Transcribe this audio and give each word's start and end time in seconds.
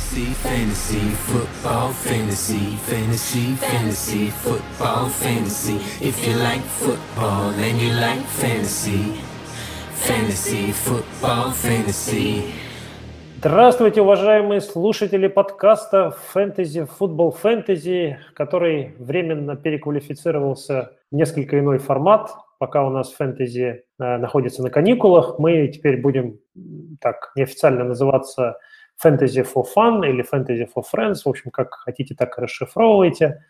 Fantasy, 0.00 0.32
fantasy, 0.42 1.10
football, 1.28 1.92
fantasy, 1.92 2.76
fantasy, 2.88 3.54
fantasy, 3.56 4.30
football, 4.30 5.08
fantasy. 5.08 5.76
If 6.00 6.26
you 6.26 6.34
like 6.36 6.62
football 6.62 7.50
and 7.50 7.78
you 7.80 7.92
like 7.92 8.24
fantasy, 8.40 9.20
fantasy, 9.94 10.72
football, 10.72 11.52
fantasy. 11.52 12.42
Здравствуйте, 13.38 14.00
уважаемые 14.00 14.62
слушатели 14.62 15.28
подкаста 15.28 16.10
«Фэнтези, 16.32 16.86
футбол 16.86 17.30
фэнтези», 17.30 18.18
который 18.34 18.94
временно 18.98 19.54
переквалифицировался 19.54 20.92
в 21.12 21.14
несколько 21.14 21.58
иной 21.58 21.78
формат. 21.78 22.30
Пока 22.58 22.84
у 22.84 22.90
нас 22.90 23.12
фэнтези 23.12 23.84
э, 23.98 24.16
находится 24.16 24.62
на 24.62 24.70
каникулах, 24.70 25.38
мы 25.38 25.68
теперь 25.68 26.00
будем 26.00 26.38
так 27.00 27.32
неофициально 27.36 27.84
называться 27.84 28.56
Fantasy 29.04 29.42
for 29.42 29.64
Fun 29.74 30.08
или 30.08 30.24
Fantasy 30.24 30.68
for 30.74 30.82
Friends, 30.92 31.22
в 31.24 31.28
общем, 31.28 31.50
как 31.50 31.74
хотите, 31.74 32.14
так 32.14 32.38
и 32.38 32.42
расшифровывайте. 32.42 33.44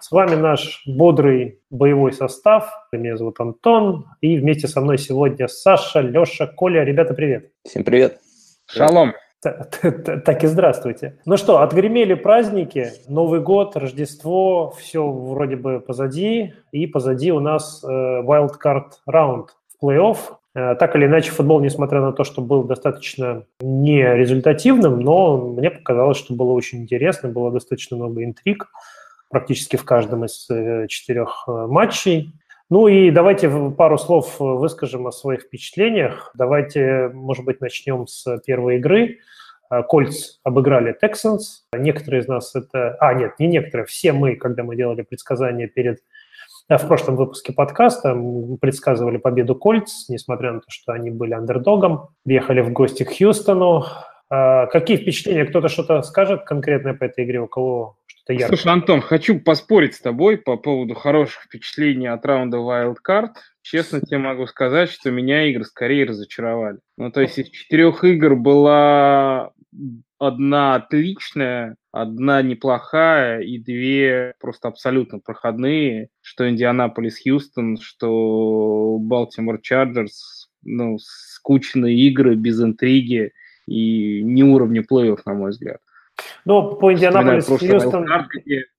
С 0.00 0.10
вами 0.10 0.34
наш 0.34 0.82
бодрый 0.86 1.60
боевой 1.70 2.12
состав. 2.12 2.70
Меня 2.92 3.16
зовут 3.16 3.40
Антон. 3.40 4.06
И 4.20 4.36
вместе 4.36 4.68
со 4.68 4.80
мной 4.80 4.98
сегодня 4.98 5.48
Саша, 5.48 6.00
Леша, 6.00 6.46
Коля. 6.46 6.84
Ребята, 6.84 7.14
привет. 7.14 7.50
Всем 7.64 7.84
привет. 7.84 8.20
Шалом. 8.66 9.14
Так 9.40 10.42
и 10.42 10.46
здравствуйте. 10.46 11.18
Ну 11.26 11.36
что, 11.36 11.60
отгремели 11.60 12.14
праздники, 12.14 12.92
Новый 13.08 13.40
год, 13.40 13.76
Рождество, 13.76 14.70
все 14.78 15.06
вроде 15.06 15.56
бы 15.56 15.80
позади, 15.80 16.54
и 16.72 16.86
позади 16.86 17.30
у 17.30 17.40
нас 17.40 17.84
э, 17.84 17.86
wildcard 17.86 18.92
раунд 19.06 19.50
в 19.68 19.84
плей-офф. 19.84 20.16
Э, 20.54 20.76
так 20.76 20.94
или 20.94 21.06
иначе, 21.06 21.30
футбол, 21.30 21.60
несмотря 21.60 22.00
на 22.00 22.12
то, 22.12 22.24
что 22.24 22.40
был 22.40 22.64
достаточно 22.64 23.44
нерезультативным, 23.60 25.00
но 25.00 25.36
мне 25.36 25.70
показалось, 25.70 26.16
что 26.16 26.34
было 26.34 26.52
очень 26.52 26.82
интересно, 26.82 27.28
было 27.28 27.50
достаточно 27.50 27.96
много 27.96 28.24
интриг 28.24 28.68
практически 29.30 29.76
в 29.76 29.84
каждом 29.84 30.24
из 30.24 30.48
э, 30.48 30.86
четырех 30.88 31.44
э, 31.48 31.66
матчей. 31.66 32.34
Ну 32.70 32.86
и 32.86 33.10
давайте 33.10 33.50
пару 33.76 33.98
слов 33.98 34.38
выскажем 34.38 35.06
о 35.06 35.12
своих 35.12 35.42
впечатлениях. 35.42 36.30
Давайте, 36.34 37.10
может 37.12 37.44
быть, 37.44 37.60
начнем 37.60 38.06
с 38.06 38.38
первой 38.46 38.76
игры. 38.76 39.18
Кольц 39.88 40.38
обыграли 40.44 40.96
Texans. 41.02 41.66
Некоторые 41.76 42.22
из 42.22 42.28
нас 42.28 42.54
это... 42.54 42.96
А, 43.00 43.12
нет, 43.12 43.32
не 43.38 43.48
некоторые, 43.48 43.86
все 43.86 44.12
мы, 44.12 44.36
когда 44.36 44.62
мы 44.62 44.76
делали 44.76 45.02
предсказания 45.02 45.68
перед 45.68 45.98
в 46.68 46.86
прошлом 46.86 47.16
выпуске 47.16 47.52
подкаста 47.52 48.16
предсказывали 48.60 49.18
победу 49.18 49.54
Кольц, 49.54 50.08
несмотря 50.08 50.52
на 50.52 50.60
то, 50.60 50.66
что 50.68 50.92
они 50.92 51.10
были 51.10 51.32
андердогом. 51.32 52.08
Ехали 52.24 52.60
в 52.60 52.72
гости 52.72 53.04
к 53.04 53.16
Хьюстону. 53.16 53.84
А, 54.30 54.66
какие 54.66 54.96
впечатления? 54.96 55.44
Кто-то 55.44 55.68
что-то 55.68 56.02
скажет 56.02 56.44
конкретное 56.44 56.94
по 56.94 57.04
этой 57.04 57.24
игре? 57.24 57.40
У 57.40 57.46
кого 57.46 57.96
что-то 58.06 58.32
яркое? 58.32 58.48
Слушай, 58.48 58.72
Антон, 58.72 59.00
хочу 59.02 59.38
поспорить 59.40 59.94
с 59.94 60.00
тобой 60.00 60.38
по 60.38 60.56
поводу 60.56 60.94
хороших 60.94 61.42
впечатлений 61.42 62.06
от 62.06 62.24
раунда 62.24 62.56
Wild 62.56 62.96
Card. 63.06 63.30
Честно 63.60 64.00
тебе 64.00 64.18
могу 64.18 64.46
сказать, 64.46 64.90
что 64.90 65.10
меня 65.10 65.44
игры 65.50 65.64
скорее 65.64 66.06
разочаровали. 66.06 66.78
Ну, 66.96 67.10
то 67.10 67.20
есть 67.20 67.38
из 67.38 67.50
четырех 67.50 68.02
игр 68.04 68.36
была 68.36 69.52
одна 70.18 70.74
отличная, 70.76 71.76
одна 71.92 72.42
неплохая 72.42 73.40
и 73.40 73.58
две 73.58 74.34
просто 74.40 74.68
абсолютно 74.68 75.18
проходные, 75.18 76.08
что 76.20 76.48
Индианаполис 76.48 77.22
Хьюстон, 77.22 77.78
что 77.80 78.98
Балтимор 79.00 79.60
Чарджерс, 79.60 80.50
ну, 80.62 80.98
скучные 80.98 81.96
игры 81.96 82.34
без 82.36 82.62
интриги 82.62 83.32
и 83.66 84.22
не 84.22 84.44
уровня 84.44 84.82
плей-офф, 84.82 85.20
на 85.24 85.34
мой 85.34 85.50
взгляд. 85.50 85.78
Ну, 86.44 86.76
по 86.76 86.92
Индианаполис 86.92 87.46
Хьюстон, 87.46 88.06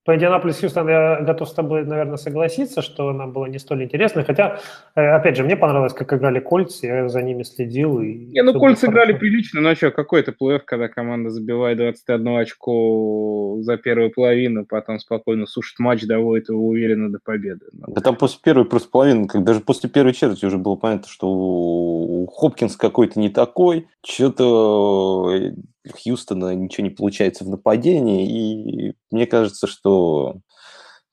по 0.06 0.16
Индианаполис 0.16 0.60
Хьюстон 0.60 0.88
я 0.88 1.20
готов 1.22 1.50
с 1.50 1.54
тобой, 1.54 1.84
наверное, 1.84 2.18
согласиться, 2.18 2.84
что 2.84 3.10
она 3.10 3.26
была 3.26 3.50
не 3.50 3.58
столь 3.58 3.86
интересной. 3.86 4.24
Хотя, 4.24 4.60
э, 4.94 5.02
опять 5.02 5.36
же, 5.36 5.44
мне 5.44 5.56
понравилось, 5.58 5.94
как 5.94 6.14
играли 6.14 6.40
Кольц, 6.40 6.84
я 6.84 7.10
за 7.10 7.24
ними 7.24 7.42
следил. 7.42 8.00
И 8.00 8.14
не, 8.14 8.44
ну 8.44 8.54
Кольц 8.54 8.84
играли 8.84 9.14
прилично, 9.14 9.62
но 9.62 9.74
что, 9.74 9.90
какой 9.90 10.22
это 10.22 10.32
плей 10.32 10.60
когда 10.64 10.88
команда 10.90 11.32
забивает 11.32 11.80
21 11.80 12.38
очко 12.38 13.58
за 13.62 13.78
первую 13.78 14.12
половину, 14.12 14.66
потом 14.66 15.00
спокойно 15.00 15.48
сушит 15.48 15.80
матч, 15.80 16.04
доводит 16.06 16.50
его 16.50 16.68
уверенно 16.68 17.12
до 17.12 17.18
победы. 17.24 17.66
Да 17.74 18.02
там 18.02 18.16
после 18.16 18.40
первой 18.44 18.66
просто 18.66 18.90
половины, 18.90 19.28
как 19.28 19.44
даже 19.44 19.60
после 19.60 19.90
первой 19.90 20.14
четверти 20.14 20.46
уже 20.46 20.60
было 20.60 20.76
понятно, 20.76 21.08
что 21.10 21.28
у 21.28 22.28
Хопкинс 22.28 22.76
какой-то 22.76 23.20
не 23.20 23.30
такой, 23.30 23.88
что-то 24.06 25.52
Хьюстона 25.94 26.56
ничего 26.56 26.88
не 26.88 26.94
получается 26.94 27.44
в 27.44 27.50
нападении, 27.50 28.90
и 28.90 28.94
мне 29.12 29.26
кажется, 29.28 29.68
что 29.68 30.42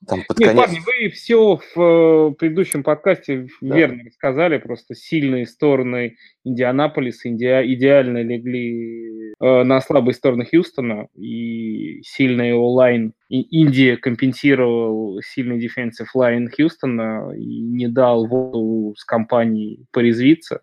там 0.07 0.23
под 0.27 0.39
Нет, 0.39 0.51
конец... 0.51 0.65
парни, 0.65 0.81
вы 0.85 1.11
все 1.11 1.57
в 1.57 1.81
э, 1.81 2.35
предыдущем 2.35 2.83
подкасте 2.83 3.47
да. 3.61 3.77
верно 3.77 4.03
рассказали, 4.05 4.59
просто 4.59 4.95
сильные 4.95 5.47
стороны 5.47 6.17
Индианаполиса 6.45 7.29
иде... 7.29 7.63
идеально 7.65 8.23
легли 8.23 9.33
э, 9.41 9.63
на 9.63 9.81
слабые 9.81 10.15
стороны 10.15 10.45
Хьюстона, 10.45 11.07
и 11.15 12.03
сильный 12.03 12.53
O-line 12.53 13.13
Инди 13.29 13.97
компенсировал 13.97 15.21
сильный 15.23 15.61
defensive 15.61 16.15
line 16.15 16.51
Хьюстона 16.51 17.33
и 17.37 17.61
не 17.61 17.87
дал 17.87 18.27
Уотту 18.27 18.95
с 18.97 19.05
компанией 19.05 19.87
порезвиться 19.93 20.63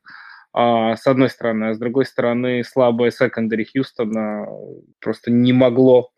с 0.54 1.06
одной 1.06 1.30
стороны, 1.30 1.66
а 1.66 1.74
с 1.74 1.78
другой 1.78 2.06
стороны 2.06 2.64
слабое 2.64 3.12
секондари 3.12 3.66
Хьюстона 3.66 4.48
просто 5.00 5.32
не 5.32 5.54
могло 5.54 6.12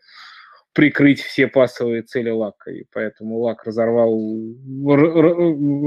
прикрыть 0.73 1.21
все 1.21 1.47
пасовые 1.47 2.01
цели 2.01 2.29
Лака, 2.29 2.71
и 2.71 2.85
поэтому 2.93 3.39
Лак 3.39 3.65
разорвал, 3.65 4.15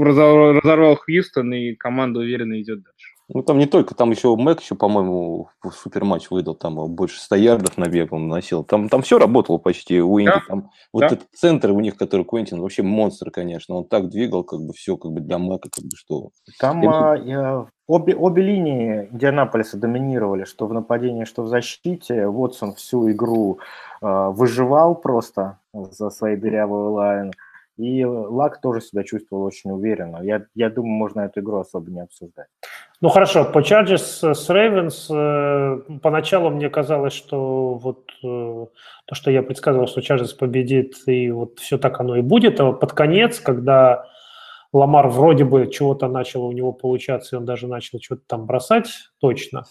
разорвал 0.03 0.95
Хьюстон, 0.95 1.53
и 1.53 1.73
команда 1.73 2.19
уверенно 2.19 2.61
идет 2.61 2.83
дальше. 2.83 3.14
Ну, 3.33 3.41
там 3.41 3.57
не 3.57 3.65
только, 3.65 3.95
там 3.95 4.11
еще 4.11 4.35
Мэг 4.35 4.61
еще, 4.61 4.75
по-моему, 4.75 5.49
супер 5.71 6.05
матч 6.05 6.29
выдал, 6.29 6.53
там 6.53 6.75
больше 6.93 7.19
100 7.19 7.35
ярдов 7.35 7.77
набегал, 7.77 8.19
наносил. 8.19 8.63
Там, 8.63 8.87
там 8.87 9.01
все 9.01 9.17
работало 9.17 9.57
почти 9.57 9.99
у 9.99 10.19
Инди. 10.19 10.29
Да. 10.29 10.41
Там, 10.47 10.69
вот 10.93 10.99
да. 11.01 11.07
этот 11.07 11.23
центр 11.33 11.71
у 11.71 11.79
них, 11.79 11.95
который 11.97 12.23
Куэнтин, 12.23 12.61
вообще 12.61 12.83
монстр, 12.83 13.31
конечно. 13.31 13.75
Он 13.75 13.85
так 13.85 14.09
двигал, 14.09 14.43
как 14.43 14.59
бы 14.59 14.73
все, 14.73 14.95
как 14.95 15.11
бы 15.11 15.21
для 15.21 15.39
Мэка, 15.39 15.69
как 15.71 15.85
бы 15.85 15.95
что. 15.95 16.29
Там 16.59 16.83
И... 16.83 16.87
а, 16.87 17.15
я, 17.15 17.65
обе, 17.87 18.15
обе 18.15 18.43
линии 18.43 19.07
Индианаполиса 19.11 19.77
доминировали, 19.77 20.43
что 20.43 20.67
в 20.67 20.73
нападении, 20.73 21.25
что 21.25 21.41
в 21.41 21.47
защите. 21.47 22.27
Вотсон 22.27 22.75
всю 22.75 23.09
игру 23.09 23.57
а, 24.01 24.29
выживал 24.29 24.93
просто 24.93 25.57
за 25.73 26.11
своей 26.11 26.37
дырявую 26.37 26.91
лайн. 26.91 27.31
И 27.77 28.05
Лак 28.05 28.61
тоже 28.61 28.81
себя 28.81 29.03
чувствовал 29.03 29.43
очень 29.43 29.71
уверенно. 29.71 30.21
Я, 30.23 30.45
я 30.55 30.69
думаю, 30.69 30.93
можно 30.93 31.21
эту 31.21 31.41
игру 31.41 31.59
особо 31.59 31.91
не 31.91 32.01
обсуждать. 32.01 32.47
Ну 33.01 33.09
хорошо, 33.09 33.43
по 33.43 33.59
Chargers 33.59 34.33
с 34.33 34.49
Ravens 34.49 35.13
э, 35.13 35.99
поначалу 36.01 36.49
мне 36.49 36.69
казалось, 36.69 37.13
что 37.13 37.73
вот 37.73 38.09
э, 38.23 38.65
то, 39.05 39.15
что 39.15 39.29
я 39.29 39.43
предсказывал, 39.43 39.87
что 39.87 39.99
Chargers 39.99 40.37
победит, 40.37 40.95
и 41.05 41.29
вот 41.31 41.59
все 41.59 41.77
так 41.77 41.99
оно 41.99 42.15
и 42.15 42.21
будет. 42.21 42.59
А 42.61 42.65
вот 42.65 42.79
под 42.79 42.93
конец, 42.93 43.41
когда 43.41 44.05
Ламар 44.71 45.09
вроде 45.09 45.43
бы 45.43 45.69
чего-то 45.69 46.07
начало 46.07 46.45
у 46.45 46.51
него 46.53 46.71
получаться, 46.71 47.35
и 47.35 47.39
он 47.39 47.45
даже 47.45 47.67
начал 47.67 47.99
что-то 48.01 48.23
там 48.27 48.45
бросать 48.45 48.87
точно, 49.19 49.63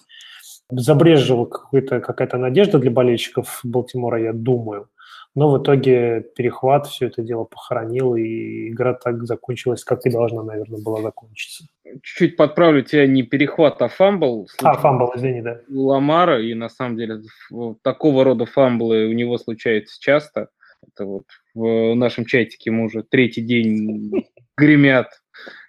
забрежила 0.71 1.47
какая-то 1.47 2.39
надежда 2.39 2.79
для 2.79 2.91
болельщиков 2.91 3.61
Балтимора, 3.65 4.21
я 4.21 4.33
думаю. 4.33 4.89
Но 5.35 5.51
в 5.51 5.61
итоге 5.61 6.25
перехват 6.37 6.87
все 6.87 7.07
это 7.07 7.23
дело 7.23 7.45
похоронил, 7.45 8.15
и 8.15 8.69
игра 8.69 8.95
так 8.95 9.25
закончилась, 9.25 9.83
как 9.83 10.07
и 10.07 10.11
должна, 10.11 10.45
наверное, 10.45 10.81
была 10.81 11.03
закончиться. 11.03 11.65
Чуть-чуть 12.03 12.37
подправлю 12.37 12.83
тебя, 12.83 13.07
не 13.09 13.25
перехват, 13.25 13.83
а 13.83 13.89
fumble. 13.89 14.49
А, 14.63 14.75
fumble, 14.75 15.13
извини, 15.17 15.43
да. 15.43 15.61
Ламара, 15.69 16.41
и 16.41 16.55
на 16.55 16.69
самом 16.69 16.97
деле 16.97 17.23
такого 17.83 18.23
рода 18.23 18.47
fumble 18.47 18.98
ы 18.98 19.07
у 19.07 19.13
него 19.13 19.37
случаются 19.39 20.01
часто. 20.01 20.51
Это 20.87 21.05
вот 21.05 21.25
в 21.55 21.95
нашем 21.95 22.27
чатике 22.27 22.71
мы 22.71 22.85
уже 22.85 23.03
третий 23.03 23.43
день 23.43 24.13
гремят, 24.57 25.09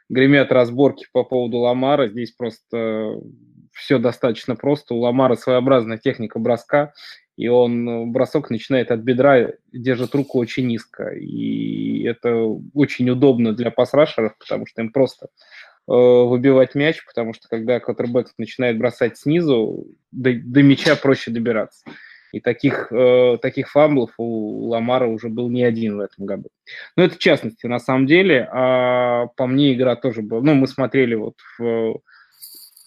гремят 0.10 0.52
разборки 0.52 1.08
по 1.12 1.24
поводу 1.24 1.58
Ламара. 1.58 2.08
Здесь 2.08 2.32
просто 2.32 3.20
все 3.72 3.98
достаточно 3.98 4.56
просто. 4.56 4.94
У 4.94 5.00
Ламара 5.00 5.36
своеобразная 5.36 5.98
техника 5.98 6.38
броска, 6.38 6.94
и 7.38 7.48
он 7.48 7.88
э, 7.88 8.06
бросок 8.06 8.50
начинает 8.50 8.92
от 8.92 9.02
бедра, 9.02 9.50
держит 9.72 10.16
руку 10.16 10.40
очень 10.40 10.68
низко. 10.68 11.10
И 11.10 12.04
это 12.04 12.46
очень 12.74 13.10
удобно 13.10 13.54
для 13.54 13.72
пасрашеров, 13.72 14.38
потому 14.38 14.66
что 14.66 14.82
им 14.82 14.92
просто 14.92 15.28
э, 15.28 15.92
выбивать 15.92 16.76
мяч, 16.76 17.04
потому 17.06 17.34
что 17.34 17.48
когда 17.50 17.80
квотербек 17.80 18.28
начинает 18.38 18.78
бросать 18.78 19.18
снизу, 19.18 19.86
до, 20.12 20.34
до 20.34 20.64
мяча 20.64 20.96
проще 20.96 21.32
добираться. 21.32 21.86
И 22.32 22.40
таких, 22.42 22.92
э, 22.92 23.38
таких 23.42 23.70
fumble 23.70 24.01
ов 24.01 24.12
у 24.18 24.68
Ламара 24.68 25.08
уже 25.08 25.30
был 25.30 25.50
не 25.50 25.64
один 25.64 25.98
в 25.98 26.02
этом 26.02 26.26
году. 26.26 26.50
Но 26.96 27.04
это 27.04 27.16
в 27.16 27.20
частности, 27.20 27.66
на 27.66 27.80
самом 27.80 28.08
деле. 28.08 28.50
А 28.52 29.28
по 29.38 29.48
мне 29.48 29.74
игра 29.74 29.96
тоже 29.96 30.22
была... 30.22 30.42
Ну, 30.42 30.54
мы 30.54 30.68
смотрели 30.68 31.16
вот 31.16 31.36
в 31.58 32.02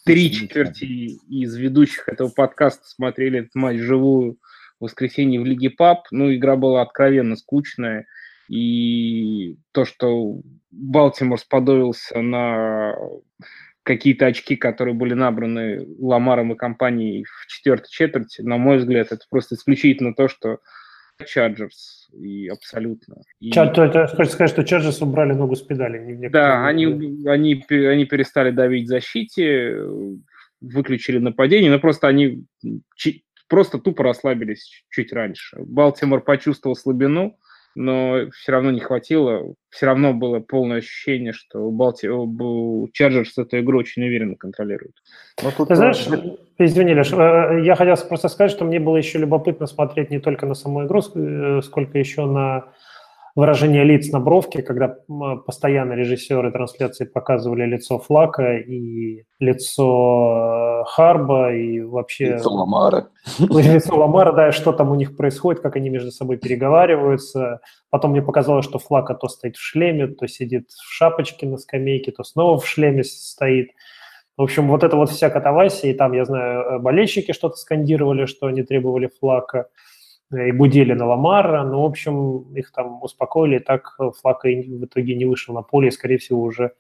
три 0.09 0.33
четверти 0.33 0.85
из 1.29 1.55
ведущих 1.55 2.09
этого 2.09 2.31
подкаста 2.31 2.89
смотрели 2.89 3.41
этот 3.41 3.55
матч 3.55 3.79
живую 3.79 4.39
в 4.81 4.85
воскресенье 4.85 5.39
в 5.39 5.45
Лига 5.45 5.69
Паб. 5.69 6.07
Ну, 6.11 6.35
игра 6.35 6.57
была 6.57 6.81
откровенно 6.81 7.37
скучная. 7.37 8.07
И 8.49 9.59
то, 9.73 9.85
что 9.85 10.41
Балтимор 10.71 11.39
сподобился 11.39 12.23
на 12.23 12.95
какие-то 13.83 14.25
очки, 14.25 14.57
которые 14.57 14.95
были 14.95 15.13
набраны 15.13 15.87
Ламаром 15.99 16.55
и 16.55 16.57
компанией 16.57 17.25
в 17.25 17.47
четвертой 17.47 17.91
четверти, 17.91 18.41
на 18.41 18.57
мой 18.57 18.79
взгляд, 18.79 19.13
это 19.13 19.27
просто 19.29 19.57
исключительно 19.57 20.15
то, 20.15 20.29
что 20.29 20.61
Чарджерс 21.27 22.09
и 22.13 22.49
абсолютно. 22.49 23.23
И... 23.41 23.51
Чар, 23.51 23.73
то, 23.73 23.89
то, 23.89 24.07
хочешь 24.07 24.33
сказать, 24.33 24.51
что 24.51 24.65
Чарджерс 24.65 25.03
убрали 25.03 25.33
ногу 25.33 25.57
с 25.57 25.63
педали? 25.63 26.29
Да, 26.29 26.67
они, 26.67 26.87
они, 27.27 27.65
они 27.71 28.05
перестали 28.05 28.51
давить 28.51 28.89
защите, 28.89 29.83
выключили 30.61 31.19
нападение, 31.19 31.71
но 31.71 31.79
просто 31.79 32.09
они 32.09 32.45
просто 33.49 33.79
тупо 33.79 34.05
расслабились 34.05 34.85
чуть 34.91 35.13
раньше. 35.13 35.59
Балтимор 35.61 36.23
почувствовал 36.23 36.77
слабину, 36.77 37.39
но 37.79 38.29
все 38.33 38.53
равно 38.53 38.73
не 38.73 38.81
хватило. 38.81 39.55
Все 39.71 39.87
равно 39.87 40.13
было 40.13 40.41
полное 40.41 40.79
ощущение, 40.79 41.33
что 41.33 41.71
Балти... 41.71 42.09
Чарджерс 42.93 43.39
эту 43.39 43.61
игру 43.61 43.79
очень 43.79 44.03
уверенно 44.03 44.35
контролирует. 44.35 44.95
Ну, 45.43 45.51
тут... 45.57 45.69
Ты 45.69 45.77
знаешь, 45.77 46.05
извини, 46.59 46.95
Леш, 46.95 47.13
э, 47.13 47.63
я 47.65 47.77
хотел 47.77 47.95
просто 48.09 48.29
сказать, 48.29 48.51
что 48.51 48.65
мне 48.65 48.81
было 48.81 48.97
еще 48.97 49.19
любопытно 49.19 49.67
смотреть 49.67 50.11
не 50.11 50.19
только 50.19 50.45
на 50.45 50.55
саму 50.55 50.87
игру, 50.87 51.01
э, 51.15 51.61
сколько 51.63 51.99
еще 51.99 52.27
на 52.27 52.65
выражение 53.35 53.85
лиц 53.85 54.11
на 54.11 54.21
бровке, 54.21 54.63
когда 54.63 54.97
постоянно 55.47 55.93
режиссеры 55.93 56.51
трансляции 56.51 57.05
показывали 57.05 57.65
лицо 57.65 57.99
Флака 57.99 58.57
и 58.57 59.25
лицо 59.39 60.83
э, 60.83 60.85
Харба 60.87 61.55
и 61.55 61.81
вообще... 61.81 62.35
Лицо 62.35 62.51
Ламара. 62.51 63.09
Лицо 63.39 63.97
Ламара, 63.97 64.33
да, 64.33 64.53
что 64.53 64.73
там 64.73 64.91
у 64.91 64.95
них 64.95 65.17
происходит, 65.17 65.63
как 65.63 65.77
они 65.77 65.89
между 65.89 66.11
собой 66.11 66.37
переговариваются. 66.39 67.61
Потом 67.91 68.13
мне 68.13 68.23
показалось, 68.23 68.65
что 68.65 68.79
Флака 68.79 69.15
то 69.15 69.29
стоит 69.29 69.57
в 69.57 69.63
шлеме, 69.63 70.09
то 70.09 70.27
сидит 70.27 70.71
в 70.71 70.93
шапочке 70.93 71.47
на 71.47 71.59
скамейке, 71.59 72.13
то 72.13 72.25
снова 72.25 72.59
в 72.59 72.67
шлеме 72.67 73.05
стоит. 73.05 73.71
В 74.37 74.43
общем, 74.43 74.69
вот 74.69 74.85
это 74.85 74.97
вот 74.97 75.11
вся 75.11 75.31
катавасия, 75.31 75.91
и 75.91 75.95
там, 75.95 76.13
я 76.13 76.25
знаю, 76.25 76.61
э, 76.63 76.79
болельщики 76.79 77.33
что-то 77.33 77.57
скандировали, 77.57 78.27
что 78.27 78.47
они 78.47 78.63
требовали 78.63 79.11
Флака 79.21 79.67
и 80.33 80.53
будили 80.53 80.93
на 80.93 81.07
Ламара, 81.07 81.65
но, 81.65 81.83
в 81.83 81.87
общем, 81.87 82.55
их 82.55 82.73
там 82.73 83.03
успокоили, 83.03 83.59
так 83.59 83.97
Флак 84.21 84.45
в 84.45 84.85
итоге 84.85 85.15
не 85.15 85.25
вышел 85.25 85.55
на 85.55 85.63
поле, 85.63 85.89
и, 85.89 85.91
скорее 85.93 86.19
всего, 86.19 86.43
уже 86.43 86.73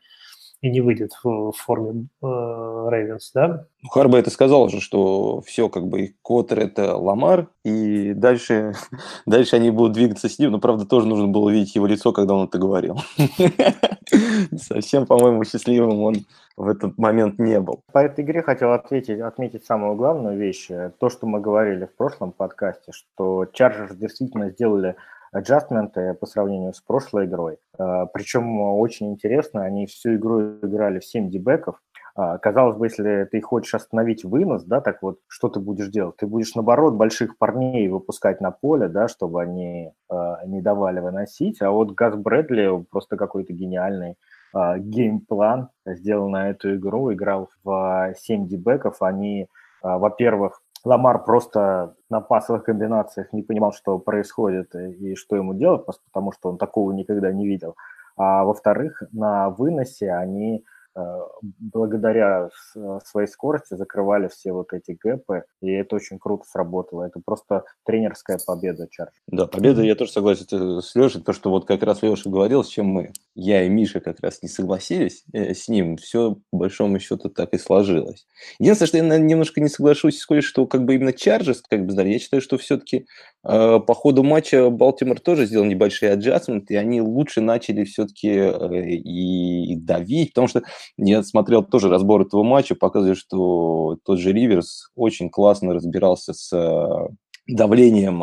и 0.60 0.70
не 0.70 0.81
выйдет 0.81 1.12
в, 1.22 1.52
в 1.52 1.56
форме 1.56 2.08
Рейвенс, 2.20 3.28
э, 3.28 3.31
да? 3.34 3.66
Ну, 3.82 3.88
Харба 3.90 4.19
это 4.19 4.31
сказал 4.31 4.69
же, 4.69 4.81
что 4.81 5.40
все, 5.43 5.69
как 5.69 5.87
бы, 5.87 6.14
Коттер– 6.22 6.58
это 6.60 6.96
Ламар, 6.96 7.49
и 7.64 8.12
дальше, 8.12 8.75
дальше 9.26 9.56
они 9.56 9.70
будут 9.70 9.93
двигаться 9.93 10.28
с 10.28 10.38
ним, 10.38 10.52
но, 10.52 10.58
правда, 10.58 10.84
тоже 10.84 11.06
нужно 11.06 11.28
было 11.28 11.50
видеть 11.50 11.75
его 11.76 11.87
лицо, 11.87 12.12
когда 12.12 12.34
он 12.34 12.46
это 12.46 12.58
говорил. 12.58 12.99
Совсем, 14.56 15.06
по-моему, 15.06 15.44
счастливым 15.44 16.00
он 16.02 16.16
в 16.56 16.69
этот 16.69 16.99
момент 16.99 17.38
не 17.38 17.61
был. 17.61 17.82
По 17.93 18.00
этой 18.00 18.25
игре 18.25 18.43
хотел 18.43 18.72
ответить, 18.72 19.20
отметить 19.20 19.64
самую 19.64 19.94
главную 19.94 20.37
вещь. 20.37 20.69
То, 20.99 21.08
что 21.08 21.26
мы 21.26 21.40
говорили 21.40 21.84
в 21.84 21.94
прошлом 21.94 22.32
подкасте, 22.32 22.90
что 22.90 23.44
Chargers 23.44 23.94
действительно 23.94 24.50
сделали 24.50 24.96
аджастменты 25.32 26.14
по 26.14 26.26
сравнению 26.26 26.72
с 26.72 26.80
прошлой 26.80 27.26
игрой. 27.26 27.58
А, 27.78 28.06
Причем 28.06 28.60
очень 28.60 29.10
интересно, 29.10 29.62
они 29.62 29.86
всю 29.86 30.14
игру 30.14 30.58
играли 30.62 31.00
в 31.00 31.04
7 31.04 31.30
дебеков. 31.30 31.80
А, 32.14 32.38
казалось 32.38 32.76
бы, 32.76 32.86
если 32.86 33.28
ты 33.30 33.40
хочешь 33.40 33.75
остановить 33.75 34.25
вынос, 34.25 34.64
да, 34.64 34.80
так 34.80 35.02
вот, 35.02 35.19
что 35.28 35.48
ты 35.48 35.60
будешь 35.60 35.88
делать? 35.88 36.16
Ты 36.16 36.26
будешь, 36.26 36.54
наоборот, 36.54 36.94
больших 36.94 37.38
парней 37.38 37.88
выпускать 37.88 38.40
на 38.40 38.50
поле, 38.50 38.88
да, 38.88 39.08
чтобы 39.08 39.40
они 39.42 39.92
э, 40.10 40.34
не 40.46 40.60
давали 40.60 41.00
выносить. 41.00 41.62
А 41.62 41.70
вот 41.70 41.92
Газ 41.92 42.16
Брэдли 42.16 42.84
просто 42.90 43.16
какой-то 43.16 43.52
гениальный 43.52 44.16
геймплан 44.54 45.69
сделал 45.84 46.30
на 46.30 46.48
эту 46.48 46.75
игру. 46.76 47.12
Играл 47.12 47.50
в 47.62 48.14
7 48.16 48.48
дебеков. 48.48 49.02
Они, 49.02 49.46
во-первых, 49.82 50.62
Ламар 50.84 51.25
просто 51.25 51.94
на 52.08 52.20
пасовых 52.20 52.64
комбинациях 52.64 53.32
не 53.32 53.42
понимал, 53.42 53.72
что 53.72 53.98
происходит 53.98 54.75
и 54.75 55.14
что 55.14 55.36
ему 55.36 55.54
делать, 55.54 55.84
потому 55.86 56.32
что 56.32 56.50
он 56.50 56.58
такого 56.58 56.92
никогда 56.92 57.32
не 57.32 57.46
видел. 57.46 57.76
А 58.16 58.44
во-вторых, 58.44 59.02
на 59.12 59.50
выносе 59.50 60.12
они 60.12 60.64
благодаря 61.58 62.50
э, 62.75 62.99
своей 63.05 63.29
скорости 63.29 63.75
закрывали 63.75 64.29
все 64.29 64.52
вот 64.52 64.73
эти 64.73 64.96
гэпы, 65.00 65.44
и 65.61 65.70
это 65.70 65.96
очень 65.96 66.19
круто 66.19 66.44
сработало. 66.49 67.05
Это 67.05 67.20
просто 67.25 67.64
тренерская 67.85 68.38
победа 68.44 68.88
Чарджа. 68.90 69.12
Да, 69.26 69.46
победа, 69.46 69.82
я 69.82 69.94
тоже 69.94 70.12
согласен 70.12 70.81
с 70.82 70.94
Лешей, 70.94 71.23
то, 71.23 71.32
что 71.32 71.50
вот 71.50 71.67
как 71.67 71.82
раз 71.82 72.02
Леша 72.02 72.29
говорил, 72.29 72.64
с 72.64 72.69
чем 72.69 72.87
мы, 72.87 73.12
я 73.35 73.62
и 73.62 73.69
Миша 73.69 74.00
как 74.00 74.20
раз 74.20 74.43
не 74.43 74.49
согласились 74.49 75.25
э, 75.32 75.55
с 75.55 75.69
ним, 75.69 75.96
все 75.96 76.37
по 76.50 76.58
большому 76.58 76.99
счету 76.99 77.29
так 77.29 77.52
и 77.55 77.58
сложилось. 77.58 78.26
Единственное, 78.58 78.88
что 78.88 78.99
я 78.99 79.19
немножко 79.19 79.61
не 79.61 79.69
соглашусь 79.69 80.19
с 80.19 80.26
Колей, 80.26 80.43
что 80.43 80.67
как 80.67 80.85
бы 80.85 80.94
именно 80.94 81.12
Чарджерс, 81.12 81.62
как 81.69 81.87
бы, 81.87 81.94
да, 81.94 82.02
я 82.02 82.19
считаю, 82.19 82.40
что 82.40 82.58
все-таки 82.58 83.06
э, 83.38 83.38
по 83.43 83.94
ходу 83.94 84.23
матча 84.23 84.69
Балтимор 84.69 85.20
тоже 85.20 85.46
сделал 85.46 85.64
небольшие 85.64 86.12
аджастменты, 86.12 86.75
и 86.75 86.76
они 86.76 87.00
лучше 87.00 87.40
начали 87.40 87.85
все-таки 87.85 88.29
э, 88.29 88.90
и 88.90 89.76
давить, 89.76 90.31
потому 90.35 90.49
что 90.49 90.62
я 90.96 91.23
смотрел 91.23 91.62
тоже 91.62 91.88
разбор 91.88 92.23
этого 92.23 92.43
матча, 92.43 92.75
показывает, 92.75 93.19
что 93.19 93.99
тот 94.05 94.19
же 94.19 94.32
Риверс 94.32 94.90
очень 94.96 95.31
классно 95.31 95.73
разбирался 95.73 96.35
с 96.35 96.52
э, 96.52 97.08
давлением, 97.49 98.23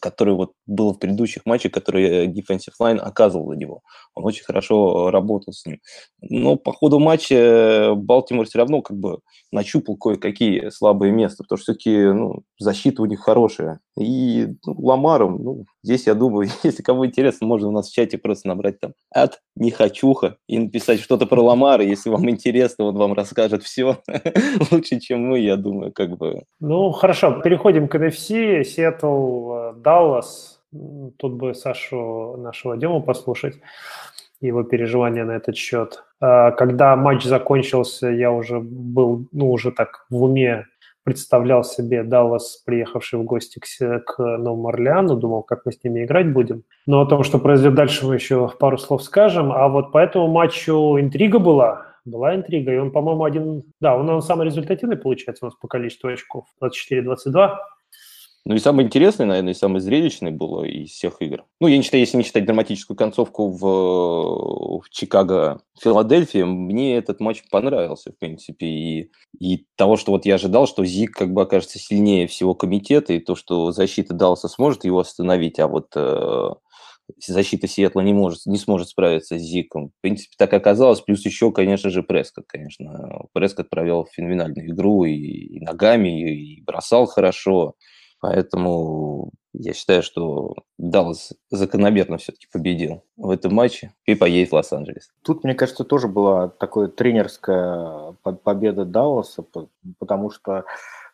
которое 0.00 0.32
вот 0.32 0.52
было 0.66 0.92
в 0.92 0.98
предыдущих 0.98 1.46
матчах, 1.46 1.72
которые 1.72 2.26
Defensive 2.26 2.74
Line 2.80 2.98
оказывал 2.98 3.50
на 3.52 3.54
него. 3.54 3.80
Он 4.14 4.24
очень 4.26 4.44
хорошо 4.44 5.10
работал 5.10 5.54
с 5.54 5.64
ним. 5.64 5.80
Но 6.20 6.56
по 6.56 6.72
ходу 6.72 6.98
матча 6.98 7.94
Балтимор 7.96 8.46
все 8.46 8.58
равно 8.58 8.82
как 8.82 8.98
бы 8.98 9.20
нащупал 9.50 9.96
кое-какие 9.96 10.68
слабые 10.68 11.10
места, 11.10 11.42
потому 11.42 11.56
что 11.56 11.72
все-таки 11.72 12.12
ну, 12.12 12.42
защита 12.58 13.00
у 13.02 13.06
них 13.06 13.20
хорошая. 13.20 13.80
И 13.98 14.48
ну, 14.66 14.74
Ламаром, 14.78 15.42
ну, 15.42 15.64
здесь, 15.82 16.06
я 16.06 16.14
думаю, 16.14 16.48
если 16.62 16.82
кому 16.82 17.06
интересно, 17.06 17.46
можно 17.46 17.68
у 17.68 17.72
нас 17.72 17.88
в 17.88 17.94
чате 17.94 18.18
просто 18.18 18.48
набрать 18.48 18.78
там 18.80 18.92
от 19.10 19.40
Нехочуха 19.56 20.36
и 20.46 20.58
написать 20.58 21.00
что-то 21.00 21.26
про 21.26 21.40
Ламара. 21.40 21.82
Если 21.82 22.10
вам 22.10 22.28
интересно, 22.28 22.84
он 22.86 22.96
вам 22.96 23.14
расскажет 23.14 23.62
все 23.62 23.98
лучше, 24.70 25.00
чем 25.00 25.28
мы, 25.28 25.40
я 25.40 25.56
думаю, 25.56 25.92
как 25.92 26.16
бы. 26.16 26.42
Ну, 26.60 26.90
хорошо, 26.92 27.40
переходим 27.42 27.88
к 27.88 27.94
NFC. 27.94 28.64
Сиэтл, 28.64 29.52
э, 29.52 29.74
Даллас. 29.76 30.60
Тут 31.16 31.34
бы 31.34 31.54
Сашу 31.54 32.36
нашего 32.36 32.76
Дему 32.76 33.02
послушать 33.02 33.54
его 34.40 34.62
переживания 34.62 35.24
на 35.24 35.32
этот 35.32 35.56
счет. 35.56 36.04
А, 36.20 36.50
когда 36.52 36.96
матч 36.96 37.24
закончился, 37.24 38.08
я 38.08 38.30
уже 38.30 38.60
был, 38.60 39.26
ну, 39.32 39.50
уже 39.50 39.70
так 39.70 40.06
в 40.10 40.22
уме 40.22 40.66
представлял 41.06 41.62
себе 41.62 42.02
Даллас, 42.02 42.56
приехавший 42.66 43.20
в 43.20 43.22
гости 43.22 43.60
к, 43.60 44.00
к 44.00 44.18
Новому 44.18 44.70
Орлеану, 44.70 45.14
думал, 45.14 45.44
как 45.44 45.64
мы 45.64 45.70
с 45.70 45.82
ними 45.84 46.04
играть 46.04 46.32
будем. 46.32 46.64
Но 46.84 47.00
о 47.00 47.06
том, 47.06 47.22
что 47.22 47.38
произойдет 47.38 47.76
дальше, 47.76 48.04
мы 48.06 48.14
еще 48.14 48.50
пару 48.58 48.76
слов 48.76 49.04
скажем. 49.04 49.52
А 49.52 49.68
вот 49.68 49.92
по 49.92 49.98
этому 49.98 50.26
матчу 50.26 50.98
интрига 50.98 51.38
была, 51.38 51.86
была 52.04 52.34
интрига, 52.34 52.72
и 52.72 52.78
он, 52.78 52.90
по-моему, 52.90 53.22
один... 53.22 53.62
Да, 53.80 53.96
он, 53.96 54.10
он 54.10 54.20
самый 54.20 54.46
результативный, 54.46 54.96
получается, 54.96 55.44
у 55.44 55.48
нас 55.48 55.54
по 55.54 55.68
количеству 55.68 56.10
очков, 56.10 56.46
24-22. 56.60 57.56
Ну 58.48 58.54
и 58.54 58.60
самое 58.60 58.86
интересное, 58.86 59.26
наверное, 59.26 59.54
и 59.54 59.56
самое 59.56 59.80
зрелищное 59.80 60.30
было 60.30 60.62
из 60.62 60.90
всех 60.90 61.20
игр. 61.20 61.44
Ну, 61.60 61.66
я 61.66 61.76
не 61.76 61.82
считаю, 61.82 62.02
если 62.02 62.16
не 62.16 62.22
считать 62.22 62.46
драматическую 62.46 62.96
концовку 62.96 63.48
в, 63.48 64.82
в 64.82 64.88
Чикаго, 64.90 65.62
Филадельфии, 65.80 66.44
мне 66.44 66.96
этот 66.96 67.18
матч 67.18 67.42
понравился, 67.50 68.12
в 68.12 68.18
принципе. 68.18 68.66
И, 68.66 69.10
и 69.40 69.66
того, 69.74 69.96
что 69.96 70.12
вот 70.12 70.26
я 70.26 70.36
ожидал, 70.36 70.68
что 70.68 70.84
Зик 70.84 71.10
как 71.10 71.32
бы 71.32 71.42
окажется 71.42 71.80
сильнее 71.80 72.28
всего 72.28 72.54
комитета, 72.54 73.14
и 73.14 73.18
то, 73.18 73.34
что 73.34 73.72
защита 73.72 74.14
Далласа 74.14 74.46
сможет 74.46 74.84
его 74.84 75.00
остановить, 75.00 75.58
а 75.58 75.66
вот 75.66 75.88
э, 75.96 76.50
защита 77.26 77.66
Сиэтла 77.66 78.02
не, 78.02 78.12
может, 78.12 78.46
не 78.46 78.58
сможет 78.58 78.90
справиться 78.90 79.40
с 79.40 79.42
Зиком. 79.42 79.88
В 79.88 80.00
принципе, 80.02 80.36
так 80.38 80.52
оказалось. 80.52 81.00
Плюс 81.00 81.26
еще, 81.26 81.50
конечно 81.50 81.90
же, 81.90 82.04
Прескот, 82.04 82.44
конечно. 82.46 83.24
Прескот 83.32 83.70
провел 83.70 84.06
феноменальную 84.12 84.68
игру 84.68 85.04
и, 85.04 85.14
и 85.14 85.58
ногами, 85.58 86.30
и, 86.30 86.58
и 86.58 86.62
бросал 86.62 87.06
хорошо. 87.06 87.74
Поэтому 88.20 89.30
я 89.52 89.72
считаю, 89.72 90.02
что 90.02 90.54
Даллас 90.78 91.32
закономерно 91.50 92.18
все-таки 92.18 92.46
победил 92.52 93.02
в 93.16 93.30
этом 93.30 93.54
матче 93.54 93.92
и 94.04 94.14
поедет 94.14 94.50
в 94.50 94.54
Лос-Анджелес. 94.54 95.10
Тут, 95.22 95.44
мне 95.44 95.54
кажется, 95.54 95.84
тоже 95.84 96.08
была 96.08 96.48
такая 96.48 96.88
тренерская 96.88 98.14
победа 98.22 98.84
Далласа, 98.84 99.44
потому 99.98 100.30
что 100.30 100.64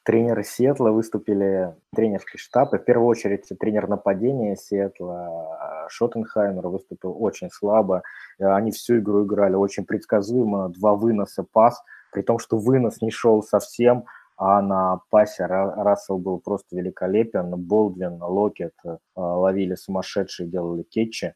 тренеры 0.05 0.43
Сиэтла 0.43 0.91
выступили, 0.91 1.75
тренерский 1.95 2.39
штаб, 2.39 2.75
и 2.75 2.79
в 2.79 2.85
первую 2.85 3.09
очередь 3.09 3.47
тренер 3.61 3.89
нападения 3.89 4.57
Сиэтла 4.57 5.87
Шоттенхаймер 5.89 6.67
выступил 6.67 7.17
очень 7.19 7.51
слабо. 7.51 8.03
Они 8.39 8.73
всю 8.73 8.99
игру 8.99 9.25
играли 9.25 9.55
очень 9.55 9.85
предсказуемо, 9.85 10.69
два 10.71 10.95
выноса, 10.95 11.45
пас, 11.45 11.83
при 12.13 12.23
том, 12.23 12.39
что 12.39 12.59
вынос 12.59 13.01
не 13.01 13.11
шел 13.11 13.43
совсем– 13.43 14.05
а 14.45 14.61
на 14.61 15.01
пасе 15.09 15.47
Рассел 15.47 16.19
был 16.19 16.41
просто 16.41 16.75
великолепен, 16.77 17.55
Болдвин, 17.55 18.21
Локет 18.21 18.73
э, 18.85 18.97
ловили 19.15 19.77
сумасшедшие, 19.77 20.49
делали 20.49 20.83
кетчи. 20.83 21.35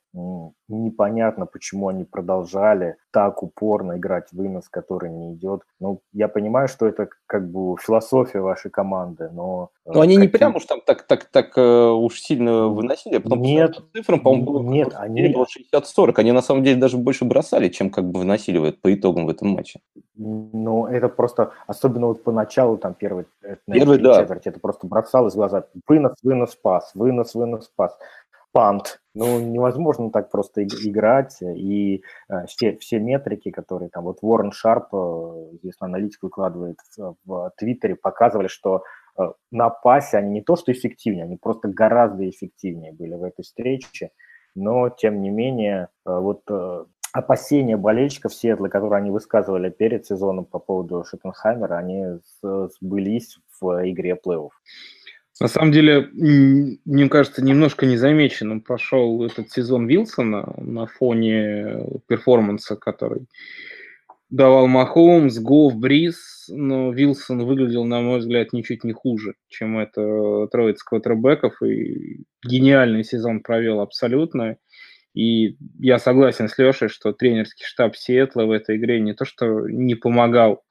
Непонятно, 0.68 1.46
почему 1.46 1.86
они 1.86 2.02
продолжали 2.02 2.96
так 3.12 3.44
упорно 3.44 3.96
играть 3.96 4.32
вынос, 4.32 4.68
который 4.68 5.10
не 5.10 5.34
идет. 5.34 5.62
Ну, 5.78 6.00
я 6.12 6.26
понимаю, 6.26 6.66
что 6.66 6.86
это 6.86 7.08
как 7.26 7.50
бы 7.50 7.76
философия 7.78 8.40
вашей 8.40 8.70
команды, 8.70 9.30
но... 9.32 9.70
Э, 9.84 9.92
но 9.92 10.00
они 10.00 10.14
какие... 10.14 10.26
не 10.26 10.28
прям 10.28 10.56
уж 10.56 10.64
там 10.64 10.80
так, 10.80 11.02
так, 11.02 11.24
так 11.24 11.58
э, 11.58 11.88
уж 11.88 12.20
сильно 12.20 12.68
выносили, 12.68 13.16
а 13.16 13.20
потом 13.20 13.42
нет, 13.42 13.76
по 13.76 13.98
цифрам, 13.98 14.20
по-моему, 14.20 14.44
было, 14.44 14.62
нет, 14.62 14.94
они... 14.94 15.28
было 15.28 15.46
60-40. 15.74 16.14
Они 16.16 16.32
на 16.32 16.42
самом 16.42 16.62
деле 16.62 16.80
даже 16.80 16.96
больше 16.96 17.24
бросали, 17.24 17.68
чем 17.68 17.90
как 17.90 18.04
бы 18.04 18.20
выносили 18.20 18.70
по 18.70 18.94
итогам 18.94 19.26
в 19.26 19.30
этом 19.30 19.48
матче. 19.48 19.80
Ну, 20.16 20.86
это 20.86 21.08
просто, 21.08 21.52
особенно 21.66 22.06
вот 22.06 22.22
поначалу, 22.22 22.78
там, 22.78 22.94
первый, 22.94 23.26
первый 23.66 23.98
да. 23.98 24.20
четверть, 24.20 24.46
это 24.46 24.60
просто 24.60 24.86
бросалось 24.86 25.34
в 25.34 25.36
глаза. 25.36 25.66
Вынос, 25.86 26.14
вынос, 26.22 26.54
пас, 26.54 26.92
вынос, 26.94 27.34
вынос, 27.34 27.70
пас. 27.74 27.98
Пант. 28.56 29.02
Ну, 29.12 29.38
невозможно 29.38 30.10
так 30.10 30.30
просто 30.30 30.64
играть. 30.64 31.42
И 31.42 32.02
э, 32.30 32.46
все, 32.46 32.78
все 32.78 32.98
метрики, 32.98 33.50
которые 33.50 33.90
там, 33.90 34.04
вот 34.04 34.18
Уоррен 34.22 34.50
Шарп, 34.50 34.94
э, 34.94 34.96
известный 35.56 35.88
аналитик, 35.88 36.22
выкладывает 36.22 36.78
в, 37.26 37.52
Твиттере, 37.58 37.96
показывали, 37.96 38.48
что 38.48 38.82
э, 39.18 39.24
на 39.50 39.68
пасе 39.68 40.16
они 40.16 40.30
не 40.30 40.40
то 40.40 40.56
что 40.56 40.72
эффективнее, 40.72 41.24
они 41.24 41.36
просто 41.36 41.68
гораздо 41.68 42.26
эффективнее 42.30 42.94
были 42.94 43.14
в 43.14 43.24
этой 43.24 43.42
встрече. 43.42 44.12
Но, 44.54 44.88
тем 44.88 45.20
не 45.20 45.28
менее, 45.28 45.88
э, 46.06 46.18
вот 46.18 46.40
э, 46.50 46.84
опасения 47.12 47.76
болельщиков 47.76 48.34
Сиэтла, 48.34 48.68
которые 48.68 48.98
они 49.00 49.10
высказывали 49.10 49.68
перед 49.68 50.06
сезоном 50.06 50.46
по 50.46 50.58
поводу 50.58 51.04
Шоттенхаймера, 51.04 51.76
они 51.76 52.06
сбылись 52.40 53.36
в 53.60 53.90
игре 53.90 54.18
плей-офф. 54.26 54.48
На 55.40 55.48
самом 55.48 55.70
деле, 55.70 56.08
мне 56.12 57.08
кажется, 57.10 57.44
немножко 57.44 57.84
незамеченным 57.84 58.62
прошел 58.62 59.22
этот 59.22 59.50
сезон 59.50 59.86
Вилсона 59.86 60.54
на 60.56 60.86
фоне 60.86 61.84
перформанса, 62.06 62.76
который 62.76 63.26
давал 64.30 64.66
Махомс, 64.66 65.38
Гофф, 65.38 65.74
Бриз, 65.76 66.46
но 66.48 66.90
Вилсон 66.90 67.44
выглядел, 67.44 67.84
на 67.84 68.00
мой 68.00 68.20
взгляд, 68.20 68.52
ничуть 68.52 68.82
не 68.82 68.92
хуже, 68.92 69.34
чем 69.48 69.78
это 69.78 70.48
троица 70.48 70.84
квотербеков, 70.84 71.62
и 71.62 72.24
гениальный 72.44 73.04
сезон 73.04 73.40
провел 73.40 73.80
абсолютно. 73.80 74.56
И 75.14 75.56
я 75.78 75.98
согласен 75.98 76.48
с 76.48 76.58
Лешей, 76.58 76.88
что 76.88 77.12
тренерский 77.12 77.64
штаб 77.66 77.96
Сиэтла 77.96 78.44
в 78.44 78.50
этой 78.50 78.76
игре 78.76 79.00
не 79.00 79.14
то, 79.14 79.24
что 79.24 79.68
не 79.68 79.94
помогал 79.94 80.62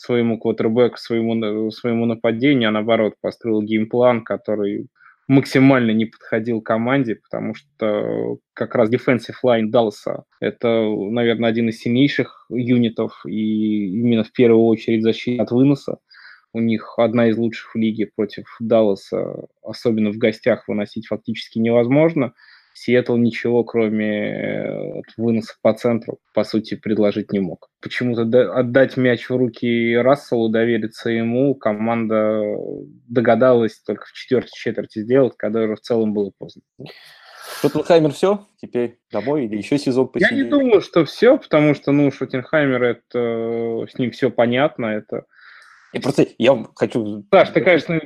своему 0.00 0.38
квотербеку, 0.38 0.96
своему, 0.96 1.70
своему 1.70 2.06
нападению, 2.06 2.70
а 2.70 2.72
наоборот 2.72 3.14
построил 3.20 3.60
геймплан, 3.60 4.24
который 4.24 4.88
максимально 5.28 5.90
не 5.90 6.06
подходил 6.06 6.62
команде, 6.62 7.16
потому 7.16 7.54
что 7.54 8.38
как 8.54 8.74
раз 8.74 8.90
defensive 8.90 9.36
line 9.44 9.66
Далласа– 9.66 10.24
это, 10.40 10.68
наверное, 10.88 11.50
один 11.50 11.68
из 11.68 11.80
сильнейших 11.80 12.46
юнитов, 12.48 13.20
и 13.26 13.92
именно 13.92 14.24
в 14.24 14.32
первую 14.32 14.64
очередь 14.64 15.02
защита 15.02 15.42
от 15.42 15.50
выноса. 15.50 15.98
У 16.52 16.60
них 16.60 16.94
одна 16.96 17.28
из 17.28 17.36
лучших 17.36 17.74
в 17.74 17.78
лиге 17.78 18.10
против 18.16 18.46
Далласа, 18.58 19.48
особенно 19.62 20.10
в 20.10 20.16
гостях, 20.16 20.66
выносить 20.66 21.08
фактически 21.08 21.58
невозможно– 21.58 22.32
Сиэтл 22.74 23.16
ничего, 23.16 23.64
кроме 23.64 24.30
э, 24.32 25.02
выноса 25.16 25.54
по 25.62 25.72
центру, 25.74 26.18
по 26.32 26.44
сути, 26.44 26.76
предложить 26.76 27.32
не 27.32 27.40
мог. 27.40 27.68
Почему-то 27.80 28.22
отдать 28.54 28.96
мяч 28.96 29.28
в 29.28 29.36
руки 29.36 29.96
Расселу, 29.96 30.48
довериться 30.48 31.10
ему, 31.10 31.54
команда 31.54 32.42
догадалась 33.08 33.80
только 33.80 34.06
в 34.06 34.12
четвертой 34.12 34.52
четверти 34.54 35.00
сделать, 35.00 35.34
когда 35.36 35.62
уже 35.62 35.76
в 35.76 35.80
целом 35.80 36.14
было 36.14 36.32
поздно. 36.38 36.62
Шоттенхаймер 37.60 38.12
все? 38.12 38.46
Теперь 38.60 38.98
домой 39.10 39.46
или 39.46 39.56
еще 39.56 39.78
сезон 39.78 40.08
посидеть? 40.08 40.30
Я 40.30 40.44
не 40.44 40.48
думаю, 40.48 40.80
что 40.80 41.04
все, 41.04 41.36
потому 41.36 41.74
что, 41.74 41.92
ну, 41.92 42.10
Шоттенхаймер, 42.10 42.82
это 42.82 43.86
с 43.90 43.98
ним 43.98 44.10
все 44.12 44.30
понятно, 44.30 44.86
это 44.86 45.24
я 45.92 46.00
просто, 46.00 46.26
я 46.38 46.66
хочу... 46.76 47.24
Саш, 47.32 47.50
ты, 47.50 47.60
конечно, 47.60 48.00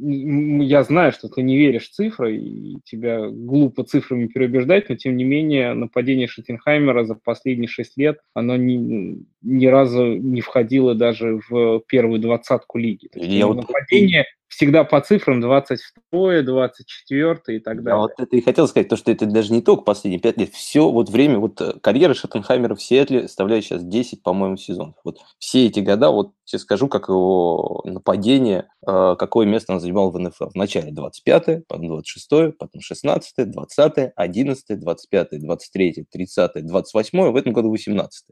я 0.00 0.82
знаю, 0.82 1.12
что 1.12 1.28
ты 1.28 1.42
не 1.42 1.56
веришь 1.56 1.88
в 1.88 1.92
цифры, 1.92 2.36
и 2.36 2.78
тебя 2.84 3.28
глупо 3.28 3.84
цифрами 3.84 4.26
переубеждать, 4.26 4.88
но, 4.88 4.96
тем 4.96 5.16
не 5.16 5.24
менее, 5.24 5.74
нападение 5.74 6.26
Шеттенхаймера 6.26 7.04
за 7.04 7.14
последние 7.14 7.68
шесть 7.68 7.96
лет, 7.96 8.18
оно 8.34 8.56
ни, 8.56 9.22
ни 9.42 9.66
разу 9.66 10.04
не 10.16 10.40
входило 10.40 10.94
даже 10.94 11.40
в 11.48 11.80
первую 11.86 12.20
двадцатку 12.20 12.78
лиги. 12.78 13.08
То 13.08 13.18
есть, 13.20 13.30
я 13.30 13.46
нападение 13.46 14.24
всегда 14.48 14.84
по 14.84 15.00
цифрам 15.00 15.40
22, 15.40 16.42
24 16.42 17.40
и 17.48 17.60
так 17.60 17.82
далее. 17.82 17.96
А 17.96 17.98
вот 17.98 18.12
это 18.18 18.36
и 18.36 18.40
хотел 18.40 18.66
сказать, 18.66 18.88
то, 18.88 18.96
что 18.96 19.12
это 19.12 19.26
даже 19.26 19.52
не 19.52 19.62
только 19.62 19.82
последние 19.82 20.20
5 20.20 20.36
лет, 20.38 20.52
все 20.52 20.90
вот 20.90 21.10
время, 21.10 21.38
вот 21.38 21.60
э, 21.60 21.74
карьера 21.80 22.14
Шоттенхаймера 22.14 22.74
в 22.74 22.82
Сиэтле 22.82 23.28
составляет 23.28 23.64
сейчас 23.64 23.84
10, 23.84 24.22
по-моему, 24.22 24.56
сезонов. 24.56 24.96
Вот 25.04 25.18
все 25.38 25.66
эти 25.66 25.80
года, 25.80 26.10
вот 26.10 26.32
тебе 26.44 26.58
скажу, 26.58 26.88
как 26.88 27.08
его 27.08 27.82
нападение, 27.84 28.68
э, 28.86 29.16
какое 29.18 29.46
место 29.46 29.74
он 29.74 29.80
занимал 29.80 30.10
в 30.10 30.18
НФЛ. 30.18 30.48
Вначале 30.54 30.90
25 30.92 31.66
потом 31.68 31.86
26 31.86 32.56
потом 32.58 32.80
16 32.80 33.50
20 33.50 34.12
11 34.16 34.80
25 34.80 35.40
23 35.40 36.06
30 36.10 36.66
28 36.66 37.30
в 37.30 37.36
этом 37.36 37.52
году 37.52 37.70
18 37.70 38.26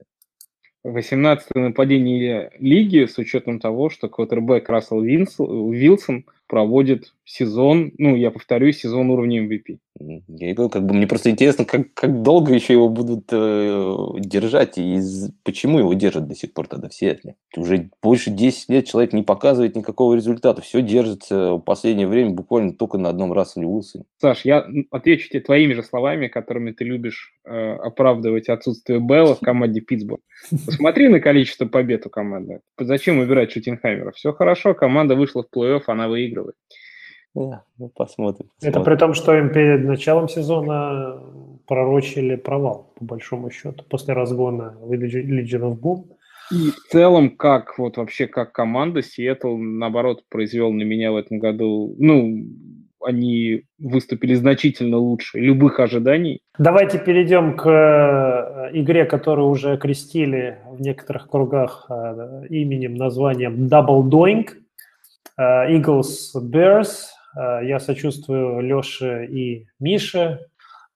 18 0.93 1.55
нападение 1.55 2.53
лиги 2.59 3.07
с 3.07 3.19
учетом 3.19 3.59
того, 3.61 3.91
что 3.91 4.09
квотербек 4.09 4.69
Рассел 4.69 5.01
Вилсон 5.03 6.25
проводит 6.47 7.13
сезон, 7.25 7.93
ну, 7.99 8.15
я 8.15 8.31
повторюсь, 8.31 8.79
сезон 8.79 9.11
уровня 9.11 9.45
MVP. 9.45 9.79
Я 9.99 10.55
говорю, 10.55 10.69
как 10.69 10.85
бы 10.85 10.95
мне 10.95 11.07
просто 11.07 11.31
интересно, 11.31 11.65
как, 11.65 11.95
как 11.95 12.23
долго 12.23 12.53
еще 12.53 12.75
его 12.75 12.89
будут 12.89 13.29
э, 13.33 13.97
держать 14.19 14.79
и 14.79 14.97
из, 14.97 15.31
почему 15.43 15.79
его 15.79 15.95
держат 15.95 16.29
до 16.29 16.35
сих 16.35 16.53
пор 16.53 16.67
тогда 16.67 16.89
в 16.89 16.95
Сиэтле. 16.95 17.37
Уже 17.57 17.91
больше 18.03 18.31
10 18.31 18.69
лет 18.69 18.87
человек 18.87 19.13
не 19.13 19.23
показывает 19.23 19.75
никакого 19.77 20.15
результата. 20.15 20.61
Все 20.61 20.83
держится 20.83 21.53
в 21.55 21.61
последнее 21.61 22.07
время 22.07 22.31
буквально 22.31 22.73
только 22.73 22.99
на 22.99 23.09
одном 23.09 23.33
Расселе 23.33 23.67
Уилсоне. 23.67 24.05
Саш, 24.21 24.45
я 24.45 24.67
отвечу 24.91 25.29
тебе 25.29 25.41
твоими 25.41 25.73
же 25.73 25.83
словами, 25.83 26.29
которыми 26.29 26.73
ты 26.73 26.85
любишь 26.85 27.35
э, 27.45 27.73
оправдывать 27.75 28.49
отсутствие 28.49 29.01
Белла 29.01 29.35
в 29.35 29.41
команде 29.41 29.81
Питтсбург. 29.81 30.21
Посмотри 30.67 31.09
на 31.09 31.21
количество 31.21 31.67
побед 31.67 32.07
у 32.07 32.11
команды. 32.11 32.61
Зачем 32.79 33.19
выбирать 33.19 33.53
Шутинхаймера? 33.53 34.13
Все 34.13 34.33
хорошо, 34.33 34.75
команда 34.75 35.15
вышла 35.15 35.43
в 35.43 35.57
плей-офф, 35.57 35.83
она 35.87 36.09
выигрывает. 36.09 36.57
Ну, 37.37 37.91
посмотрим, 37.95 38.49
посмотрим. 38.49 38.51
Это 38.63 38.81
при 38.81 38.97
том, 38.97 39.15
что 39.15 39.37
им 39.37 39.51
перед 39.51 39.85
началом 39.85 40.29
сезона 40.29 41.21
пророчили 41.67 42.37
провал, 42.37 42.93
по 42.97 43.05
большому 43.05 43.51
счету, 43.51 43.85
после 43.89 44.15
разгона 44.15 44.77
Legion 44.83 45.73
of 45.73 45.81
Boom. 45.81 46.05
И 46.51 46.71
в 46.71 46.93
целом, 46.93 47.37
как 47.37 47.77
вот 47.79 47.97
вообще 47.97 48.27
как 48.27 48.53
команда, 48.53 49.03
Сиэтл, 49.03 49.57
наоборот, 49.57 50.23
произвел 50.31 50.73
на 50.73 50.83
меня 50.83 51.13
в 51.13 51.17
этом 51.17 51.39
году, 51.39 51.95
ну, 51.99 52.47
они 53.01 53.65
выступили 53.79 54.35
значительно 54.35 54.97
лучше 54.97 55.39
любых 55.39 55.81
ожиданий. 55.81 56.41
Давайте 56.59 56.99
перейдем 56.99 57.57
к 57.57 57.69
э, 57.69 58.71
игре, 58.79 59.05
которую 59.05 59.49
уже 59.49 59.77
крестили 59.77 60.59
в 60.71 60.81
некоторых 60.81 61.29
кругах 61.29 61.87
э, 61.91 62.47
именем, 62.49 62.95
названием 62.95 63.67
Double 63.67 64.03
Doink. 64.09 64.51
Э, 65.37 65.71
Eagles 65.71 66.35
Bears. 66.37 67.16
Э, 67.37 67.61
я 67.63 67.79
сочувствую 67.79 68.61
Леше 68.61 69.27
и 69.27 69.67
Мише. 69.79 70.47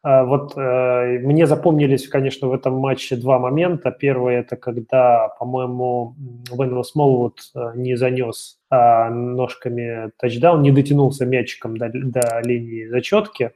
Э, 0.05 0.25
вот 0.25 0.57
мне 0.57 1.47
запомнились, 1.47 2.09
конечно, 2.09 2.49
в 2.49 2.55
этом 2.55 2.75
матче 2.75 3.17
два 3.17 3.39
момента. 3.39 3.91
Первый– 3.91 4.35
это 4.37 4.57
когда, 4.57 5.29
по-моему, 5.39 6.15
Венвилл 6.51 6.85
Смолвуд 6.85 7.41
не 7.75 7.97
занес 7.97 8.59
ножками 8.71 10.13
тачдаун, 10.19 10.63
не 10.63 10.71
дотянулся 10.71 11.27
мячиком 11.27 11.77
до, 11.77 11.91
до 11.93 12.41
линии 12.45 12.87
зачетки. 12.87 13.53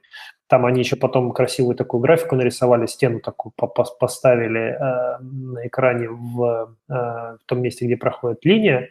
Там 0.49 0.67
они 0.67 0.81
еще 0.81 0.97
потом 0.97 1.33
красивую 1.33 1.77
такую 1.77 2.01
графику 2.01 2.37
нарисовали, 2.37 2.87
стену 2.87 3.21
такую 3.21 3.53
поставили 3.57 4.77
на 5.21 5.67
экране 5.67 6.09
в, 6.09 6.77
в 6.89 7.39
том 7.47 7.63
месте, 7.63 7.87
где 7.87 7.97
проходит 7.97 8.45
линия 8.45 8.91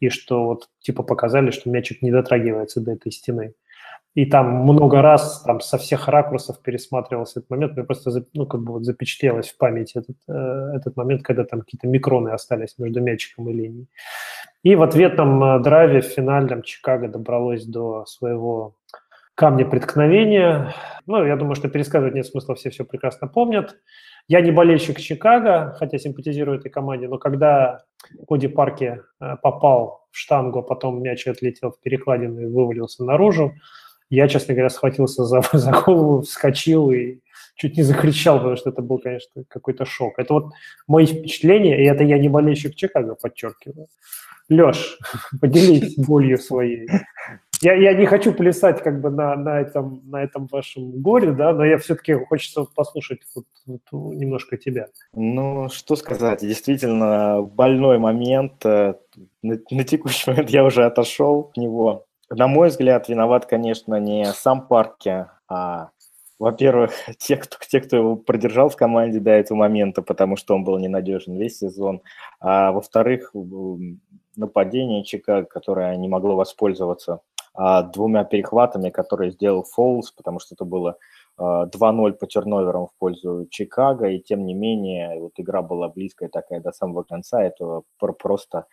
и 0.00 0.08
что 0.08 0.44
вот 0.44 0.68
типа 0.80 1.02
показали, 1.02 1.50
что 1.50 1.70
мячик 1.70 2.02
не 2.02 2.10
дотрагивается 2.10 2.80
до 2.80 2.92
этой 2.92 3.12
стены. 3.12 3.54
И 4.14 4.26
там 4.26 4.62
много 4.62 5.00
раз 5.00 5.42
там 5.42 5.60
со 5.60 5.78
всех 5.78 6.08
ракурсов 6.08 6.60
пересматривался 6.60 7.38
этот 7.38 7.50
момент, 7.50 7.76
мне 7.76 7.84
просто 7.84 8.10
ну, 8.34 8.46
как 8.46 8.62
бы 8.62 8.72
вот 8.72 8.84
запечатлелось 8.84 9.50
в 9.50 9.56
памяти 9.56 9.98
этот, 9.98 10.16
э, 10.28 10.72
этот 10.76 10.96
момент, 10.96 11.22
когда 11.22 11.44
там 11.44 11.60
какие-то 11.60 11.86
микроны 11.86 12.30
остались 12.30 12.78
между 12.78 13.00
мячиком 13.00 13.48
и 13.50 13.52
линией. 13.52 13.88
И 14.64 14.74
в 14.74 14.82
ответном 14.82 15.44
э, 15.44 15.60
драйве 15.60 16.00
в 16.00 16.06
финальном 16.06 16.62
Чикаго 16.62 17.08
добралось 17.08 17.64
до 17.64 18.06
своего 18.06 18.74
камня 19.38 19.64
преткновения. 19.64 20.74
Ну, 21.06 21.24
я 21.24 21.36
думаю, 21.36 21.54
что 21.54 21.68
пересказывать 21.68 22.12
нет 22.12 22.26
смысла, 22.26 22.56
все 22.56 22.70
все 22.70 22.84
прекрасно 22.84 23.28
помнят. 23.28 23.76
Я 24.26 24.40
не 24.40 24.50
болельщик 24.50 24.98
Чикаго, 24.98 25.76
хотя 25.78 25.96
симпатизирую 25.96 26.58
этой 26.58 26.70
команде, 26.70 27.06
но 27.06 27.18
когда 27.18 27.84
Коди 28.26 28.48
Парки 28.48 29.00
э, 29.20 29.36
попал 29.40 30.08
в 30.10 30.18
штангу, 30.18 30.58
а 30.58 30.62
потом 30.62 31.00
мяч 31.00 31.28
отлетел 31.28 31.70
в 31.70 31.80
перекладину 31.80 32.40
и 32.40 32.46
вывалился 32.46 33.04
наружу, 33.04 33.54
я, 34.10 34.26
честно 34.26 34.54
говоря, 34.54 34.70
схватился 34.70 35.24
за, 35.24 35.40
за 35.52 35.70
голову, 35.70 36.22
вскочил 36.22 36.90
и 36.90 37.20
чуть 37.54 37.76
не 37.76 37.84
закричал, 37.84 38.38
потому 38.38 38.56
что 38.56 38.70
это 38.70 38.82
был, 38.82 38.98
конечно, 38.98 39.44
какой-то 39.46 39.84
шок. 39.84 40.18
Это 40.18 40.34
вот 40.34 40.46
мои 40.88 41.06
впечатления, 41.06 41.80
и 41.80 41.86
это 41.86 42.02
я 42.02 42.18
не 42.18 42.28
болельщик 42.28 42.74
Чикаго, 42.74 43.14
подчеркиваю. 43.14 43.86
Леш, 44.48 44.98
поделись 45.40 45.94
болью 45.96 46.38
своей. 46.38 46.88
Я, 47.60 47.74
я 47.74 47.92
не 47.94 48.06
хочу 48.06 48.32
плясать 48.32 48.82
как 48.82 49.00
бы 49.00 49.10
на, 49.10 49.34
на, 49.34 49.60
этом, 49.60 50.02
на 50.04 50.22
этом 50.22 50.46
вашем 50.46 51.02
горе, 51.02 51.32
да, 51.32 51.52
но 51.52 51.64
я 51.64 51.78
все-таки 51.78 52.14
хочется 52.14 52.64
послушать 52.64 53.20
вот, 53.34 53.46
вот 53.66 53.80
немножко 53.92 54.56
тебя. 54.56 54.88
Ну, 55.12 55.68
что 55.68 55.96
сказать, 55.96 56.40
действительно, 56.40 57.42
больной 57.42 57.98
момент. 57.98 58.64
Э, 58.64 58.94
на, 59.42 59.58
на 59.70 59.84
текущий 59.84 60.30
момент 60.30 60.50
я 60.50 60.64
уже 60.64 60.84
отошел 60.84 61.50
от 61.50 61.56
него. 61.56 62.06
На 62.30 62.46
мой 62.46 62.68
взгляд, 62.68 63.08
виноват, 63.08 63.46
конечно, 63.46 63.98
не 63.98 64.26
сам 64.26 64.66
Парки, 64.68 65.26
а 65.48 65.90
во-первых, 66.38 66.92
те 67.18 67.36
кто, 67.36 67.56
те, 67.68 67.80
кто 67.80 67.96
его 67.96 68.16
продержал 68.16 68.68
в 68.68 68.76
команде 68.76 69.18
до 69.18 69.30
этого 69.30 69.58
момента, 69.58 70.02
потому 70.02 70.36
что 70.36 70.54
он 70.54 70.62
был 70.62 70.78
ненадежен 70.78 71.36
весь 71.36 71.58
сезон. 71.58 72.02
А 72.40 72.70
во-вторых, 72.70 73.34
нападение 74.36 75.02
Чикаго, 75.02 75.46
которое 75.46 75.96
не 75.96 76.08
могло 76.08 76.36
воспользоваться 76.36 77.20
двумя 77.82 78.24
перехватами, 78.24 78.90
которые 78.90 79.32
сделал 79.32 79.64
Фолс, 79.64 80.12
потому 80.12 80.38
что 80.38 80.54
это 80.54 80.64
было 80.64 80.96
а, 81.36 81.66
2-0 81.66 82.12
по 82.12 82.26
терноверам 82.26 82.86
в 82.86 82.94
пользу 82.98 83.46
Чикаго, 83.50 84.08
и 84.08 84.20
тем 84.20 84.44
не 84.46 84.54
менее 84.54 85.20
вот 85.20 85.32
игра 85.36 85.62
была 85.62 85.88
близкая 85.88 86.28
такая 86.28 86.60
до 86.60 86.72
самого 86.72 87.02
конца, 87.02 87.42
это 87.42 87.82
просто 87.98 88.66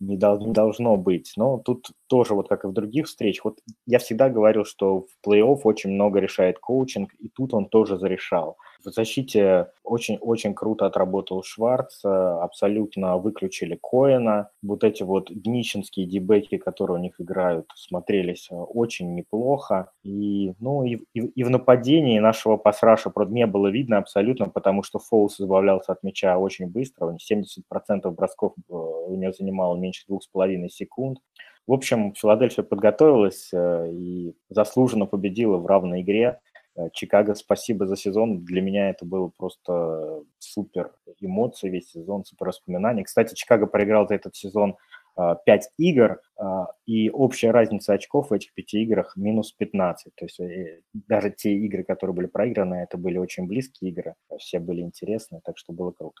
не, 0.00 0.16
дол- 0.16 0.46
не 0.46 0.52
должно 0.52 0.96
быть. 0.96 1.32
Но 1.36 1.58
тут 1.58 1.90
тоже, 2.08 2.34
вот 2.34 2.48
как 2.48 2.64
и 2.64 2.68
в 2.68 2.72
других 2.72 3.06
встречах, 3.06 3.44
вот 3.44 3.58
я 3.86 3.98
всегда 3.98 4.28
говорил, 4.28 4.64
что 4.64 5.00
в 5.02 5.28
плей-офф 5.28 5.60
очень 5.64 5.90
много 5.90 6.18
решает 6.20 6.58
коучинг, 6.58 7.14
и 7.18 7.28
тут 7.28 7.54
он 7.54 7.66
тоже 7.66 7.98
зарешал. 7.98 8.56
В 8.84 8.90
защите 8.90 9.68
очень-очень 9.84 10.54
круто 10.54 10.86
отработал 10.86 11.42
Шварц, 11.42 12.02
э, 12.04 12.08
абсолютно 12.08 13.18
выключили 13.18 13.78
Коэна. 13.80 14.50
Вот 14.62 14.84
эти 14.84 15.02
вот 15.02 15.28
днищенские 15.30 16.06
дебеки, 16.06 16.56
которые 16.56 16.98
у 16.98 17.00
них 17.00 17.20
играют, 17.20 17.66
смотрелись 17.74 18.48
э, 18.50 18.54
очень 18.54 19.14
неплохо. 19.14 19.90
И, 20.02 20.54
ну, 20.60 20.84
и, 20.84 20.96
и, 21.14 21.20
и 21.20 21.44
в 21.44 21.50
нападении 21.50 22.18
нашего 22.18 22.56
пасраша 22.56 23.12
не 23.28 23.46
было 23.46 23.68
видно 23.68 23.98
абсолютно, 23.98 24.48
потому 24.48 24.82
что 24.82 24.98
Фоус 24.98 25.40
избавлялся 25.40 25.92
от 25.92 26.02
мяча 26.02 26.38
очень 26.38 26.66
быстро. 26.66 27.16
70% 27.16 28.10
бросков 28.10 28.54
э, 28.56 28.72
у 28.72 29.14
него 29.14 29.32
занимало 29.32 29.76
меньше 29.76 30.06
двух 30.06 30.22
с 30.22 30.26
половиной 30.26 30.70
секунд. 30.70 31.18
В 31.66 31.72
общем, 31.72 32.14
Филадельфия 32.14 32.64
подготовилась 32.64 33.50
и 33.52 34.34
заслуженно 34.48 35.06
победила 35.06 35.58
в 35.58 35.66
равной 35.66 36.00
игре. 36.00 36.40
Э, 36.76 36.88
Чикаго, 36.92 37.34
спасибо 37.34 37.86
за 37.86 37.96
сезон. 37.96 38.44
Для 38.44 38.62
меня 38.62 38.90
это 38.90 39.04
было 39.04 39.30
просто 39.36 40.22
супер 40.38 40.92
эмоции 41.20 41.68
весь 41.68 41.90
сезон, 41.90 42.24
супер 42.24 42.48
воспоминания. 42.48 43.04
Кстати, 43.04 43.34
Чикаго 43.34 43.66
проиграл 43.66 44.06
за 44.06 44.14
этот 44.14 44.36
сезон 44.36 44.76
5 45.16 45.46
э, 45.46 45.68
игр, 45.78 46.20
э, 46.38 46.44
и 46.86 47.10
общая 47.10 47.50
разница 47.50 47.94
очков 47.94 48.30
в 48.30 48.32
этих 48.32 48.54
пяти 48.54 48.82
играх 48.82 49.16
минус 49.16 49.52
15. 49.52 50.14
То 50.14 50.24
есть 50.24 50.40
даже 50.92 51.30
те 51.30 51.52
игры, 51.54 51.84
которые 51.84 52.14
были 52.14 52.26
проиграны, 52.26 52.76
это 52.76 52.96
были 52.96 53.18
очень 53.18 53.46
близкие 53.46 53.90
игры, 53.90 54.14
все 54.38 54.60
были 54.60 54.80
интересны, 54.80 55.40
так 55.44 55.58
что 55.58 55.72
было 55.72 55.90
круто. 55.90 56.20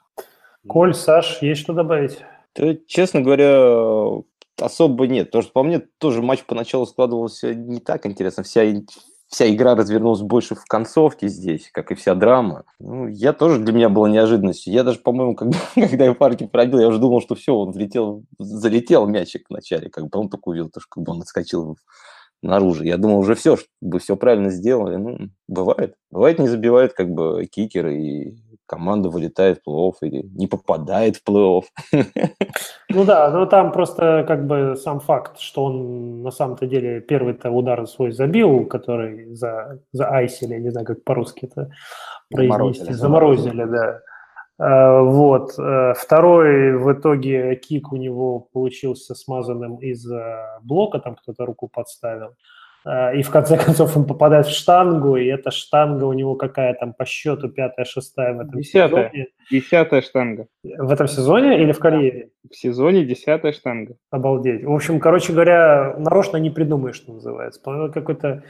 Коль, 0.66 0.94
Саш, 0.94 1.40
есть 1.40 1.62
что 1.62 1.72
добавить? 1.72 2.18
Да, 2.54 2.74
честно 2.86 3.22
говоря, 3.22 4.22
особо 4.60 5.06
нет. 5.06 5.28
Потому 5.28 5.42
что 5.42 5.52
по 5.52 5.62
мне 5.62 5.78
тоже 5.78 6.20
матч 6.20 6.44
поначалу 6.44 6.84
складывался 6.84 7.54
не 7.54 7.80
так 7.80 8.04
интересно. 8.04 8.42
Вся 8.42 8.62
вся 9.30 9.48
игра 9.48 9.74
развернулась 9.74 10.20
больше 10.20 10.54
в 10.54 10.64
концовке 10.64 11.28
здесь, 11.28 11.70
как 11.72 11.92
и 11.92 11.94
вся 11.94 12.14
драма. 12.14 12.64
Ну, 12.80 13.06
я 13.06 13.32
тоже 13.32 13.60
для 13.60 13.72
меня 13.72 13.88
была 13.88 14.10
неожиданностью. 14.10 14.72
Я 14.72 14.82
даже, 14.82 14.98
по-моему, 14.98 15.36
когда, 15.36 15.58
когда 15.74 16.04
я 16.04 16.14
парки 16.14 16.46
пробил, 16.46 16.80
я 16.80 16.88
уже 16.88 16.98
думал, 16.98 17.20
что 17.20 17.36
все, 17.36 17.54
он 17.54 17.70
влетел, 17.70 18.24
залетел 18.38 19.06
мячик 19.06 19.46
в 19.48 19.52
начале, 19.52 19.88
как 19.88 20.08
бы 20.08 20.18
он 20.18 20.28
только 20.28 20.48
увидел, 20.48 20.68
то, 20.68 20.80
что 20.80 20.88
как 20.90 21.04
бы 21.04 21.12
он 21.12 21.22
отскочил 21.22 21.76
наружу. 22.42 22.84
Я 22.84 22.96
думал, 22.96 23.20
уже 23.20 23.34
все, 23.34 23.56
чтобы 23.56 24.00
все 24.00 24.16
правильно 24.16 24.50
сделали. 24.50 24.96
Ну, 24.96 25.18
бывает. 25.46 25.94
Бывает, 26.10 26.38
не 26.38 26.48
забивает 26.48 26.92
как 26.92 27.10
бы 27.10 27.46
кикеры 27.46 28.02
и 28.02 28.49
команда 28.70 29.08
вылетает 29.08 29.58
в 29.58 29.68
плей-офф 29.68 29.94
или 30.02 30.22
не 30.36 30.46
попадает 30.46 31.16
в 31.16 31.28
плей-офф. 31.28 31.64
Ну 32.92 33.04
да, 33.04 33.30
но 33.30 33.46
там 33.46 33.70
просто 33.70 34.24
как 34.26 34.46
бы 34.46 34.74
сам 34.76 34.98
факт, 34.98 35.38
что 35.38 35.64
он 35.64 36.22
на 36.22 36.30
самом-то 36.32 36.66
деле 36.66 37.00
первый-то 37.00 37.50
удар 37.50 37.86
свой 37.86 38.10
забил, 38.10 38.66
который 38.66 39.32
за, 39.34 39.78
за 39.92 40.08
айсили, 40.08 40.58
не 40.58 40.70
знаю, 40.70 40.86
как 40.86 41.04
по-русски 41.04 41.46
это 41.46 41.70
произнести, 42.30 42.92
заморозили, 42.92 43.62
заморозили 43.62 43.64
да. 43.64 44.00
А, 44.58 45.02
вот. 45.02 45.58
Э, 45.58 45.94
второй 45.96 46.76
в 46.76 46.92
итоге 46.92 47.54
кик 47.56 47.92
у 47.92 47.96
него 47.96 48.40
получился 48.52 49.14
смазанным 49.14 49.76
из-за 49.76 50.58
блока, 50.62 50.98
там 50.98 51.14
кто-то 51.14 51.46
руку 51.46 51.68
подставил. 51.68 52.34
А, 52.84 53.12
и 53.12 53.22
в 53.22 53.30
конце 53.30 53.58
концов 53.58 53.96
он 53.96 54.06
попадает 54.06 54.46
в 54.46 54.50
штангу, 54.50 55.16
и 55.16 55.26
эта 55.26 55.50
штанга 55.50 56.04
у 56.04 56.12
него 56.12 56.34
какая 56.34 56.74
там 56.74 56.94
по 56.94 57.04
счету 57.04 57.48
пятая, 57.48 57.84
шестая 57.84 58.34
в 58.34 58.40
этом 58.40 58.60
десятая. 58.60 59.10
сезоне. 59.10 59.26
Десятая 59.50 60.00
штанга. 60.02 60.46
В 60.62 60.90
этом 60.90 61.06
сезоне 61.06 61.62
или 61.62 61.72
в 61.72 61.78
карьере? 61.78 62.30
В 62.48 62.56
сезоне 62.56 63.04
десятая 63.04 63.52
штанга. 63.52 63.96
Обалдеть. 64.10 64.64
В 64.64 64.72
общем, 64.72 65.00
короче 65.00 65.32
говоря, 65.32 65.94
нарочно 65.98 66.38
не 66.38 66.50
придумаешь, 66.50 66.96
что 66.96 67.12
называется. 67.12 67.60
Какой-то 67.62 68.42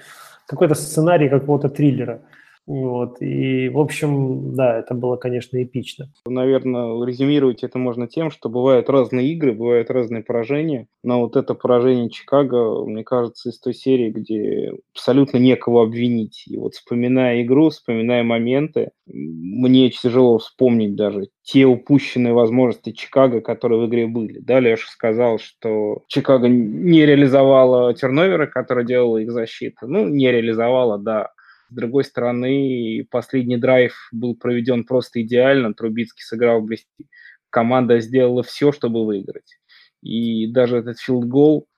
какой-то 0.46 0.74
сценарий 0.74 1.28
какого-то 1.28 1.68
триллера. 1.68 2.22
Вот. 2.70 3.20
И, 3.20 3.68
в 3.68 3.80
общем, 3.80 4.54
да, 4.54 4.78
это 4.78 4.94
было, 4.94 5.16
конечно, 5.16 5.60
эпично. 5.60 6.12
Наверное, 6.24 7.04
резюмировать 7.04 7.64
это 7.64 7.78
можно 7.78 8.06
тем, 8.06 8.30
что 8.30 8.48
бывают 8.48 8.88
разные 8.88 9.32
игры, 9.32 9.52
бывают 9.52 9.90
разные 9.90 10.22
поражения. 10.22 10.86
Но 11.02 11.20
вот 11.22 11.34
это 11.34 11.54
поражение 11.54 12.10
Чикаго, 12.10 12.84
мне 12.86 13.02
кажется, 13.02 13.48
из 13.48 13.58
той 13.58 13.74
серии, 13.74 14.10
где 14.10 14.72
абсолютно 14.94 15.38
некого 15.38 15.82
обвинить. 15.82 16.44
И 16.46 16.56
вот 16.56 16.74
вспоминая 16.74 17.42
игру, 17.42 17.70
вспоминая 17.70 18.22
моменты, 18.22 18.92
мне 19.06 19.90
тяжело 19.90 20.38
вспомнить 20.38 20.94
даже 20.94 21.30
те 21.42 21.64
упущенные 21.64 22.34
возможности 22.34 22.92
Чикаго, 22.92 23.40
которые 23.40 23.80
в 23.80 23.88
игре 23.88 24.06
были. 24.06 24.38
Да, 24.38 24.60
Леша 24.60 24.86
сказал, 24.88 25.40
что 25.40 26.04
Чикаго 26.06 26.46
не 26.48 27.04
реализовала 27.04 27.92
терноверы, 27.94 28.46
которые 28.46 28.86
делала 28.86 29.18
их 29.18 29.32
защита. 29.32 29.88
Ну, 29.88 30.06
не 30.06 30.30
реализовала, 30.30 30.98
да. 30.98 31.30
С 31.70 31.74
другой 31.74 32.04
стороны, 32.04 33.06
последний 33.10 33.56
драйв 33.56 33.94
был 34.12 34.34
проведен 34.34 34.84
просто 34.84 35.22
идеально. 35.22 35.72
Трубицкий 35.72 36.24
сыграл 36.24 36.62
блестяще. 36.62 37.08
Команда 37.48 38.00
сделала 38.00 38.42
все, 38.42 38.72
чтобы 38.72 39.06
выиграть. 39.06 39.58
И 40.02 40.46
даже 40.48 40.78
этот 40.78 40.98
field 40.98 41.33
goal, 41.33 41.68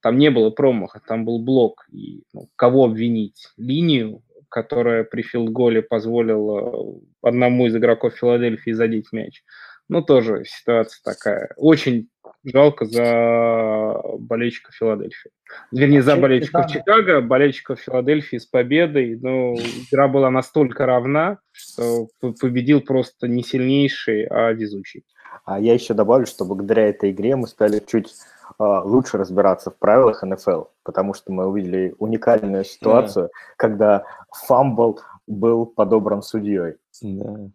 там 0.00 0.18
не 0.18 0.30
было 0.30 0.50
промаха, 0.50 1.00
там 1.06 1.24
был 1.24 1.40
блок. 1.40 1.84
И 1.92 2.22
ну, 2.32 2.48
кого 2.56 2.84
обвинить? 2.84 3.48
Линию, 3.58 4.22
которая 4.48 5.04
при 5.04 5.22
field 5.22 5.52
goal 5.52 5.76
е 5.76 5.82
позволила 5.82 7.00
одному 7.22 7.66
из 7.66 7.76
игроков 7.76 8.14
Филадельфии 8.14 8.70
задеть 8.70 9.12
мяч. 9.12 9.42
Ну, 9.88 10.02
тоже 10.02 10.44
ситуация 10.46 11.00
такая. 11.04 11.52
Очень 11.56 12.08
жалко 12.44 12.84
за 12.84 14.00
болельщиков 14.18 14.74
Филадельфии. 14.74 15.30
Вернее, 15.72 16.02
за 16.02 16.16
болельщиков 16.16 16.70
Чикаго, 16.70 17.20
болельщиков 17.20 17.80
Филадельфии 17.80 18.38
с 18.38 18.46
победой. 18.46 19.18
Но 19.20 19.54
игра 19.54 20.08
была 20.08 20.30
настолько 20.30 20.86
равна, 20.86 21.38
что 21.52 22.08
победил 22.40 22.80
просто 22.80 23.28
не 23.28 23.42
сильнейший, 23.42 24.26
а 24.26 24.52
везучий. 24.52 25.04
А 25.44 25.60
я 25.60 25.74
еще 25.74 25.94
добавлю, 25.94 26.26
что 26.26 26.44
благодаря 26.44 26.88
этой 26.88 27.10
игре 27.10 27.36
мы 27.36 27.46
стали 27.46 27.82
чуть 27.86 28.14
uh, 28.58 28.82
лучше 28.84 29.18
разбираться 29.18 29.70
в 29.70 29.78
правилах 29.78 30.22
НФЛ, 30.22 30.64
потому 30.82 31.14
что 31.14 31.32
мы 31.32 31.46
увидели 31.46 31.94
уникальную 31.98 32.64
ситуацию, 32.64 33.26
yeah. 33.26 33.54
когда 33.56 34.04
fumble 34.46 35.00
был 35.26 35.66
подобран 35.66 36.22
судьей. 36.22 36.74
Yeah. 37.02 37.50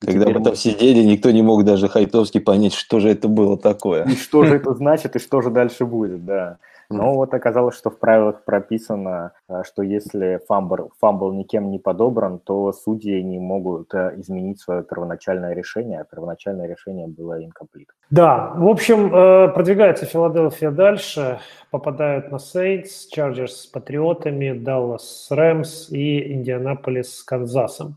Когда 0.00 0.28
мы 0.28 0.42
там 0.42 0.54
сидели, 0.54 1.02
никто 1.02 1.30
не 1.30 1.42
мог 1.42 1.64
даже 1.64 1.88
Хайтовский 1.88 2.40
понять, 2.40 2.74
что 2.74 3.00
же 3.00 3.08
это 3.08 3.28
было 3.28 3.58
такое. 3.58 4.04
И 4.04 4.16
что 4.16 4.44
же 4.44 4.56
это 4.56 4.74
значит, 4.74 5.16
и 5.16 5.18
что 5.18 5.40
же 5.40 5.50
дальше 5.50 5.84
будет, 5.84 6.24
да. 6.24 6.58
Но 6.90 7.14
вот 7.14 7.34
оказалось, 7.34 7.76
что 7.76 7.90
в 7.90 7.98
правилах 7.98 8.44
прописано, 8.44 9.32
э, 9.48 9.62
что 9.66 9.82
если 9.82 10.40
fumble, 10.48 10.92
fumble 10.98 11.32
никем 11.32 11.70
не 11.70 11.78
подобран, 11.78 12.38
то 12.38 12.72
судьи 12.72 13.22
не 13.22 13.38
могут 13.38 13.92
э, 13.92 14.14
изменить 14.16 14.60
свое 14.60 14.82
первоначальное 14.82 15.54
решение, 15.54 16.00
а 16.00 16.04
первоначальное 16.04 16.66
решение 16.66 17.06
было 17.06 17.38
incomplete. 17.42 17.88
Да, 18.10 18.54
в 18.56 18.66
общем, 18.66 19.14
э, 19.14 19.48
продвигается 19.48 20.06
Филадельфия 20.06 20.70
дальше, 20.70 21.40
попадают 21.70 22.30
на 22.30 22.36
Saints, 22.36 23.06
Chargers 23.14 23.48
с 23.48 23.66
Патриотами, 23.66 24.52
Даллас 24.52 25.26
с 25.26 25.30
Рэмс 25.30 25.90
и 25.90 26.32
Индианаполис 26.32 27.18
с 27.18 27.22
Канзасом. 27.22 27.96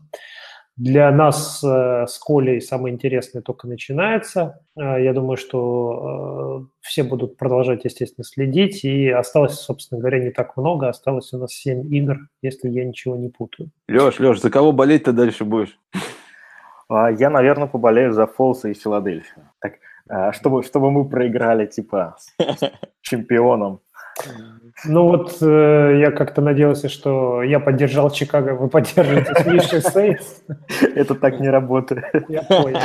Для 0.76 1.10
нас 1.10 1.62
э, 1.62 2.06
с 2.08 2.18
Колей 2.18 2.60
самое 2.62 2.94
интересное 2.94 3.42
только 3.42 3.68
начинается. 3.68 4.60
Э, 4.74 5.02
я 5.02 5.12
думаю, 5.12 5.36
что 5.36 6.64
э, 6.64 6.78
все 6.80 7.02
будут 7.02 7.36
продолжать, 7.36 7.84
естественно, 7.84 8.24
следить. 8.24 8.82
И 8.84 9.10
осталось, 9.10 9.54
собственно 9.54 10.00
говоря, 10.00 10.20
не 10.20 10.30
так 10.30 10.56
много. 10.56 10.88
Осталось 10.88 11.30
у 11.34 11.38
нас 11.38 11.52
7 11.52 11.94
игр, 11.94 12.16
если 12.40 12.70
я 12.70 12.86
ничего 12.86 13.16
не 13.16 13.28
путаю. 13.28 13.70
Леш, 13.86 14.18
Леш, 14.18 14.40
за 14.40 14.50
кого 14.50 14.72
болеть 14.72 15.04
ты 15.04 15.12
дальше 15.12 15.44
будешь? 15.44 15.78
А, 16.88 17.10
я, 17.10 17.28
наверное, 17.28 17.68
поболею 17.68 18.12
за 18.12 18.26
Фолса 18.26 18.68
и 18.68 18.74
Филадельфию. 18.74 19.50
Так, 19.60 19.74
чтобы, 20.34 20.62
чтобы 20.62 20.90
мы 20.90 21.08
проиграли, 21.08 21.66
типа, 21.66 22.16
чемпионом. 23.02 23.80
Ну 24.84 25.08
вот 25.08 25.36
э, 25.40 25.98
я 26.00 26.10
как-то 26.10 26.40
надеялся, 26.40 26.88
что 26.88 27.42
я 27.42 27.60
поддержал 27.60 28.10
Чикаго, 28.10 28.54
вы 28.54 28.68
поддержите 28.68 29.34
Смиши 29.42 29.80
Сейнс. 29.80 30.42
Это 30.94 31.14
так 31.14 31.40
не 31.40 31.48
работает. 31.48 32.04
Я 32.28 32.42
понял. 32.42 32.80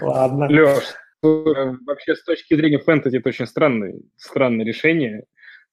Ладно. 0.00 0.46
Леш, 0.48 0.94
вообще 1.22 2.14
с 2.14 2.24
точки 2.24 2.54
зрения 2.54 2.78
фэнтези 2.78 3.16
это 3.16 3.28
очень 3.28 3.46
странное, 3.46 3.94
странное 4.16 4.64
решение, 4.64 5.24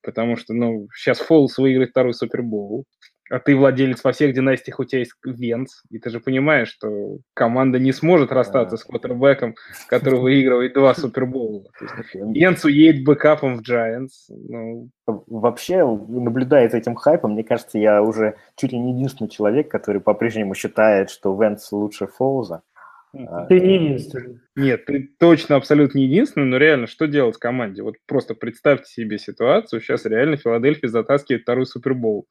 потому 0.01 0.35
что, 0.35 0.53
ну, 0.53 0.87
сейчас 0.95 1.19
Фолс 1.19 1.57
выиграет 1.57 1.91
второй 1.91 2.13
Супербоул, 2.13 2.85
а 3.29 3.39
ты 3.39 3.55
владелец 3.55 4.03
во 4.03 4.11
всех 4.11 4.33
династиях, 4.33 4.79
у 4.79 4.85
тебя 4.85 4.99
есть 4.99 5.13
Венц, 5.23 5.81
и 5.89 5.99
ты 5.99 6.09
же 6.09 6.19
понимаешь, 6.19 6.69
что 6.69 7.19
команда 7.33 7.79
не 7.79 7.91
сможет 7.91 8.31
расстаться 8.31 8.77
с 8.77 8.83
квотербеком, 8.83 9.55
который 9.87 10.19
выигрывает 10.19 10.73
два 10.73 10.93
Супербоула. 10.95 11.69
Венц 12.13 12.65
уедет 12.65 13.03
backup 13.03 13.44
ом 13.44 13.57
в 13.57 13.61
Giants. 13.61 14.29
Ну... 14.29 14.89
Вообще, 15.05 15.83
наблюдая 15.83 16.69
за 16.69 16.77
этим 16.77 16.93
хайпом, 16.93 17.31
мне 17.31 17.43
кажется, 17.43 17.79
я 17.79 18.03
уже 18.03 18.35
чуть 18.55 18.71
ли 18.73 18.77
не 18.77 18.93
единственный 18.93 19.27
человек, 19.27 19.69
который 19.69 20.01
по-прежнему 20.01 20.53
считает, 20.53 21.09
что 21.09 21.35
Венц 21.35 21.71
лучше 21.71 22.05
Фоуза. 22.05 22.61
А, 23.15 23.45
ты 23.45 23.59
не 23.59 23.75
единственный. 23.75 24.39
Нет, 24.55 24.85
ты 24.85 25.09
точно 25.19 25.55
абсолютно 25.55 25.97
не 25.97 26.05
единственный, 26.05 26.45
но 26.45 26.57
реально, 26.57 26.87
что 26.87 27.07
делать 27.07 27.37
команде? 27.37 27.81
Вот 27.81 27.95
просто 28.05 28.35
представьте 28.35 28.91
себе 28.91 29.17
ситуацию, 29.17 29.81
сейчас 29.81 30.05
реально 30.05 30.37
Филадельфия 30.37 30.89
затаскивает 30.89 31.43
второй 31.43 31.65
Супербол. 31.65 32.27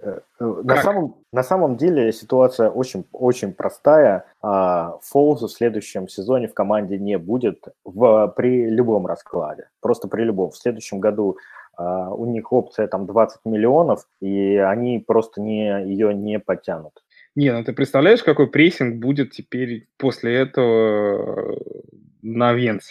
Э, 0.00 0.20
э, 0.40 0.44
на 0.64 0.76
самом, 0.76 1.16
на 1.32 1.42
самом 1.42 1.76
деле 1.76 2.12
ситуация 2.12 2.70
очень, 2.70 3.04
очень 3.12 3.52
простая. 3.52 4.24
А, 4.40 4.98
Фолза 5.02 5.48
в 5.48 5.52
следующем 5.52 6.08
сезоне 6.08 6.48
в 6.48 6.54
команде 6.54 6.98
не 6.98 7.18
будет 7.18 7.64
в, 7.84 8.32
при 8.36 8.68
любом 8.68 9.06
раскладе. 9.06 9.68
Просто 9.80 10.08
при 10.08 10.22
любом. 10.22 10.50
В 10.50 10.56
следующем 10.56 11.00
году 11.00 11.38
а, 11.76 12.10
у 12.10 12.26
них 12.26 12.52
опция 12.52 12.86
там 12.86 13.06
20 13.06 13.40
миллионов, 13.44 14.06
и 14.20 14.56
они 14.56 14.98
просто 14.98 15.40
не, 15.40 15.84
ее 15.86 16.14
не 16.14 16.38
потянут. 16.38 17.02
Не, 17.34 17.52
ну 17.52 17.64
ты 17.64 17.72
представляешь, 17.72 18.22
какой 18.22 18.48
прессинг 18.48 18.96
будет 18.96 19.32
теперь 19.32 19.88
после 19.96 20.36
этого 20.36 21.58
на 22.20 22.52
Венц? 22.52 22.90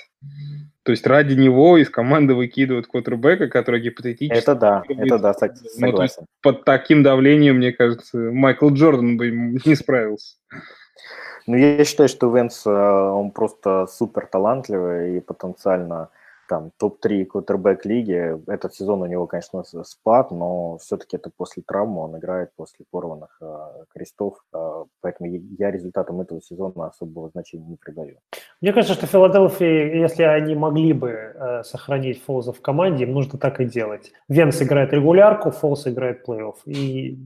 То 0.84 0.92
есть 0.92 1.06
ради 1.06 1.36
него 1.36 1.78
из 1.78 1.90
команды 1.90 2.34
выкидывают 2.34 2.88
квотербека, 2.88 3.48
который 3.50 3.82
гипотетически... 3.82 4.42
Это 4.42 4.56
да, 4.56 4.84
это 4.90 5.20
да, 5.20 5.34
согласен. 5.34 5.66
Ну, 5.78 5.94
то 5.94 6.04
есть 6.04 6.20
под 6.42 6.66
таким 6.66 7.04
давлением, 7.04 7.58
мне 7.58 7.72
кажется, 7.72 8.18
Майкл 8.18 8.70
Джордан 8.70 9.18
бы 9.18 9.30
не 9.30 9.76
справился. 9.76 10.38
Ну, 11.46 11.56
я 11.58 11.84
считаю, 11.86 12.10
что 12.10 12.36
Венс, 12.36 12.66
э, 12.66 12.70
он 12.70 13.32
просто 13.32 13.88
супер 13.88 14.26
талантливый 14.26 15.18
и 15.18 15.20
потенциально 15.22 16.10
там 16.52 16.72
топ-3 16.78 17.24
квотербек 17.28 17.86
лиги. 17.86 18.38
Этот 18.52 18.76
сезон 18.76 19.02
у 19.02 19.06
него, 19.06 19.26
конечно, 19.26 19.64
спад, 19.86 20.32
но 20.32 20.78
все-таки 20.80 21.16
это 21.16 21.30
после 21.30 21.64
травмы, 21.66 22.02
он 22.02 22.18
играет 22.18 22.50
после 22.58 22.86
порванных 22.92 23.38
э, 23.42 23.86
крестов, 23.94 24.44
э, 24.54 24.84
поэтому 25.00 25.32
я 25.58 25.72
результатам 25.72 26.20
этого 26.20 26.42
сезона 26.42 26.88
особого 26.88 27.30
значения 27.30 27.64
не 27.66 27.78
придаю. 27.78 28.18
Мне 28.60 28.74
кажется, 28.74 28.96
что 28.96 29.08
Филадельфия, 29.08 29.96
если 29.96 30.24
они 30.24 30.54
могли 30.56 30.92
бы 30.92 31.12
э, 31.12 31.64
сохранить 31.64 32.22
Фолза 32.22 32.52
в 32.52 32.60
команде, 32.60 33.06
им 33.06 33.14
нужно 33.14 33.40
так 33.40 33.62
и 33.62 33.66
делать. 33.66 34.12
Венс 34.28 34.62
играет 34.62 34.92
регулярку, 34.92 35.52
Фолз 35.52 35.88
играет 35.88 36.28
плей-офф, 36.28 36.56
и 36.66 37.18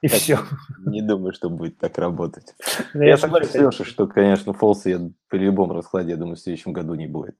и 0.00 0.08
так, 0.08 0.18
все. 0.18 0.38
Не 0.86 1.02
думаю, 1.02 1.34
что 1.34 1.50
будет 1.50 1.76
так 1.78 1.98
работать. 1.98 2.54
я, 2.94 3.04
я 3.04 3.16
согласен 3.18 3.50
с 3.50 3.54
Лешей, 3.54 3.84
что, 3.84 4.06
конечно, 4.06 4.54
Фолса 4.54 4.88
я 4.88 5.00
при 5.28 5.40
любом 5.40 5.72
раскладе, 5.72 6.12
я 6.12 6.16
думаю, 6.16 6.36
в 6.36 6.40
следующем 6.40 6.72
году 6.72 6.94
не 6.94 7.06
будет. 7.06 7.36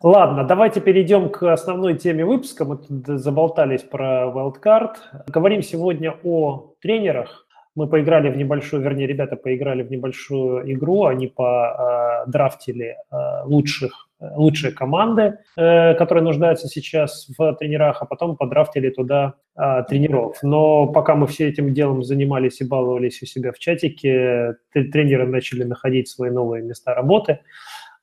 Ладно, 0.00 0.44
давайте 0.44 0.80
перейдем 0.80 1.28
к 1.28 1.42
основной 1.52 1.98
теме 1.98 2.24
выпуска. 2.24 2.64
Мы 2.64 2.76
тут 2.76 3.20
заболтались 3.20 3.82
про 3.82 4.26
Wildcard. 4.32 4.90
Говорим 5.26 5.60
сегодня 5.60 6.14
о 6.22 6.72
тренерах. 6.80 7.46
Мы 7.74 7.88
поиграли 7.88 8.30
в 8.30 8.36
небольшую, 8.36 8.82
вернее, 8.82 9.08
ребята 9.08 9.34
поиграли 9.34 9.82
в 9.82 9.90
небольшую 9.90 10.72
игру. 10.72 11.06
Они 11.06 11.26
подрафтили 11.26 12.94
э, 13.10 13.16
лучших, 13.44 14.08
лучшие 14.20 14.72
команды, 14.72 15.38
э, 15.56 15.94
которые 15.94 16.22
нуждаются 16.22 16.68
сейчас 16.68 17.28
в 17.36 17.54
тренерах, 17.54 18.00
а 18.00 18.04
потом 18.04 18.36
подрафтили 18.36 18.90
туда 18.90 19.34
э, 19.56 19.82
тренеров. 19.88 20.38
Но 20.42 20.86
пока 20.86 21.16
мы 21.16 21.26
все 21.26 21.48
этим 21.48 21.74
делом 21.74 22.04
занимались 22.04 22.60
и 22.60 22.64
баловались 22.64 23.20
у 23.22 23.26
себя 23.26 23.50
в 23.50 23.58
чатике, 23.58 24.56
тренеры 24.72 25.26
начали 25.26 25.64
находить 25.64 26.08
свои 26.08 26.30
новые 26.30 26.62
места 26.62 26.94
работы. 26.94 27.40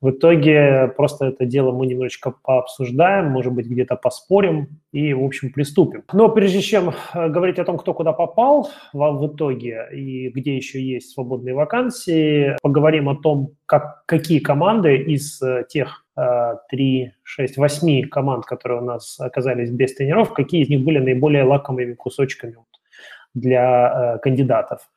В 0.05 0.11
итоге 0.11 0.93
просто 0.95 1.25
это 1.25 1.45
дело 1.47 1.71
мы 1.71 1.87
немножечко 1.87 2.31
пообсуждаем, 2.43 3.31
может 3.31 3.51
быть, 3.53 3.65
где-то 3.65 3.95
поспорим 3.95 4.67
и, 4.91 5.15
в 5.15 5.23
общем, 5.23 5.51
приступим. 5.51 6.03
Но 6.13 6.29
прежде 6.29 6.61
чем 6.61 6.89
э, 7.15 7.27
говорить 7.27 7.57
о 7.57 7.65
том, 7.65 7.79
кто 7.79 7.95
куда 7.95 8.13
попал 8.13 8.69
в 8.93 9.25
итоге 9.25 9.87
и 9.91 10.29
где 10.29 10.55
еще 10.55 10.79
есть 10.79 11.09
свободные 11.11 11.55
вакансии, 11.55 12.55
поговорим 12.61 13.09
о 13.09 13.15
том, 13.15 13.53
как, 13.65 14.05
какие 14.05 14.37
команды 14.37 14.95
из 14.95 15.41
э, 15.41 15.65
тех 15.67 16.05
3, 16.69 17.11
6, 17.23 17.57
8 17.57 18.07
команд, 18.07 18.45
которые 18.45 18.81
у 18.81 18.85
нас 18.85 19.19
оказались 19.19 19.71
без 19.71 19.95
тренеров, 19.95 20.33
какие 20.33 20.61
из 20.61 20.69
них 20.69 20.81
были 20.85 20.99
наиболее 20.99 21.43
лакомыми 21.43 21.93
кусочками 21.95 22.57
для 23.33 24.15
э, 24.15 24.19
кандидатов. 24.19 24.87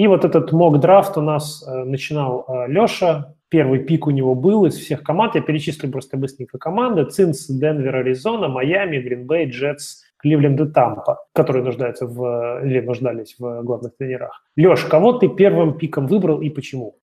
И 0.00 0.06
вот 0.06 0.24
этот 0.24 0.50
мок-драфт 0.52 1.18
у 1.18 1.20
нас 1.20 1.62
начинал 1.68 2.46
Леша, 2.68 3.34
первый 3.50 3.80
пик 3.80 4.06
у 4.06 4.10
него 4.10 4.34
был 4.34 4.64
из 4.64 4.76
всех 4.76 5.02
команд. 5.02 5.34
Я 5.34 5.42
перечислю 5.42 5.90
просто 5.90 6.16
быстренько 6.16 6.56
команды. 6.56 7.04
Цинс, 7.04 7.46
Денвер, 7.48 7.96
Аризона, 7.96 8.48
Майами, 8.48 8.96
Гринбей, 8.96 9.50
Джетс, 9.50 10.04
Кливленд 10.16 10.58
и 10.58 10.66
Тампа, 10.70 11.18
которые 11.34 11.62
нуждаются 11.62 12.06
в, 12.06 12.64
или 12.64 12.80
нуждались 12.80 13.36
в 13.38 13.62
главных 13.62 13.94
тренерах. 13.98 14.42
Леш, 14.56 14.86
кого 14.86 15.12
ты 15.12 15.28
первым 15.28 15.76
пиком 15.76 16.06
выбрал 16.06 16.40
и 16.40 16.48
почему? 16.48 16.96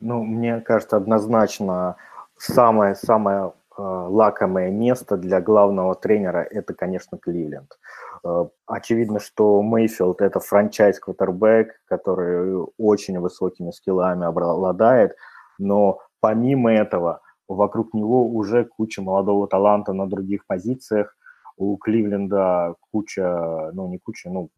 Ну, 0.00 0.22
мне 0.22 0.60
кажется, 0.60 0.98
однозначно 0.98 1.96
самое-самое 2.36 3.52
э, 3.78 3.82
лакомое 3.82 4.70
место 4.70 5.16
для 5.16 5.40
главного 5.40 5.94
тренера– 5.94 6.46
это, 6.50 6.74
конечно, 6.74 7.16
Кливленд. 7.16 7.78
Э, 8.24 8.46
очевидно, 8.66 9.20
что 9.20 9.62
Мейфилд– 9.62 10.20
это 10.22 10.40
франчайз-квотербек, 10.40 11.72
который 11.86 12.66
очень 12.78 13.18
высокими 13.18 13.70
скиллами 13.70 14.26
обладает– 14.26 15.16
но 15.62 16.00
помимо 16.20 16.72
этого 16.72 17.20
вокруг 17.48 17.94
него 17.94 18.26
уже 18.26 18.64
куча 18.64 19.02
молодого 19.02 19.46
таланта 19.46 19.92
на 19.92 20.08
других 20.08 20.46
позициях. 20.46 21.16
У 21.56 21.76
Кливленда 21.76 22.74
куча, 22.90 23.70
ну 23.72 23.88
не 23.88 23.98
куча, 23.98 24.30
ну 24.30 24.50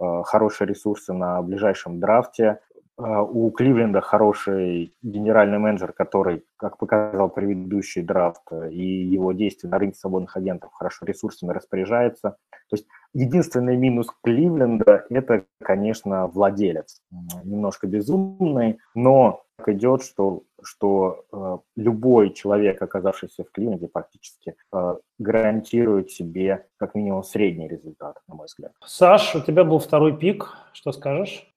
э, 0.00 0.22
хорошие 0.24 0.68
ресурсы 0.68 1.12
на 1.12 1.42
ближайшем 1.42 1.98
драфте. 1.98 2.60
Э, 2.98 3.18
у 3.20 3.50
Кливленда 3.50 4.00
хороший 4.00 4.94
генеральный 5.02 5.58
менеджер, 5.58 5.92
который, 5.92 6.44
как 6.56 6.78
показал 6.78 7.28
предыдущий 7.28 8.02
драфт, 8.02 8.44
и 8.70 9.04
его 9.04 9.32
действия 9.32 9.68
на 9.68 9.78
рынке 9.78 9.98
свободных 9.98 10.36
агентов 10.36 10.72
хорошо 10.72 11.04
ресурсами 11.04 11.52
распоряжается. 11.52 12.36
То 12.68 12.76
есть 12.76 12.86
единственный 13.16 13.76
минус 13.76 14.08
Кливленда– 14.22 15.06
это, 15.10 15.44
конечно, 15.62 16.26
владелец. 16.26 17.00
Немножко 17.44 17.86
безумный, 17.86 18.78
но 18.94 19.42
идет, 19.66 20.02
что, 20.02 20.42
что 20.62 21.24
э, 21.32 21.58
любой 21.76 22.30
человек, 22.34 22.80
оказавшийся 22.82 23.44
в 23.44 23.50
Кливленде, 23.50 23.88
практически 23.88 24.54
э, 24.72 24.96
гарантирует 25.18 26.10
себе 26.10 26.66
как 26.76 26.94
минимум 26.94 27.24
средний 27.24 27.66
результат, 27.66 28.20
на 28.28 28.34
мой 28.34 28.46
взгляд. 28.46 28.72
Саш, 28.84 29.34
у 29.34 29.40
тебя 29.40 29.64
был 29.64 29.78
второй 29.78 30.16
пик, 30.16 30.52
что 30.72 30.92
скажешь? 30.92 31.50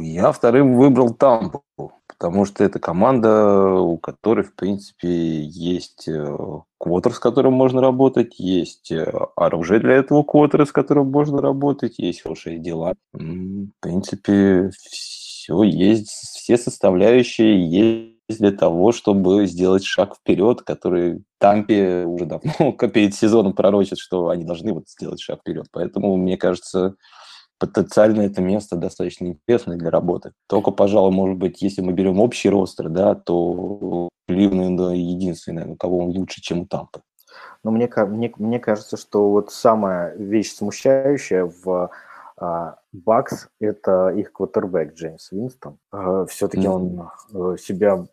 Я 0.00 0.32
вторым 0.32 0.74
выбрал 0.76 1.12
Тампу, 1.14 1.62
потому 2.06 2.44
что 2.44 2.64
это 2.64 2.78
команда, 2.78 3.72
у 3.72 3.98
которой, 3.98 4.44
в 4.44 4.54
принципе, 4.54 5.42
есть 5.42 6.08
э, 6.08 6.36
квотер, 6.78 7.12
с 7.12 7.18
которым 7.18 7.54
можно 7.54 7.80
работать, 7.80 8.38
есть 8.38 8.92
э, 8.92 9.12
оружие 9.36 9.80
для 9.80 9.94
этого 9.94 10.22
квотера, 10.22 10.64
с 10.64 10.72
которым 10.72 11.10
можно 11.10 11.40
работать, 11.40 11.98
есть 11.98 12.22
хорошие 12.22 12.58
дела. 12.58 12.94
В 13.12 13.68
принципе, 13.80 14.70
все 15.44 15.62
есть, 15.62 16.08
все 16.08 16.56
составляющие 16.56 17.68
есть 17.68 18.14
для 18.38 18.52
того, 18.52 18.92
чтобы 18.92 19.46
сделать 19.46 19.84
шаг 19.84 20.16
вперед, 20.16 20.62
который 20.62 21.22
Тампе 21.38 22.04
уже 22.06 22.24
давно 22.24 22.72
перед 22.88 23.14
сезоном 23.14 23.52
пророчит, 23.52 23.98
что 23.98 24.28
они 24.28 24.44
должны 24.44 24.72
вот 24.72 24.88
сделать 24.88 25.20
шаг 25.20 25.40
вперед. 25.40 25.66
Поэтому, 25.72 26.16
мне 26.16 26.36
кажется, 26.38 26.94
потенциально 27.58 28.22
это 28.22 28.42
место 28.42 28.76
достаточно 28.76 29.26
интересное 29.26 29.76
для 29.76 29.90
работы. 29.90 30.32
Только, 30.48 30.70
пожалуй, 30.70 31.12
может 31.12 31.38
быть, 31.38 31.62
если 31.62 31.82
мы 31.82 31.92
берем 31.92 32.20
общий 32.20 32.50
ростер, 32.50 32.88
да, 32.88 33.14
то 33.14 34.08
Кливленд 34.28 34.80
единственный, 34.92 35.66
у 35.66 35.76
кого 35.76 35.98
он 35.98 36.16
лучше, 36.16 36.40
чем 36.40 36.62
у 36.62 36.66
Тампы. 36.66 37.00
Но 37.62 37.70
мне, 37.70 37.90
мне, 38.06 38.32
мне 38.36 38.58
кажется, 38.58 38.96
что 38.96 39.30
вот 39.30 39.52
самая 39.52 40.14
вещь 40.16 40.52
смущающая 40.52 41.50
в 41.64 41.90
Бакс– 42.92 43.48
это 43.60 44.08
их 44.08 44.32
квотербек 44.32 44.94
Джеймс 44.94 45.30
Винстон. 45.30 45.78
А, 45.92 46.26
Все-таки 46.26 46.66
он 46.66 47.08
э, 47.32 47.56
себя 47.58 48.04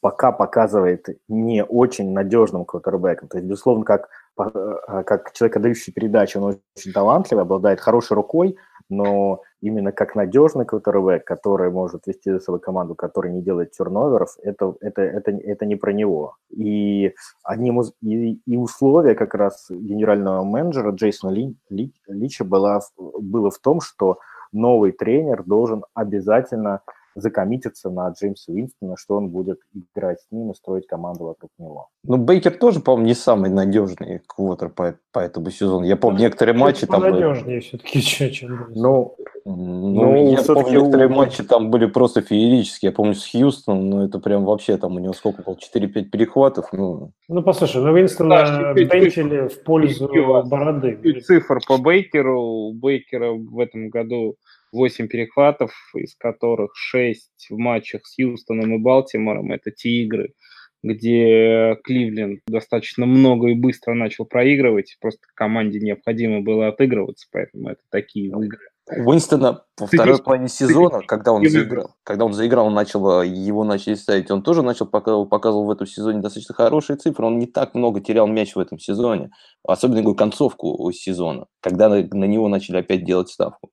пока 0.00 0.32
показывает 0.32 1.06
не 1.28 1.62
очень 1.62 2.12
надежным 2.12 2.64
квотербеком. 2.64 3.28
То 3.28 3.36
есть, 3.36 3.48
безусловно, 3.48 3.84
как, 3.84 4.04
э, 4.04 4.06
как 4.36 5.32
человек, 5.32 5.56
отдающий 5.56 5.92
передачи, 5.92 6.36
он 6.36 6.58
очень 6.76 6.92
талантливый, 6.92 7.42
обладает 7.42 7.80
хорошей 7.80 8.14
рукой, 8.14 8.56
но 8.88 9.42
именно 9.60 9.92
как 9.92 10.14
надежный 10.14 10.64
квотербек, 10.64 11.24
который 11.24 11.70
может 11.70 12.06
вести 12.06 12.30
за 12.30 12.38
собой 12.38 12.60
команду, 12.60 12.94
который 12.94 13.32
не 13.32 13.42
делает 13.42 13.76
турноверов, 13.76 14.36
это, 14.42 14.74
это, 14.80 15.02
это, 15.02 15.30
это 15.32 15.66
не 15.66 15.76
про 15.76 15.92
него. 15.92 16.36
И 16.50 17.14
одним 17.42 17.80
из 17.80 17.92
и, 18.02 18.40
и 18.46 18.56
условия 18.56 19.14
как 19.14 19.34
раз 19.34 19.66
генерального 19.70 20.44
менеджера 20.44 20.92
Джейсона 20.92 21.30
Ли, 21.30 21.56
Ли, 21.68 21.92
Лича 22.06 22.44
было, 22.44 22.80
было 22.96 23.50
в 23.50 23.58
том, 23.58 23.80
что 23.80 24.18
новый 24.52 24.92
тренер 24.92 25.42
должен 25.44 25.84
обязательно 25.94 26.82
закоммититься 27.16 27.90
на 27.90 28.08
Джеймса 28.10 28.52
Уинстона, 28.52 28.96
что 28.96 29.16
он 29.16 29.30
будет 29.30 29.60
играть 29.74 30.20
с 30.20 30.26
ним 30.30 30.50
и 30.50 30.54
строить 30.54 30.86
команду 30.86 31.24
вокруг 31.24 31.50
него. 31.58 31.88
Ну, 32.04 32.18
Бейкер 32.18 32.56
тоже, 32.56 32.80
по-моему, 32.80 33.06
не 33.06 33.14
самый 33.14 33.50
надежный 33.50 34.20
квотер 34.26 34.68
по, 34.68 34.96
по 35.12 35.18
этому 35.20 35.50
сезону. 35.50 35.84
Я 35.84 35.96
помню, 35.96 36.20
некоторые 36.20 36.54
матчи 36.54 36.86
там... 36.86 37.00
Надежнее 37.00 37.60
все-таки, 37.60 38.00
чем... 38.32 38.66
Ну, 38.74 39.16
ну, 39.44 39.54
ну 39.54 40.32
я 40.32 40.42
помню, 40.42 40.80
некоторые 40.80 41.08
матчи 41.08 41.42
там 41.42 41.70
были 41.70 41.86
просто 41.86 42.20
феерические. 42.20 42.90
Я 42.90 42.94
помню, 42.94 43.14
с 43.14 43.30
Хьюстоном, 43.30 43.88
ну, 43.88 44.04
это 44.04 44.18
прям 44.18 44.44
вообще 44.44 44.76
там 44.76 44.96
у 44.96 44.98
него 44.98 45.12
сколько 45.14 45.42
было, 45.42 45.54
4-5 45.54 46.04
перехватов. 46.04 46.68
Ну, 46.72 47.12
ну 47.28 47.42
послушай, 47.42 47.82
ну, 47.82 47.92
Уинстона 47.92 48.44
да, 48.44 48.72
бенчили 48.74 49.48
в 49.48 49.62
пользу 49.62 50.10
бороды. 50.46 51.20
Цифр 51.20 51.60
по 51.66 51.78
Бейкеру. 51.78 52.40
У 52.40 52.72
Бейкера 52.72 53.32
в 53.32 53.58
этом 53.58 53.88
году 53.88 54.36
8 54.76 55.08
перехватов, 55.08 55.72
из 55.94 56.14
которых 56.14 56.72
6 56.76 57.48
в 57.50 57.56
матчах 57.56 58.06
с 58.06 58.14
Хьюстоном 58.14 58.74
и 58.74 58.78
Балтимором. 58.78 59.52
Это 59.52 59.70
те 59.70 59.88
игры, 60.02 60.34
где 60.82 61.76
Кливленд 61.82 62.40
достаточно 62.46 63.06
много 63.06 63.48
и 63.48 63.54
быстро 63.54 63.94
начал 63.94 64.26
проигрывать. 64.26 64.96
Просто 65.00 65.22
команде 65.34 65.80
необходимо 65.80 66.42
было 66.42 66.68
отыгрываться, 66.68 67.26
поэтому 67.32 67.70
это 67.70 67.82
такие 67.90 68.28
игры. 68.28 68.68
Уинстона 68.88 69.64
во 69.78 69.86
второй 69.88 70.22
половине 70.22 70.48
сезона, 70.48 71.00
когда 71.02 71.32
он 71.32 71.48
заиграл, 71.48 71.90
когда 72.04 72.24
он 72.24 72.32
заиграл, 72.32 72.66
он 72.66 72.74
начал, 72.74 73.22
э, 73.22 73.26
его 73.26 73.64
начали 73.64 73.94
ставить, 73.94 74.30
он 74.30 74.42
тоже 74.42 74.62
начал 74.62 74.86
показывал, 74.86 75.64
в 75.64 75.70
этом 75.70 75.86
сезоне 75.88 76.20
достаточно 76.20 76.54
хорошие 76.54 76.96
цифры, 76.96 77.26
он 77.26 77.38
не 77.38 77.46
так 77.46 77.74
много 77.74 78.00
терял 78.00 78.28
мяч 78.28 78.54
в 78.54 78.60
этом 78.60 78.78
сезоне, 78.78 79.30
особенно 79.66 80.02
говорю, 80.02 80.16
концовку 80.16 80.90
сезона, 80.92 81.46
когда 81.60 81.88
на, 81.88 81.96
на 81.96 82.24
него 82.24 82.48
начали 82.48 82.76
опять 82.76 83.04
делать 83.04 83.28
ставку. 83.28 83.70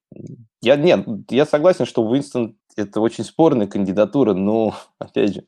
Я, 0.61 0.77
нет, 0.77 1.05
я 1.29 1.45
согласен, 1.45 1.85
что 1.85 2.03
Уинстон 2.03 2.55
это 2.75 2.99
очень 2.99 3.23
спорная 3.23 3.67
кандидатура, 3.67 4.33
но, 4.33 4.73
опять 4.99 5.35
же, 5.35 5.43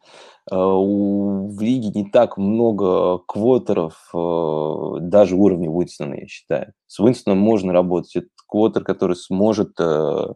у, 0.51 1.47
в 1.47 1.61
лиге 1.61 1.89
не 1.89 2.09
так 2.09 2.37
много 2.37 3.19
квотеров, 3.19 4.09
э, 4.13 4.99
даже 5.01 5.35
уровня 5.35 5.69
Уинстона, 5.69 6.15
я 6.15 6.27
считаю. 6.27 6.73
С 6.87 6.99
Уинстоном 6.99 7.39
можно 7.39 7.73
работать. 7.73 8.15
Это 8.15 8.27
квотер, 8.47 8.83
который 8.83 9.15
сможет 9.15 9.71
э, 9.79 10.33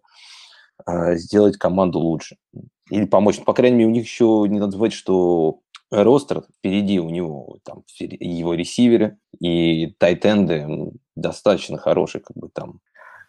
сделать 1.15 1.57
команду 1.57 1.99
лучше 1.99 2.37
или 2.89 3.05
помочь. 3.05 3.43
По 3.43 3.53
крайней 3.53 3.77
мере, 3.77 3.89
у 3.89 3.93
них 3.93 4.03
еще 4.03 4.45
не 4.47 4.59
надо 4.59 4.71
забывать, 4.71 4.93
что 4.93 5.59
ростер 5.91 6.43
впереди 6.57 6.99
у 6.99 7.09
него 7.09 7.57
там 7.63 7.83
его 7.99 8.53
ресиверы 8.53 9.17
и 9.39 9.93
тайтенды 9.97 10.91
достаточно 11.15 11.77
хорошие, 11.77 12.21
как 12.21 12.37
бы 12.37 12.49
там 12.49 12.79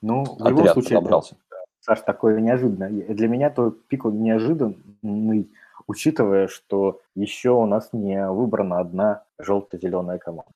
ну, 0.02 0.24
в 0.24 0.48
любом 0.48 0.68
случае, 0.68 0.98
набрался. 0.98 1.36
Саш, 1.80 2.00
такое 2.00 2.40
неожиданно. 2.40 2.88
Для 2.88 3.28
меня 3.28 3.50
то 3.50 3.70
пик 3.70 4.04
неожиданный, 4.04 5.50
учитывая, 5.90 6.46
что 6.46 7.00
еще 7.16 7.50
у 7.50 7.66
нас 7.66 7.90
не 7.92 8.28
выбрана 8.28 8.78
одна 8.78 9.24
желто-зеленая 9.38 10.18
команда. 10.18 10.52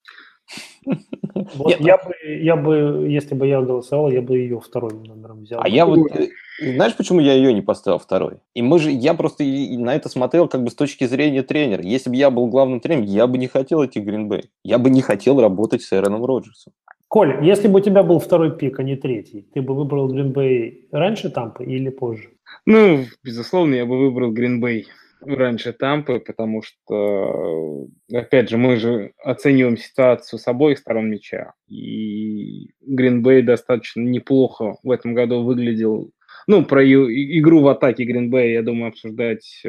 Вот 1.54 1.68
Нет, 1.68 1.80
я, 1.80 1.96
бы, 1.96 2.14
я 2.22 2.56
бы, 2.56 3.06
если 3.08 3.34
бы 3.34 3.46
я 3.46 3.60
голосовал, 3.62 4.10
я 4.10 4.20
бы 4.20 4.36
ее 4.36 4.60
вторым 4.60 5.02
номером 5.02 5.40
взял. 5.40 5.60
А 5.62 5.68
я 5.68 5.86
вот, 5.86 5.98
э, 6.14 6.28
знаешь, 6.60 6.94
почему 6.94 7.20
я 7.20 7.32
ее 7.32 7.52
не 7.52 7.62
поставил 7.62 7.98
второй? 7.98 8.34
И 8.54 8.62
мы 8.62 8.78
же, 8.78 8.90
я 8.90 9.14
просто 9.14 9.42
на 9.42 9.96
это 9.96 10.08
смотрел 10.08 10.46
как 10.46 10.62
бы 10.62 10.70
с 10.70 10.74
точки 10.74 11.06
зрения 11.06 11.42
тренера. 11.42 11.82
Если 11.82 12.10
бы 12.10 12.16
я 12.16 12.30
был 12.30 12.46
главным 12.46 12.80
тренером, 12.80 13.06
я 13.06 13.26
бы 13.26 13.38
не 13.38 13.48
хотел 13.48 13.84
идти 13.84 14.00
в 14.00 14.04
Гринбей. 14.04 14.50
Я 14.62 14.78
бы 14.78 14.90
не 14.90 15.00
хотел 15.00 15.40
работать 15.40 15.82
с 15.82 15.92
Эроном 15.92 16.24
Роджерсом. 16.24 16.72
Коль, 17.08 17.44
если 17.44 17.68
бы 17.68 17.80
у 17.80 17.82
тебя 17.82 18.02
был 18.02 18.18
второй 18.18 18.56
пик, 18.56 18.78
а 18.78 18.82
не 18.82 18.96
третий, 18.96 19.48
ты 19.54 19.62
бы 19.62 19.74
выбрал 19.74 20.08
Гринбей 20.08 20.88
раньше 20.92 21.30
Тампы 21.30 21.64
или 21.64 21.88
позже? 21.88 22.28
Ну, 22.66 23.04
безусловно, 23.24 23.74
я 23.74 23.86
бы 23.86 23.98
выбрал 23.98 24.30
Гринбей 24.30 24.86
раньше 25.26 25.72
Тампы, 25.72 26.20
потому 26.20 26.62
что, 26.62 27.88
опять 28.12 28.50
же, 28.50 28.56
мы 28.56 28.76
же 28.76 29.12
оцениваем 29.22 29.76
ситуацию 29.76 30.38
с 30.38 30.46
обоих 30.48 30.78
сторон 30.78 31.10
мяча. 31.10 31.54
И 31.68 32.70
Гринбей 32.80 33.42
достаточно 33.42 34.00
неплохо 34.00 34.76
в 34.82 34.90
этом 34.90 35.14
году 35.14 35.42
выглядел. 35.42 36.10
Ну, 36.46 36.64
про 36.64 36.84
игру 36.84 37.60
в 37.60 37.68
атаке 37.68 38.04
Гринбей, 38.04 38.52
я 38.52 38.62
думаю, 38.62 38.88
обсуждать 38.88 39.60
э, 39.64 39.68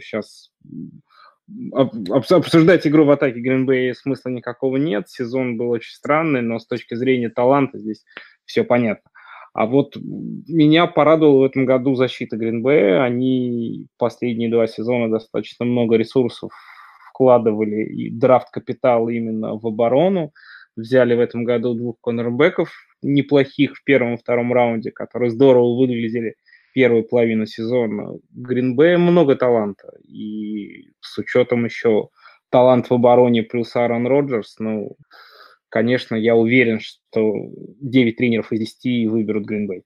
сейчас 0.00 0.50
обсуждать 1.72 2.86
игру 2.86 3.04
в 3.04 3.10
атаке 3.10 3.40
Гринбея 3.40 3.94
смысла 3.94 4.30
никакого 4.30 4.76
нет. 4.76 5.08
Сезон 5.08 5.56
был 5.56 5.70
очень 5.70 5.92
странный, 5.92 6.40
но 6.40 6.58
с 6.58 6.66
точки 6.66 6.94
зрения 6.94 7.28
таланта 7.28 7.78
здесь 7.78 8.04
все 8.44 8.64
понятно. 8.64 9.10
А 9.54 9.66
вот 9.66 9.96
меня 9.96 10.88
порадовала 10.88 11.42
в 11.42 11.44
этом 11.44 11.64
году 11.64 11.94
защита 11.94 12.36
Гринбея. 12.36 13.04
Они 13.04 13.86
последние 13.98 14.50
два 14.50 14.66
сезона 14.66 15.08
достаточно 15.08 15.64
много 15.64 15.96
ресурсов 15.96 16.50
вкладывали 17.08 17.84
и 17.84 18.10
драфт 18.10 18.50
капитал 18.50 19.08
именно 19.08 19.54
в 19.56 19.64
оборону. 19.64 20.32
Взяли 20.76 21.14
в 21.14 21.20
этом 21.20 21.44
году 21.44 21.74
двух 21.74 21.96
коннорбеков 22.00 22.72
неплохих 23.00 23.76
в 23.76 23.84
первом 23.84 24.14
и 24.14 24.16
втором 24.16 24.52
раунде, 24.52 24.90
которые 24.90 25.30
здорово 25.30 25.78
выглядели 25.78 26.34
первую 26.74 27.04
половину 27.04 27.46
сезона. 27.46 28.18
Гринбея 28.32 28.98
много 28.98 29.36
таланта. 29.36 29.92
И 30.02 30.90
с 31.00 31.16
учетом 31.16 31.64
еще 31.64 32.08
талант 32.50 32.90
в 32.90 32.94
обороне 32.94 33.44
плюс 33.44 33.76
Аарон 33.76 34.08
Роджерс, 34.08 34.56
ну, 34.58 34.96
конечно, 35.74 36.14
я 36.14 36.36
уверен, 36.36 36.78
что 36.78 37.34
9 37.80 38.16
тренеров 38.16 38.52
из 38.52 38.60
10 38.60 39.10
выберут 39.10 39.44
Гринбей. 39.44 39.82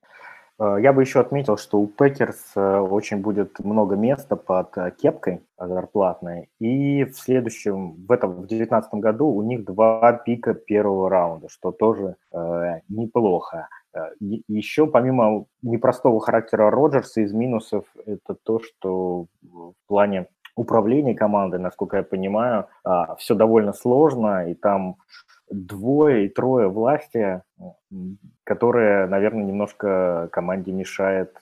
Э, 0.60 0.76
я 0.82 0.92
бы 0.92 1.00
еще 1.00 1.18
отметил, 1.18 1.56
что 1.56 1.80
у 1.80 1.86
Пекерс 1.86 2.52
э, 2.54 2.78
очень 2.78 3.22
будет 3.22 3.58
много 3.60 3.96
места 3.96 4.36
под 4.36 4.76
э, 4.76 4.92
кепкой 5.00 5.40
зарплатной. 5.58 6.50
И 6.60 7.04
в 7.04 7.14
следующем, 7.14 8.04
в 8.06 8.12
этом, 8.12 8.32
в 8.32 8.46
2019 8.46 8.94
году 9.00 9.28
у 9.28 9.42
них 9.42 9.64
два 9.64 10.12
пика 10.12 10.52
первого 10.52 11.08
раунда, 11.08 11.48
что 11.48 11.72
тоже 11.72 12.16
э, 12.32 12.80
неплохо. 12.90 13.68
Еще 14.20 14.86
помимо 14.86 15.46
непростого 15.62 16.20
характера 16.20 16.70
Роджерса 16.70 17.22
из 17.22 17.32
минусов, 17.32 17.84
это 18.04 18.36
то, 18.44 18.60
что 18.60 19.26
в 19.42 19.72
плане 19.86 20.26
управления 20.58 21.14
командой, 21.14 21.58
насколько 21.58 21.96
я 21.96 22.02
понимаю, 22.02 22.66
а, 22.84 23.14
все 23.16 23.34
довольно 23.34 23.72
сложно, 23.72 24.50
и 24.50 24.54
там 24.54 24.96
двое 25.50 26.26
и 26.26 26.28
трое 26.28 26.68
власти, 26.68 27.42
которые, 28.44 29.06
наверное, 29.06 29.44
немножко 29.44 30.28
команде 30.32 30.72
мешает 30.72 31.34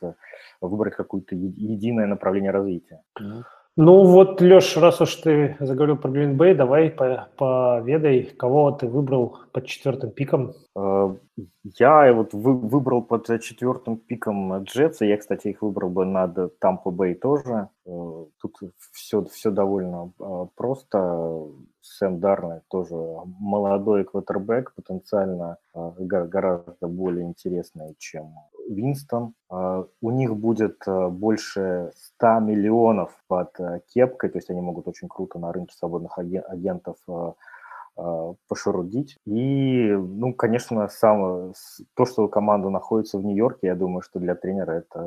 выбрать 0.61 0.95
какое-то 0.95 1.35
единое 1.35 2.07
направление 2.07 2.51
развития. 2.51 3.03
Ну 3.79 4.05
вот, 4.05 4.41
Леш, 4.41 4.75
раз 4.79 5.03
уж 5.03 5.17
ты 5.17 5.55
заговорил 5.61 5.99
про 5.99 6.11
Гринбей, 6.11 6.55
давай 6.55 6.89
поведай, 6.89 8.23
кого 8.23 8.73
ты 8.73 8.89
выбрал 8.89 9.41
под 9.53 9.67
четвертым 9.67 10.13
пиком. 10.13 10.55
Э, 10.75 11.15
я 11.79 12.11
вот 12.15 12.33
выбрал 12.33 13.03
под 13.03 13.27
четвертым 13.43 13.99
пиком 13.99 14.63
Джетса. 14.63 15.05
Я, 15.05 15.19
кстати, 15.19 15.49
их 15.49 15.61
выбрал 15.61 15.91
бы 15.91 16.07
над 16.07 16.59
Тампа 16.59 16.91
Бэй 16.91 17.17
тоже. 17.17 17.69
Э, 17.85 18.25
тут 18.41 18.57
все, 18.93 19.23
все 19.25 19.51
довольно 19.51 20.11
э, 20.21 20.47
просто. 20.55 21.43
Сэм 21.83 22.19
Дарнет 22.19 22.63
тоже 22.69 22.97
молодой 23.39 24.05
квотербек, 24.05 24.75
потенциально 24.75 25.59
гораздо 25.73 26.89
более 26.89 27.27
интересный, 27.27 27.95
чем 27.99 28.35
Винстон. 28.69 29.35
А, 29.49 29.87
у 30.01 30.11
них 30.11 30.37
будет 30.37 30.83
а, 30.87 31.09
больше 31.09 31.93
100 32.17 32.41
миллионов 32.41 33.13
под 33.27 33.59
а, 33.61 33.81
кепкой, 33.93 34.31
то 34.31 34.39
есть 34.39 34.51
они 34.51 34.61
могут 34.61 34.89
очень 34.89 35.09
круто 35.09 35.39
на 35.39 35.53
рынке 35.53 35.75
свободных 35.77 36.19
агентов 36.19 36.97
пошурудить. 38.47 39.17
И, 39.25 39.91
ну, 39.91 40.35
конечно, 40.35 40.87
сам, 40.89 41.55
то, 41.95 42.05
что 42.05 42.29
команда 42.29 42.69
находится 42.69 43.17
в 43.17 43.25
Нью-Йорке, 43.25 43.69
я 43.69 43.75
думаю, 43.75 44.03
что 44.03 44.19
для 44.19 44.35
тренера 44.35 44.73
это 44.73 45.01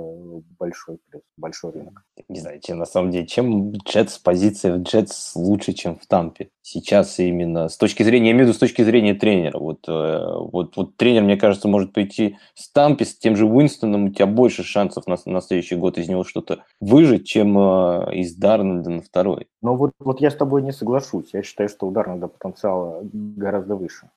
большой 0.58 0.98
плюс, 1.08 1.22
большой 1.38 1.72
рынок. 1.74 2.04
Не 2.28 2.40
знаю, 2.40 2.60
чем, 2.62 2.80
на 2.80 2.86
самом 2.86 3.12
деле, 3.12 3.28
чем 3.28 3.74
Джетс, 3.74 4.18
позиция 4.18 4.74
в 4.74 4.82
Джетс 4.82 5.36
лучше, 5.36 5.74
чем 5.74 5.98
в 5.98 6.08
Тампе. 6.08 6.50
Сейчас 6.72 7.18
именно 7.18 7.68
с 7.68 7.78
точки 7.78 8.04
зрения, 8.04 8.28
я 8.28 8.32
имею 8.34 8.46
в 8.46 8.50
виду 8.50 8.56
с 8.56 8.60
точки 8.60 8.84
зрения 8.84 9.16
тренера. 9.16 9.58
Вот, 9.58 9.86
э, 9.88 10.24
вот, 10.52 10.78
вот 10.78 10.98
тренер, 10.98 11.24
мне 11.24 11.36
кажется, 11.36 11.68
может 11.68 11.94
пойти 11.94 12.38
с 12.54 12.70
Тампе, 12.70 13.06
с 13.06 13.18
тем 13.18 13.36
же 13.36 13.48
Уинстоном, 13.48 14.06
у 14.06 14.10
тебя 14.10 14.28
больше 14.28 14.62
шансов 14.62 15.08
на, 15.08 15.18
на 15.26 15.42
следующий 15.42 15.76
год 15.76 15.98
из 15.98 16.08
него 16.08 16.24
что-то 16.24 16.60
выжить, 16.80 17.26
чем 17.26 17.58
э, 17.58 18.14
из 18.18 18.36
Дарнольда 18.36 18.92
на 18.92 19.02
второй. 19.02 19.48
Ну 19.64 19.74
вот, 19.78 19.94
вот 19.98 20.22
я 20.22 20.30
с 20.30 20.36
тобой 20.36 20.62
не 20.62 20.72
соглашусь. 20.72 21.34
Я 21.34 21.42
считаю, 21.42 21.70
что 21.70 21.88
у 21.88 21.92
Дарнольда 21.92 22.28
потенциала 22.28 23.00
гораздо 23.02 23.76
выше. 23.76 24.08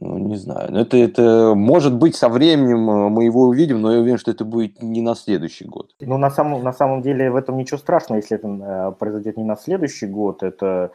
Ну, 0.00 0.18
не 0.18 0.36
знаю. 0.36 0.72
Но 0.72 0.80
это, 0.80 0.96
это 0.96 1.54
может 1.54 1.94
быть 1.94 2.16
со 2.16 2.28
временем 2.28 2.90
э, 2.90 3.08
мы 3.08 3.24
его 3.24 3.42
увидим, 3.42 3.80
но 3.80 3.92
я 3.92 4.00
уверен, 4.00 4.18
что 4.18 4.32
это 4.32 4.44
будет 4.44 4.82
не 4.82 5.00
на 5.00 5.14
следующий 5.14 5.64
год. 5.64 5.94
Ну, 6.00 6.18
на 6.18 6.30
самом, 6.30 6.64
на 6.64 6.72
самом 6.72 7.02
деле 7.02 7.30
в 7.30 7.36
этом 7.36 7.56
ничего 7.56 7.78
страшного, 7.78 8.18
если 8.18 8.36
это 8.36 8.48
э, 8.48 8.92
произойдет 8.98 9.36
не 9.36 9.44
на 9.44 9.54
следующий 9.54 10.06
год. 10.06 10.42
Это 10.42 10.66
э, 10.66 10.88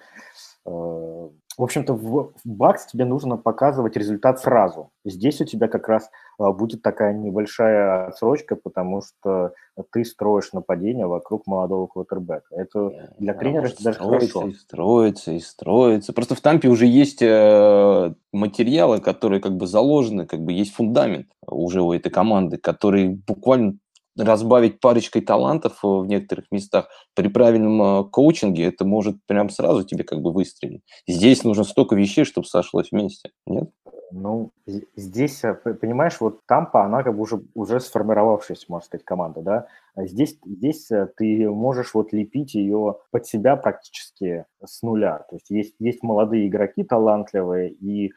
в 1.59 1.63
общем-то, 1.63 1.93
в 1.93 2.31
бакс 2.45 2.85
тебе 2.85 3.03
нужно 3.03 3.35
показывать 3.35 3.97
результат 3.97 4.39
сразу. 4.39 4.91
Здесь 5.03 5.41
у 5.41 5.45
тебя 5.45 5.67
как 5.67 5.89
раз 5.89 6.09
а, 6.37 6.53
будет 6.53 6.81
такая 6.81 7.13
небольшая 7.13 8.07
отсрочка, 8.07 8.55
потому 8.55 9.01
что 9.01 9.51
ты 9.91 10.05
строишь 10.05 10.53
нападение 10.53 11.05
вокруг 11.05 11.47
молодого 11.47 11.87
квотербека. 11.87 12.45
Это 12.51 13.11
для 13.19 13.33
тренера 13.33 13.65
это 13.65 13.83
даже 13.83 13.97
строится, 13.97 14.31
хорошо. 14.31 14.47
И 14.47 14.53
строится, 14.53 15.31
и 15.33 15.39
строится. 15.39 16.13
Просто 16.13 16.35
в 16.35 16.39
Тампе 16.39 16.69
уже 16.69 16.85
есть 16.85 17.21
э, 17.21 18.13
материалы, 18.31 19.01
которые 19.01 19.41
как 19.41 19.57
бы 19.57 19.67
заложены, 19.67 20.25
как 20.25 20.39
бы 20.39 20.53
есть 20.53 20.73
фундамент 20.73 21.27
уже 21.45 21.81
у 21.81 21.91
этой 21.91 22.09
команды, 22.09 22.55
который 22.55 23.09
буквально 23.09 23.73
разбавить 24.17 24.79
парочкой 24.79 25.21
талантов 25.21 25.79
э, 25.83 25.87
в 25.87 26.05
некоторых 26.05 26.45
местах 26.51 26.89
при 27.15 27.27
правильном 27.27 27.81
э, 27.81 28.03
коучинге, 28.09 28.65
это 28.65 28.85
может 28.85 29.17
прям 29.25 29.49
сразу 29.49 29.83
тебе 29.83 30.03
как 30.03 30.21
бы 30.21 30.31
выстрелить. 30.31 30.83
Здесь 31.07 31.43
нужно 31.43 31.63
столько 31.63 31.95
вещей, 31.95 32.25
чтобы 32.25 32.47
сошлось 32.47 32.91
вместе, 32.91 33.31
нет? 33.45 33.69
Ну, 34.11 34.51
здесь, 34.65 35.43
э, 35.43 35.53
понимаешь, 35.53 36.19
вот 36.19 36.39
Тампа, 36.47 36.83
она 36.83 37.03
как 37.03 37.15
бы 37.15 37.21
уже, 37.21 37.41
уже 37.53 37.79
сформировавшаяся, 37.79 38.65
можно 38.67 38.85
сказать, 38.85 39.05
команда, 39.05 39.41
да. 39.41 39.67
А 39.95 40.05
здесь, 40.05 40.37
здесь 40.45 40.89
ты 41.17 41.49
можешь 41.49 41.93
вот 41.93 42.11
лепить 42.11 42.55
ее 42.55 42.97
под 43.11 43.27
себя 43.27 43.55
практически 43.55 44.45
с 44.63 44.81
нуля. 44.81 45.25
То 45.29 45.35
есть 45.35 45.49
есть, 45.49 45.75
есть 45.79 46.03
молодые 46.03 46.47
игроки 46.47 46.83
талантливые 46.83 47.71
и, 47.71 48.13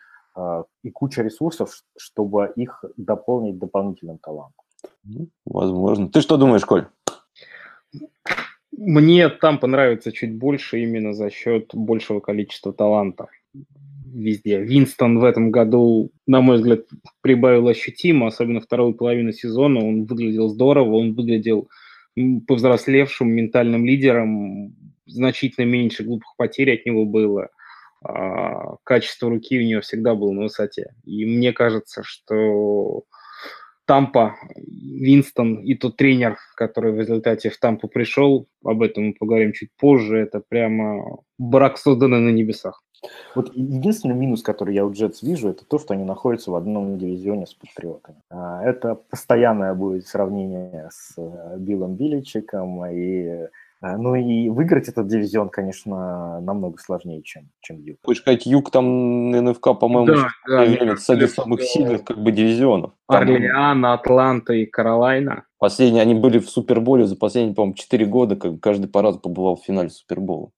и 0.82 0.90
куча 0.90 1.22
ресурсов, 1.22 1.82
чтобы 1.98 2.52
их 2.54 2.84
дополнить 2.96 3.58
дополнительным 3.58 4.18
талантом. 4.18 4.61
Ну, 5.04 5.28
возможно. 5.44 6.08
Ты 6.08 6.20
что 6.20 6.36
думаешь, 6.36 6.64
Коль? 6.64 6.86
Мне 8.72 9.28
там 9.28 9.58
понравится 9.58 10.12
чуть 10.12 10.34
больше 10.34 10.82
именно 10.82 11.12
за 11.12 11.30
счет 11.30 11.70
большего 11.74 12.20
количества 12.20 12.72
талантов 12.72 13.30
везде. 14.12 14.60
Винстон 14.60 15.18
в 15.18 15.24
этом 15.24 15.50
году, 15.50 16.10
на 16.26 16.40
мой 16.40 16.56
взгляд, 16.56 16.80
прибавил 17.20 17.68
ощутимо, 17.68 18.26
особенно 18.26 18.60
вторую 18.60 18.94
половину 18.94 19.32
сезона. 19.32 19.80
Он 19.80 20.04
выглядел 20.04 20.48
здорово, 20.48 20.96
он 20.96 21.14
выглядел 21.14 21.68
повзрослевшим 22.46 23.30
ментальным 23.30 23.86
лидером, 23.86 24.74
значительно 25.06 25.64
меньше 25.64 26.04
глупых 26.04 26.34
потерь 26.36 26.74
от 26.74 26.86
него 26.86 27.06
было. 27.06 27.48
А, 28.04 28.76
качество 28.84 29.30
руки 29.30 29.58
у 29.58 29.62
него 29.62 29.80
всегда 29.80 30.14
было 30.14 30.32
на 30.32 30.42
высоте. 30.42 30.94
И 31.04 31.24
мне 31.24 31.52
кажется, 31.52 32.02
что 32.04 33.04
Тампа, 33.86 34.36
Винстон 34.56 35.56
и 35.56 35.74
тот 35.74 35.96
тренер, 35.96 36.36
который 36.56 36.92
в 36.92 36.98
результате 36.98 37.50
в 37.50 37.58
Тампу 37.58 37.88
пришел, 37.88 38.46
об 38.64 38.82
этом 38.82 39.08
мы 39.08 39.14
поговорим 39.14 39.52
чуть 39.52 39.70
позже, 39.78 40.18
это 40.18 40.40
прямо 40.46 41.18
брак 41.38 41.78
созданный 41.78 42.20
на 42.20 42.30
небесах. 42.30 42.82
Вот 43.34 43.52
единственный 43.54 44.14
минус, 44.14 44.42
который 44.42 44.74
я 44.74 44.86
у 44.86 44.92
Джетс 44.92 45.22
вижу, 45.22 45.48
это 45.48 45.64
то, 45.64 45.78
что 45.78 45.94
они 45.94 46.04
находятся 46.04 46.52
в 46.52 46.54
одном 46.54 46.98
дивизионе 46.98 47.46
с 47.46 47.54
Патриотами. 47.54 48.18
А, 48.30 48.62
это 48.62 48.94
постоянное 48.94 49.74
будет 49.74 50.06
сравнение 50.06 50.88
с 50.92 51.14
э, 51.16 51.56
Биллом 51.58 51.96
Биличиком 51.96 52.86
и 52.86 53.48
ну 53.82 54.14
и 54.14 54.48
выиграть 54.48 54.88
этот 54.88 55.08
дивизион, 55.08 55.48
конечно, 55.48 56.40
намного 56.40 56.78
сложнее, 56.78 57.22
чем, 57.22 57.48
чем 57.60 57.80
Юг. 57.80 57.98
Хочешь 58.04 58.22
сказать, 58.22 58.46
Юг 58.46 58.70
там 58.70 59.30
НФК, 59.30 59.78
по-моему, 59.78 60.06
да, 60.06 60.28
да, 60.46 60.64
время 60.64 60.96
среди 60.96 61.26
самых 61.26 61.62
сильных 61.62 62.04
как 62.04 62.18
бы 62.18 62.30
дивизионов. 62.30 62.92
Орлеан, 63.08 63.84
Атланта 63.84 64.52
и 64.52 64.66
Каролайна. 64.66 65.44
Последние, 65.58 66.02
они 66.02 66.14
были 66.14 66.38
в 66.38 66.48
Суперболе 66.48 67.06
за 67.06 67.16
последние, 67.16 67.54
по-моему, 67.54 67.74
4 67.74 68.06
года, 68.06 68.36
как 68.36 68.60
каждый 68.60 68.88
по 68.88 69.02
разу 69.02 69.18
побывал 69.18 69.56
в 69.56 69.64
финале 69.64 69.90
Супербола. 69.90 70.50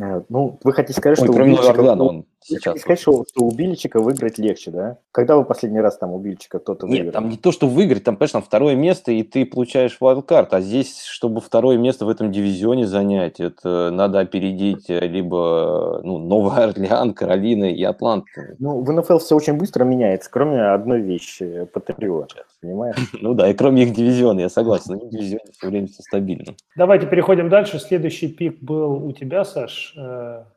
Э, 0.00 0.22
ну, 0.28 0.58
вы 0.62 0.72
хотите 0.72 0.98
сказать, 0.98 1.18
Ой, 1.20 1.24
что 1.24 1.32
кроме 1.32 1.56
Орлеана 1.56 2.02
он 2.02 2.26
сейчас. 2.44 2.80
сказать, 2.80 3.00
что, 3.00 3.24
что 3.28 3.44
у 3.44 3.50
Бильчика 3.50 4.00
выиграть 4.00 4.38
легче, 4.38 4.70
да? 4.70 4.98
Когда 5.12 5.36
вы 5.36 5.44
последний 5.44 5.80
раз 5.80 5.98
там 5.98 6.12
у 6.12 6.18
Бильчика 6.18 6.58
кто-то 6.58 6.86
выиграл? 6.86 7.04
Нет, 7.04 7.12
там 7.12 7.28
не 7.28 7.36
то, 7.36 7.52
что 7.52 7.66
выиграть, 7.66 8.04
там, 8.04 8.16
конечно, 8.16 8.40
второе 8.40 8.74
место, 8.74 9.12
и 9.12 9.22
ты 9.22 9.44
получаешь 9.44 9.96
вайлдкарт. 10.00 10.54
А 10.54 10.60
здесь, 10.60 11.02
чтобы 11.04 11.40
второе 11.40 11.78
место 11.78 12.06
в 12.06 12.08
этом 12.08 12.32
дивизионе 12.32 12.86
занять, 12.86 13.40
это 13.40 13.90
надо 13.90 14.20
опередить 14.20 14.88
либо 14.88 16.00
ну, 16.02 16.18
Новый 16.18 16.52
Орлеан, 16.62 17.14
Каролина 17.14 17.64
и 17.64 17.82
Атланта. 17.82 18.26
Ну, 18.58 18.80
в 18.82 18.92
НФЛ 18.92 19.18
все 19.18 19.36
очень 19.36 19.54
быстро 19.54 19.84
меняется, 19.84 20.30
кроме 20.30 20.62
одной 20.62 21.00
вещи– 21.00 21.66
Патриот, 21.72 22.44
понимаешь? 22.60 22.96
Ну 23.22 23.34
да, 23.34 23.48
и 23.48 23.54
кроме 23.54 23.84
их 23.84 23.94
дивизиона, 23.94 24.40
я 24.40 24.48
согласен, 24.48 24.98
в 24.98 25.08
дивизионе 25.08 25.52
все 25.56 25.68
время 25.68 25.86
все 25.86 26.02
стабильно. 26.02 26.54
Давайте 26.76 27.06
переходим 27.06 27.48
дальше. 27.48 27.78
Следующий 27.78 28.28
пик 28.28 28.60
был 28.60 29.04
у 29.04 29.12
тебя, 29.12 29.44
Саш. 29.44 29.94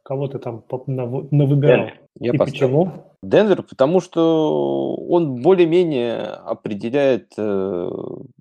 Э, 0.06 0.08
кого 0.08 0.28
ты 0.28 0.40
там 0.40 0.64
навыбирал? 1.32 1.90
Я 2.20 2.32
И 2.32 2.38
почему? 2.38 2.92
Денвер, 3.22 3.64
потому 3.64 4.00
что 4.00 4.96
он 4.96 5.42
более-менее 5.42 6.22
определяет, 6.22 7.34
э, 7.38 7.90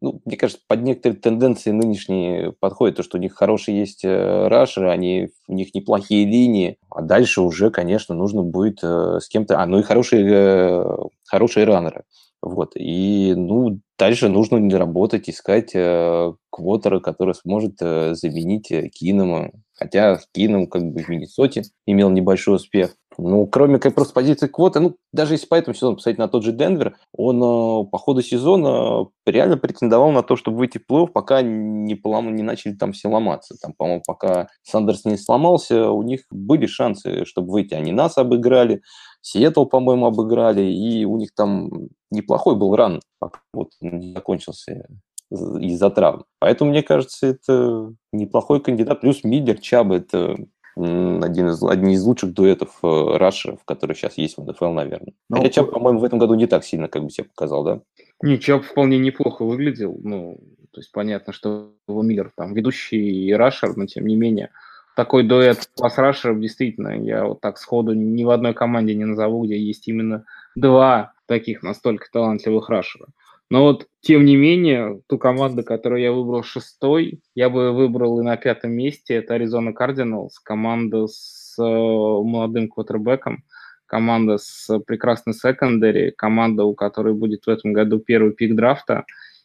ну, 0.00 0.20
мне 0.24 0.36
кажется, 0.36 0.62
под 0.68 0.82
некоторые 0.82 1.18
тенденции 1.18 1.70
нынешние 1.70 2.52
подходит, 2.52 2.96
то, 2.98 3.02
что 3.02 3.16
у 3.16 3.20
них 3.20 3.34
хорошие 3.34 3.78
есть 3.78 4.04
э, 4.04 4.48
рашеры, 4.48 4.90
они, 4.90 5.30
у 5.48 5.54
них 5.54 5.74
неплохие 5.74 6.26
линии, 6.26 6.76
а 6.90 7.02
дальше 7.02 7.40
уже, 7.40 7.70
конечно, 7.70 8.14
нужно 8.14 8.42
будет 8.42 8.80
с 8.82 9.26
кем-то... 9.28 9.60
А, 9.60 9.66
ну 9.66 9.78
и 9.78 9.82
хорошие, 9.82 10.86
хорошие 11.24 11.64
раннеры. 11.64 12.04
Вот. 12.44 12.72
И, 12.76 13.32
ну, 13.34 13.80
дальше 13.98 14.28
нужно 14.28 14.60
работать, 14.78 15.30
искать 15.30 15.70
э, 15.74 16.32
квотера, 16.50 17.00
который 17.00 17.34
сможет 17.34 17.76
э, 17.80 18.14
заменить 18.14 18.70
э, 18.70 18.88
Кинома. 18.88 19.50
Хотя 19.74 20.18
Кином 20.32 20.66
как 20.66 20.84
бы 20.84 21.02
в 21.02 21.08
Миннесоте 21.08 21.62
имел 21.86 22.10
небольшой 22.10 22.56
успех. 22.56 22.96
Ну, 23.16 23.46
кроме 23.46 23.78
как 23.78 23.94
просто 23.94 24.12
позиции 24.12 24.48
квоты, 24.48 24.80
ну, 24.80 24.96
даже 25.12 25.34
если 25.34 25.46
по 25.46 25.54
этому 25.54 25.74
сезону 25.74 25.96
посмотреть 25.96 26.18
на 26.18 26.28
тот 26.28 26.42
же 26.42 26.52
Денвер, 26.52 26.96
он 27.12 27.36
э, 27.36 27.90
по 27.90 27.98
ходу 27.98 28.22
сезона 28.22 29.06
реально 29.24 29.56
претендовал 29.56 30.10
на 30.10 30.22
то, 30.22 30.36
чтобы 30.36 30.58
выйти 30.58 30.78
в 30.78 30.90
плей-офф, 30.90 31.08
пока 31.08 31.42
не, 31.42 31.94
полом... 31.94 32.34
не 32.34 32.42
начали 32.42 32.72
там 32.72 32.92
все 32.92 33.08
ломаться. 33.08 33.56
Там, 33.60 33.72
по-моему, 33.72 34.02
пока 34.04 34.48
Сандерс 34.62 35.04
не 35.04 35.16
сломался, 35.16 35.90
у 35.90 36.02
них 36.02 36.22
были 36.30 36.66
шансы, 36.66 37.24
чтобы 37.24 37.52
выйти. 37.52 37.74
Они 37.74 37.92
нас 37.92 38.18
обыграли, 38.18 38.82
Сиэтл, 39.20 39.64
по-моему, 39.64 40.06
обыграли, 40.06 40.62
и 40.62 41.04
у 41.04 41.16
них 41.16 41.30
там 41.34 41.70
неплохой 42.10 42.56
был 42.56 42.74
ран, 42.76 43.00
пока 43.18 43.40
вот 43.52 43.70
не 43.80 44.12
закончился 44.12 44.86
из-за 45.30 45.90
травм. 45.90 46.24
Поэтому, 46.38 46.70
мне 46.70 46.82
кажется, 46.82 47.26
это 47.26 47.92
неплохой 48.12 48.60
кандидат. 48.60 49.00
Плюс 49.00 49.24
Миллер, 49.24 49.58
Чаб– 49.58 49.90
это 49.92 50.36
один 50.76 51.48
из, 51.48 51.62
один 51.62 51.88
из 51.90 52.04
лучших 52.04 52.32
дуэтов 52.32 52.78
э, 52.82 53.16
рашеров, 53.16 53.64
которые 53.64 53.96
сейчас 53.96 54.18
есть 54.18 54.36
в 54.36 54.44
НФЛ, 54.44 54.70
наверное. 54.70 55.14
Ну, 55.30 55.36
Хотя 55.36 55.50
Чаб, 55.50 55.70
по-моему, 55.70 56.00
в 56.00 56.04
этом 56.04 56.18
году 56.18 56.34
не 56.34 56.46
так 56.46 56.64
сильно 56.64 56.88
как 56.88 57.04
бы 57.04 57.10
себя 57.10 57.26
показал, 57.28 57.64
да? 57.64 57.80
Не, 58.22 58.38
Чаб 58.40 58.64
вполне 58.64 58.98
неплохо 58.98 59.44
выглядел. 59.44 59.96
Ну, 60.02 60.38
то 60.72 60.80
есть 60.80 60.90
понятно, 60.90 61.32
что 61.32 61.70
Миллер 61.86 62.32
там 62.36 62.54
ведущий 62.54 63.32
рашер, 63.34 63.76
но 63.76 63.86
тем 63.86 64.06
не 64.06 64.16
менее– 64.16 64.50
такой 64.94 65.24
дуэт 65.24 65.68
пас-рашеров, 65.76 66.40
действительно, 66.40 67.00
я 67.00 67.24
вот 67.24 67.40
так 67.40 67.58
сходу 67.58 67.94
ни 67.94 68.24
в 68.24 68.30
одной 68.30 68.54
команде 68.54 68.94
не 68.94 69.04
назову, 69.04 69.44
где 69.44 69.58
есть 69.58 69.88
именно 69.88 70.24
два 70.54 71.12
таких 71.26 71.62
настолько 71.62 72.06
талантливых 72.12 72.68
рашера. 72.68 73.06
Но 73.50 73.62
вот, 73.62 73.86
тем 74.00 74.24
не 74.24 74.36
менее, 74.36 75.00
ту 75.06 75.18
команду, 75.18 75.62
которую 75.62 76.00
я 76.00 76.12
выбрал 76.12 76.42
шестой, 76.42 77.20
я 77.34 77.50
бы 77.50 77.72
выбрал 77.72 78.20
и 78.20 78.22
на 78.22 78.36
пятом 78.36 78.72
месте. 78.72 79.14
Это 79.14 79.36
Arizona 79.36 79.72
Cardinals, 79.78 80.30
команда 80.42 81.06
с 81.06 81.54
э, 81.58 81.62
молодым 81.62 82.68
квотербеком, 82.68 83.44
команда 83.86 84.38
с 84.38 84.78
прекрасной 84.86 85.34
секондари, 85.34 86.10
команда, 86.10 86.64
у 86.64 86.74
которой 86.74 87.14
будет 87.14 87.44
в 87.44 87.48
этом 87.50 87.72
году 87.72 87.98
первый 87.98 88.32
пик 88.32 88.54
драфта. 88.56 89.04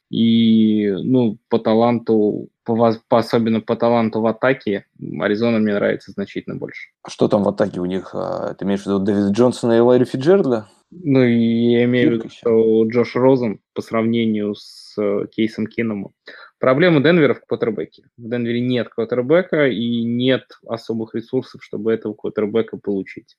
И, 0.09 0.89
ну, 1.03 1.37
по 1.49 1.59
таланту, 1.59 2.49
по, 2.63 2.95
по, 3.07 3.19
особенно 3.19 3.61
по 3.61 3.75
таланту 3.75 4.21
в 4.21 4.25
атаке, 4.25 4.85
Аризона 5.19 5.59
мне 5.59 5.75
нравится 5.75 6.11
значительно 6.11 6.55
больше. 6.55 6.89
А 7.03 7.11
что 7.11 7.27
там 7.27 7.43
в 7.43 7.49
атаке 7.49 7.79
у 7.79 7.85
них? 7.85 8.15
А, 8.15 8.55
ты 8.55 8.65
имеешь 8.65 8.81
в 8.81 8.85
виду 8.87 8.99
Дэвида 8.99 9.29
Джонсона 9.29 9.73
и 9.73 9.79
Ларри 9.79 10.05
Фиджерда? 10.05 10.67
Ну, 10.91 11.23
я 11.23 11.83
имею 11.83 12.09
в 12.09 12.13
виду, 12.13 12.29
что 12.29 12.87
Джош 12.87 13.15
Розен 13.15 13.59
по 13.73 13.81
сравнению 13.81 14.55
с 14.55 14.95
э, 14.99 15.27
Кейсом 15.31 15.67
Киномом. 15.67 16.13
Проблема 16.57 17.01
Денвера 17.01 17.35
в 17.35 17.45
квотербеке. 17.45 18.03
В 18.17 18.27
Денвере 18.27 18.59
нет 18.59 18.89
квотербека 18.89 19.67
и 19.67 20.03
нет 20.03 20.45
особых 20.67 21.13
ресурсов, 21.13 21.63
чтобы 21.63 21.93
этого 21.93 22.13
квотербека 22.13 22.77
получить. 22.77 23.37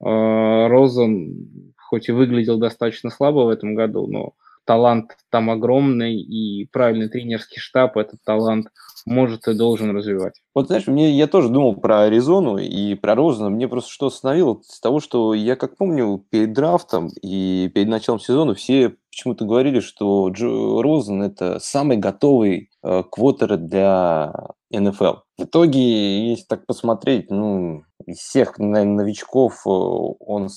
А, 0.00 0.68
Розен 0.68 1.74
хоть 1.76 2.08
и 2.08 2.12
выглядел 2.12 2.58
достаточно 2.58 3.10
слабо 3.10 3.40
в 3.40 3.48
этом 3.50 3.74
году, 3.74 4.06
но 4.06 4.34
талант 4.68 5.16
там 5.30 5.48
огромный, 5.48 6.20
и 6.20 6.66
правильный 6.66 7.08
тренерский 7.08 7.58
штаб 7.58 7.96
этот 7.96 8.22
талант 8.22 8.66
может 9.06 9.48
и 9.48 9.54
должен 9.54 9.96
развивать. 9.96 10.42
Вот 10.54 10.66
знаешь, 10.66 10.86
мне, 10.86 11.10
я 11.10 11.26
тоже 11.26 11.48
думал 11.48 11.76
про 11.76 12.02
Аризону 12.02 12.58
и 12.58 12.94
про 12.94 13.14
Розена. 13.14 13.48
Мне 13.48 13.66
просто 13.66 13.90
что 13.90 14.08
остановило 14.08 14.60
с 14.62 14.78
того, 14.78 15.00
что 15.00 15.32
я 15.32 15.56
как 15.56 15.78
помню 15.78 16.22
перед 16.28 16.52
драфтом 16.52 17.08
и 17.22 17.70
перед 17.74 17.88
началом 17.88 18.20
сезона 18.20 18.54
все 18.54 18.94
почему-то 19.10 19.46
говорили, 19.46 19.80
что 19.80 20.28
Джо 20.28 20.82
Розен 20.82 21.22
это 21.22 21.60
самый 21.60 21.96
готовый 21.96 22.68
э, 22.82 23.02
квотер 23.10 23.56
для 23.56 24.34
НФЛ. 24.70 25.14
В 25.38 25.44
итоге, 25.44 26.28
если 26.28 26.44
так 26.44 26.66
посмотреть, 26.66 27.30
ну, 27.30 27.84
из 28.04 28.18
всех, 28.18 28.58
наверное, 28.58 29.04
новичков 29.04 29.62
э, 29.66 29.70
он 29.70 30.50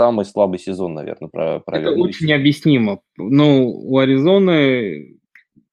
самый 0.00 0.24
слабый 0.24 0.58
сезон, 0.58 0.94
наверное, 0.94 1.28
провел. 1.28 1.92
Это 1.92 2.00
очень 2.00 2.32
объяснимо. 2.32 3.00
Ну, 3.18 3.68
у 3.68 3.98
Аризоны, 3.98 5.18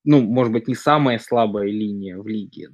ну, 0.04 0.22
может 0.22 0.52
быть, 0.52 0.68
не 0.68 0.76
самая 0.76 1.18
слабая 1.18 1.70
линия 1.70 2.18
в 2.18 2.28
лиге, 2.28 2.68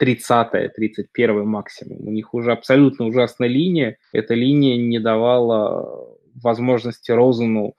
30-я, 0.00 0.68
31 0.68 1.44
максимум. 1.48 2.06
У 2.06 2.12
них 2.12 2.32
уже 2.32 2.52
абсолютно 2.52 3.06
ужасная 3.06 3.48
линия. 3.48 3.96
Эта 4.12 4.34
линия 4.34 4.76
не 4.76 5.00
давала 5.00 6.16
возможности 6.40 7.10
Розену 7.10 7.74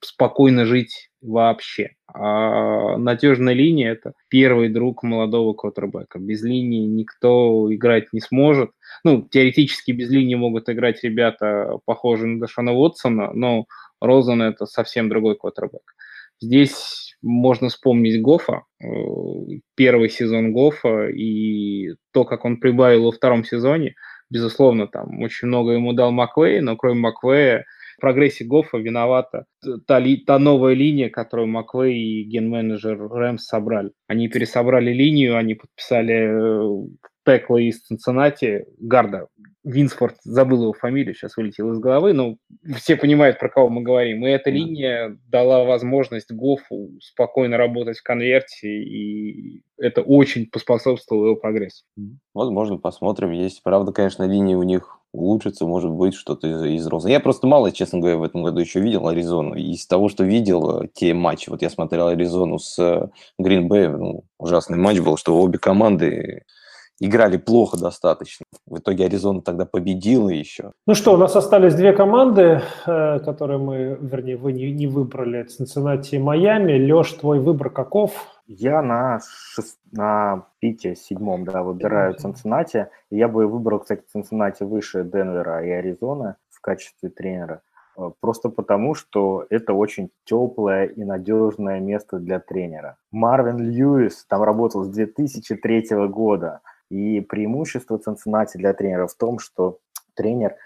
спокойно 0.00 0.64
жить 0.64 1.10
вообще. 1.22 1.94
А 2.12 2.96
надежная 2.98 3.54
линия– 3.54 3.92
это 3.92 4.12
первый 4.28 4.68
друг 4.68 5.02
молодого 5.02 5.54
квотербека. 5.54 6.18
Без 6.18 6.42
линии 6.42 6.86
никто 6.86 7.72
играть 7.72 8.12
не 8.12 8.20
сможет. 8.20 8.70
Ну, 9.04 9.22
теоретически 9.22 9.92
без 9.92 10.10
линии 10.10 10.34
могут 10.34 10.68
играть 10.68 11.02
ребята, 11.02 11.78
похожие 11.84 12.34
на 12.34 12.40
Дашана 12.40 12.72
Уотсона, 12.72 13.32
но 13.32 13.66
Розен– 14.00 14.42
это 14.42 14.66
совсем 14.66 15.08
другой 15.08 15.36
квотербек. 15.36 15.94
Здесь 16.40 17.16
можно 17.22 17.68
вспомнить 17.68 18.20
Гофа, 18.20 18.64
э, 18.82 18.86
первый 19.76 20.10
сезон 20.10 20.52
Гофа 20.52 21.06
и 21.08 21.94
то, 22.12 22.24
как 22.24 22.44
он 22.44 22.58
прибавил 22.58 23.04
во 23.04 23.12
втором 23.12 23.44
сезоне. 23.44 23.94
Безусловно, 24.28 24.88
там 24.88 25.20
очень 25.20 25.48
много 25.48 25.72
ему 25.72 25.92
дал 25.92 26.10
Маквей, 26.10 26.60
но 26.60 26.76
кроме 26.76 27.00
Маквея 27.00 27.64
прогрессе 28.02 28.44
Гофа 28.44 28.78
виновата 28.78 29.44
та, 29.86 30.00
ли, 30.00 30.16
та 30.16 30.38
новая 30.38 30.74
линия, 30.74 31.08
которую 31.08 31.48
Маквей 31.48 31.94
и 31.94 32.24
ген-менеджер 32.24 32.98
Рэмс 32.98 33.44
собрали. 33.44 33.92
Они 34.08 34.28
пересобрали 34.28 34.92
линию, 34.92 35.36
они 35.36 35.54
подписали 35.54 36.14
э, 36.14 36.88
текла 37.24 37.60
из 37.60 37.80
Цинциннати, 37.82 38.66
Гарда, 38.80 39.28
Винсфорд, 39.64 40.16
забыл 40.24 40.62
его 40.62 40.72
фамилию, 40.72 41.14
сейчас 41.14 41.36
вылетел 41.36 41.70
из 41.70 41.78
головы, 41.78 42.12
но 42.12 42.36
все 42.74 42.96
понимают, 42.96 43.38
про 43.38 43.48
кого 43.48 43.68
мы 43.68 43.82
говорим. 43.82 44.26
И 44.26 44.30
эта 44.30 44.50
линия 44.50 45.16
дала 45.28 45.64
возможность 45.64 46.32
Гофу 46.32 46.90
спокойно 47.00 47.56
работать 47.56 47.98
в 47.98 48.02
конверте, 48.02 48.68
и 48.68 49.62
это 49.78 50.02
очень 50.02 50.50
поспособствовало 50.50 51.26
его 51.26 51.36
прогрессу. 51.36 51.84
Возможно, 52.34 52.78
посмотрим. 52.78 53.30
Есть, 53.30 53.62
правда, 53.62 53.92
конечно, 53.92 54.24
линия 54.24 54.56
у 54.56 54.64
них 54.64 54.98
улучшится, 55.12 55.66
может 55.66 55.90
быть, 55.90 56.14
что-то 56.14 56.48
из, 56.48 56.62
из 56.64 56.86
розы. 56.86 57.10
Я 57.10 57.20
просто 57.20 57.46
мало, 57.46 57.70
честно 57.72 57.98
говоря, 57.98 58.16
в 58.16 58.22
этом 58.22 58.42
году 58.42 58.60
еще 58.60 58.80
видел 58.80 59.08
Аризону. 59.08 59.54
Из 59.54 59.86
того, 59.86 60.08
что 60.08 60.24
видел, 60.24 60.82
э, 60.82 60.88
те 60.92 61.14
матчи, 61.14 61.50
вот 61.50 61.62
я 61.62 61.70
смотрел 61.70 62.08
Аризону 62.08 62.58
с 62.58 63.10
Гринбэй, 63.38 63.88
ну, 63.88 64.24
ужасный 64.38 64.78
матч 64.78 65.00
был, 65.00 65.16
что 65.16 65.40
обе 65.40 65.58
команды 65.58 66.44
играли 67.02 67.36
плохо 67.36 67.76
достаточно. 67.76 68.46
В 68.66 68.78
итоге 68.78 69.06
Аризона 69.06 69.42
тогда 69.42 69.66
победила 69.66 70.28
еще. 70.28 70.72
Ну 70.86 70.94
что, 70.94 71.14
у 71.14 71.16
нас 71.16 71.34
остались 71.34 71.74
две 71.74 71.92
команды, 71.92 72.62
э, 72.86 73.18
которые 73.20 73.58
мы, 73.58 73.98
вернее, 74.00 74.36
вы 74.36 74.52
не, 74.52 74.70
не 74.70 74.86
выбрали. 74.86 75.42
Цинциннати 75.42 76.14
и 76.14 76.18
Майами. 76.18 76.78
Леш, 76.78 77.12
твой 77.12 77.40
выбор 77.40 77.70
каков? 77.70 78.28
Я 78.58 78.82
на, 78.82 79.20
шест... 79.20 79.78
на 79.92 80.46
пике, 80.60 80.94
седьмом, 80.94 81.44
да, 81.44 81.62
выбираю 81.62 82.14
Цинциннати. 82.14 82.88
Я 83.10 83.28
бы 83.28 83.46
выбрал, 83.46 83.80
кстати, 83.80 84.02
Цинциннати 84.12 84.64
выше 84.64 85.04
Денвера 85.04 85.64
и 85.64 85.70
Аризоны 85.70 86.36
в 86.50 86.60
качестве 86.60 87.08
тренера. 87.08 87.62
Э, 87.96 88.10
просто 88.20 88.50
потому, 88.50 88.94
что 88.94 89.46
это 89.48 89.72
очень 89.72 90.10
теплое 90.24 90.86
и 90.86 91.04
надежное 91.04 91.80
место 91.80 92.18
для 92.18 92.40
тренера. 92.40 92.96
Марвин 93.10 93.58
Льюис 93.58 94.24
там 94.28 94.42
работал 94.42 94.84
с 94.84 94.88
2003 94.88 96.08
года. 96.08 96.60
И 96.90 97.20
преимущество 97.20 97.98
Цинциннати 97.98 98.58
для 98.58 98.74
тренера 98.74 99.06
в 99.06 99.14
том, 99.14 99.38
что 99.38 99.78
тренер 100.14 100.56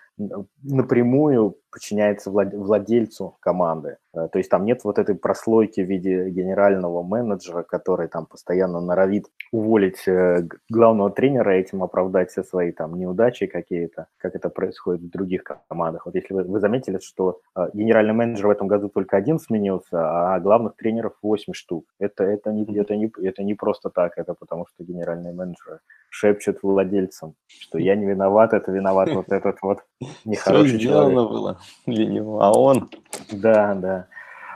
напрямую 0.63 1.57
подчиняется 1.77 2.31
владельцу 2.31 3.37
команды. 3.41 3.99
Э, 4.15 4.29
то 4.33 4.39
есть 4.39 4.49
там 4.51 4.65
нет 4.65 4.83
вот 4.85 4.99
этой 4.99 5.15
прослойки 5.15 5.83
в 5.83 5.87
виде 5.87 6.31
генерального 6.31 7.03
менеджера, 7.03 7.63
который 7.65 8.09
там 8.09 8.25
постоянно 8.25 8.81
норовит 8.81 9.27
уволить 9.53 10.09
э, 10.09 10.49
главного 10.71 11.11
тренера, 11.11 11.51
этим 11.51 11.83
оправдать 11.83 12.31
все 12.31 12.43
свои 12.43 12.73
там 12.73 12.99
неудачи 12.99 13.47
какие-то, 13.47 14.07
как 14.17 14.35
это 14.35 14.49
происходит 14.49 15.03
в 15.03 15.11
других 15.11 15.45
командах. 15.69 16.07
Вот 16.07 16.15
если 16.15 16.33
вы, 16.33 16.45
вы 16.45 16.61
заметили, 16.61 16.99
что 16.99 17.41
э, 17.55 17.69
генеральный 17.75 18.15
менеджер 18.15 18.47
в 18.47 18.51
этом 18.51 18.69
году 18.69 18.89
только 18.89 19.19
один 19.19 19.39
сменился, 19.39 19.99
а 20.01 20.41
главных 20.41 20.77
тренеров 20.77 21.13
8 21.21 21.53
штук. 21.53 21.85
Это, 22.01 22.25
это, 22.25 22.53
не, 22.53 22.65
это, 22.75 22.97
не, 22.97 23.13
это 23.23 23.43
не 23.43 23.55
просто 23.55 23.91
так, 23.91 24.13
это 24.17 24.33
потому 24.33 24.67
что 24.67 24.83
генеральные 24.83 25.35
менеджеры 25.35 25.81
шепчут 26.09 26.63
владельцам, 26.63 27.35
что 27.47 27.77
я 27.79 27.95
не 27.97 28.07
виноват, 28.07 28.55
это 28.55 28.73
виноват 28.73 29.11
вот 29.11 29.29
этот 29.29 29.59
вот 29.61 29.81
нехороший 30.25 30.79
человек. 30.79 31.15
было 31.15 31.59
для 31.87 32.23
а 32.23 32.53
он... 32.53 32.91
Да, 33.31 33.75
да. 33.75 34.07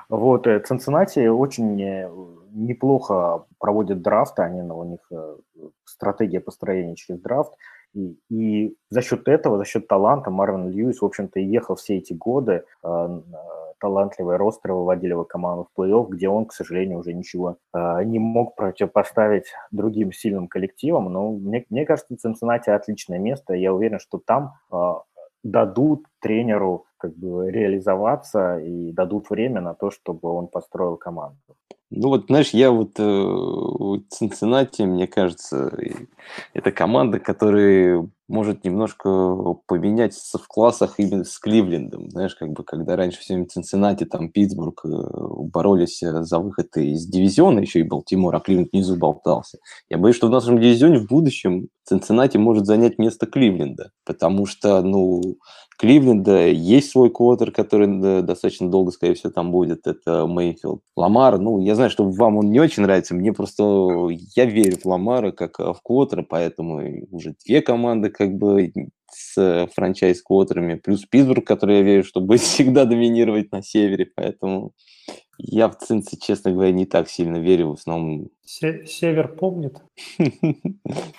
Вот, 0.08 0.46
э, 0.46 0.58
Цинциннати 0.60 1.28
очень 1.28 1.80
э, 1.80 2.10
неплохо 2.52 3.44
проводят 3.58 4.02
драфты, 4.02 4.42
они, 4.42 4.62
у 4.62 4.84
них 4.84 5.00
э, 5.12 5.36
стратегия 5.84 6.40
построения 6.40 6.96
через 6.96 7.20
драфт, 7.20 7.52
и, 7.94 8.16
и 8.28 8.76
за 8.88 9.02
счет 9.02 9.28
этого, 9.28 9.58
за 9.58 9.64
счет 9.64 9.86
таланта 9.86 10.30
Марвин 10.30 10.68
Льюис, 10.68 11.00
в 11.00 11.04
общем-то, 11.04 11.38
ехал 11.40 11.76
все 11.76 11.98
эти 11.98 12.12
годы 12.12 12.64
талантливые 13.80 14.36
ростеры 14.36 14.74
выводили 14.74 15.10
его 15.10 15.24
команду 15.24 15.68
в 15.72 15.80
плей-офф, 15.80 16.08
где 16.10 16.28
он, 16.28 16.46
к 16.46 16.52
сожалению, 16.52 16.98
уже 16.98 17.12
ничего 17.12 17.56
э, 17.74 18.04
не 18.04 18.18
мог 18.18 18.54
противопоставить 18.54 19.46
другим 19.72 20.12
сильным 20.12 20.46
коллективам. 20.46 21.12
Но 21.12 21.32
мне, 21.32 21.64
мне 21.70 21.86
кажется, 21.86 22.16
Цинциннати 22.16 22.70
отличное 22.70 23.18
место. 23.18 23.54
Я 23.54 23.72
уверен, 23.72 23.98
что 23.98 24.20
там 24.24 24.52
э, 24.70 24.76
дадут 25.42 26.04
тренеру 26.20 26.86
как 26.96 27.16
бы 27.16 27.50
реализоваться 27.50 28.58
и 28.58 28.92
дадут 28.92 29.30
время 29.30 29.60
на 29.60 29.74
то, 29.74 29.90
чтобы 29.90 30.30
он 30.30 30.48
построил 30.48 30.96
команду. 30.96 31.56
Ну 31.90 32.08
вот, 32.08 32.26
знаешь, 32.26 32.50
я 32.50 32.70
вот 32.70 32.92
э, 32.98 34.00
Цинциннати, 34.10 34.82
мне 34.82 35.08
кажется, 35.08 35.76
это 36.54 36.70
команда, 36.70 37.18
которая 37.18 38.08
может 38.30 38.64
немножко 38.64 39.34
поменяться 39.66 40.38
в 40.38 40.46
классах 40.46 40.94
именно 40.98 41.24
с 41.24 41.38
Кливлендом. 41.38 42.08
Знаешь, 42.10 42.34
как 42.34 42.50
бы, 42.52 42.64
когда 42.64 42.96
раньше 42.96 43.20
все 43.20 43.34
время 43.34 43.48
Цинциннати, 43.48 44.04
там, 44.04 44.30
Питтсбург 44.30 44.84
э, 44.84 44.88
боролись 45.52 46.02
э, 46.02 46.22
за 46.22 46.38
выход 46.38 46.76
из 46.76 47.06
дивизиона, 47.06 47.58
еще 47.58 47.80
и 47.80 47.84
Балтимор, 47.84 48.34
а 48.34 48.40
Кливленд 48.40 48.72
внизу 48.72 48.96
болтался. 48.96 49.58
Я 49.88 49.98
боюсь, 49.98 50.16
что 50.16 50.28
в 50.28 50.30
нашем 50.30 50.60
дивизионе 50.60 50.98
в 50.98 51.06
будущем 51.06 51.68
Цинциннати 51.84 52.36
может 52.36 52.66
занять 52.66 52.98
место 52.98 53.26
Кливленда, 53.26 53.90
потому 54.04 54.46
что, 54.46 54.80
ну, 54.82 55.20
Кливленда 55.80 56.48
есть 56.48 56.90
свой 56.90 57.08
квотер, 57.08 57.52
который 57.52 58.22
достаточно 58.22 58.70
долго, 58.70 58.92
скорее 58.92 59.14
всего, 59.14 59.32
там 59.32 59.50
будет. 59.50 59.86
Это 59.86 60.26
Мейфилд. 60.26 60.82
Ламар, 60.94 61.38
ну, 61.38 61.58
я 61.58 61.74
знаю, 61.74 61.88
что 61.88 62.04
вам 62.04 62.36
он 62.36 62.50
не 62.50 62.60
очень 62.60 62.82
нравится. 62.82 63.14
Мне 63.14 63.32
просто... 63.32 64.08
Я 64.36 64.44
верю 64.44 64.76
в 64.76 64.84
Ламара 64.84 65.32
как 65.32 65.58
в 65.58 65.78
квотера, 65.82 66.22
поэтому 66.22 66.82
уже 67.10 67.34
две 67.46 67.62
команды 67.62 68.10
как 68.20 68.34
бы 68.34 68.70
с 69.10 69.66
франчайз-квотерами. 69.74 70.74
Плюс 70.74 71.06
Питтсбург, 71.06 71.46
который 71.46 71.78
я 71.78 71.82
верю, 71.82 72.04
что 72.04 72.20
будет 72.26 72.42
всегда 72.42 72.84
доминировать 72.84 73.50
на 73.50 73.62
севере. 73.62 74.10
Поэтому 74.14 74.72
я 75.38 75.68
в 75.70 75.78
Цинце, 75.78 76.18
честно 76.18 76.52
говоря, 76.52 76.70
не 76.70 76.84
так 76.84 77.08
сильно 77.08 77.38
верю. 77.38 77.70
В 77.70 77.72
основном... 77.72 78.28
Север 78.44 79.28
помнит? 79.28 79.82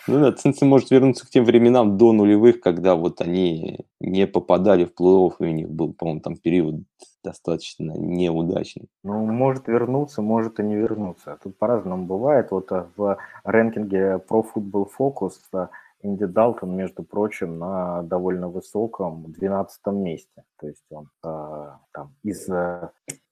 Ну 0.08 0.20
да, 0.20 0.32
Цинце 0.34 0.66
может 0.66 0.92
вернуться 0.92 1.26
к 1.26 1.30
тем 1.30 1.46
временам 1.46 1.98
до 1.98 2.12
нулевых, 2.12 2.60
когда 2.60 2.96
вот 2.96 3.22
они 3.22 3.80
не 4.00 4.28
попадали 4.28 4.84
в 4.84 4.94
плей-офф, 5.00 5.34
и 5.40 5.44
у 5.44 5.52
них 5.52 5.70
был, 5.70 5.94
по-моему, 5.94 6.22
там 6.22 6.36
период 6.36 6.84
достаточно 7.24 7.94
неудачный. 7.98 8.90
Ну, 9.04 9.26
может 9.26 9.68
вернуться, 9.68 10.22
может 10.22 10.60
и 10.60 10.64
не 10.64 10.76
вернуться. 10.76 11.38
Тут 11.42 11.58
по-разному 11.58 12.06
бывает. 12.06 12.52
Вот 12.52 12.72
э, 12.72 12.86
в 12.98 13.18
рэнкинге 13.44 14.22
Pro 14.28 14.44
Football 14.54 14.88
Focus 15.00 15.34
э, 15.54 15.68
Инди 16.04 16.26
Далтон, 16.26 16.76
между 16.76 17.04
прочим, 17.04 17.60
на 17.60 18.02
довольно 18.04 18.50
высоком 18.50 19.26
12 19.32 19.86
месте. 19.88 20.44
То 20.60 20.68
есть 20.68 20.84
он 20.90 21.10
э, 21.24 21.68
там 21.94 22.14
из 22.24 22.50
э, 22.50 22.90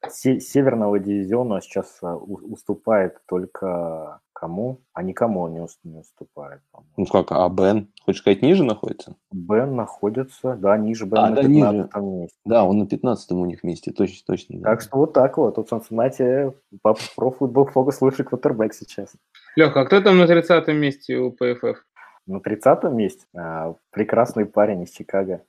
се- 0.09 0.39
северного 0.39 0.99
дивизиона 0.99 1.61
сейчас 1.61 1.97
э, 2.03 2.07
уступает 2.13 3.17
только 3.28 4.20
кому? 4.34 4.80
А 4.93 5.03
никому 5.03 5.41
он 5.41 5.53
не, 5.53 5.67
не 5.84 5.97
уступает. 5.99 6.61
По-моему. 6.72 6.93
Ну 6.97 7.05
как, 7.05 7.32
а 7.32 7.49
Бен, 7.49 7.89
хочешь 8.05 8.22
сказать, 8.22 8.41
ниже 8.41 8.63
находится? 8.63 9.15
Бен 9.32 9.76
находится, 9.76 10.55
да, 10.55 10.78
ниже 10.78 11.05
Бен 11.05 11.17
А, 11.20 11.30
на 11.30 11.36
да, 11.36 11.41
15 11.43 11.49
ниже. 11.95 12.01
месте. 12.05 12.38
Да, 12.45 12.63
он 12.63 12.78
на 12.80 12.88
15 12.88 13.32
у 13.34 13.45
них 13.45 13.63
месте, 13.63 13.91
точно, 13.91 14.24
точно. 14.28 14.59
да. 14.59 14.70
Так 14.70 14.82
что 14.82 14.97
вот 14.97 15.13
так 15.13 15.38
вот. 15.38 15.67
Цинциннати 15.70 16.53
по 16.82 16.95
Pro 17.17 17.38
Football 17.38 17.74
Focus 17.74 17.97
лучший 18.01 18.26
квотербек 18.26 18.74
сейчас. 18.74 19.13
Леха, 19.55 19.82
а 19.82 19.86
кто 19.86 19.99
там 20.01 20.17
на 20.17 20.28
30 20.28 20.67
месте 20.70 21.17
у 21.17 21.32
ПФФ? 21.32 21.84
На 22.30 22.39
30 22.39 22.84
месте 22.91 23.25
а, 23.36 23.73
прекрасный 23.89 24.45
парень 24.45 24.84
из 24.84 24.91
Чикаго. 24.91 25.41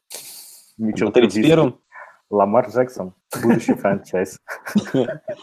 Митчелл 0.79 1.09
На 1.09 1.13
31 1.13 1.75
Ламар 2.31 2.71
Джексон, 2.71 3.13
будущий 3.43 3.75
франчайз. 3.75 4.39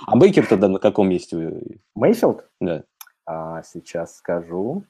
А 0.07 0.15
Бейкер 0.17 0.47
тогда 0.47 0.67
на 0.67 0.79
каком 0.79 1.09
месте? 1.09 1.61
Мейфилд? 1.93 2.49
Да, 2.59 2.85
А, 3.27 3.61
сейчас 3.61 4.15
скажу. 4.17 4.83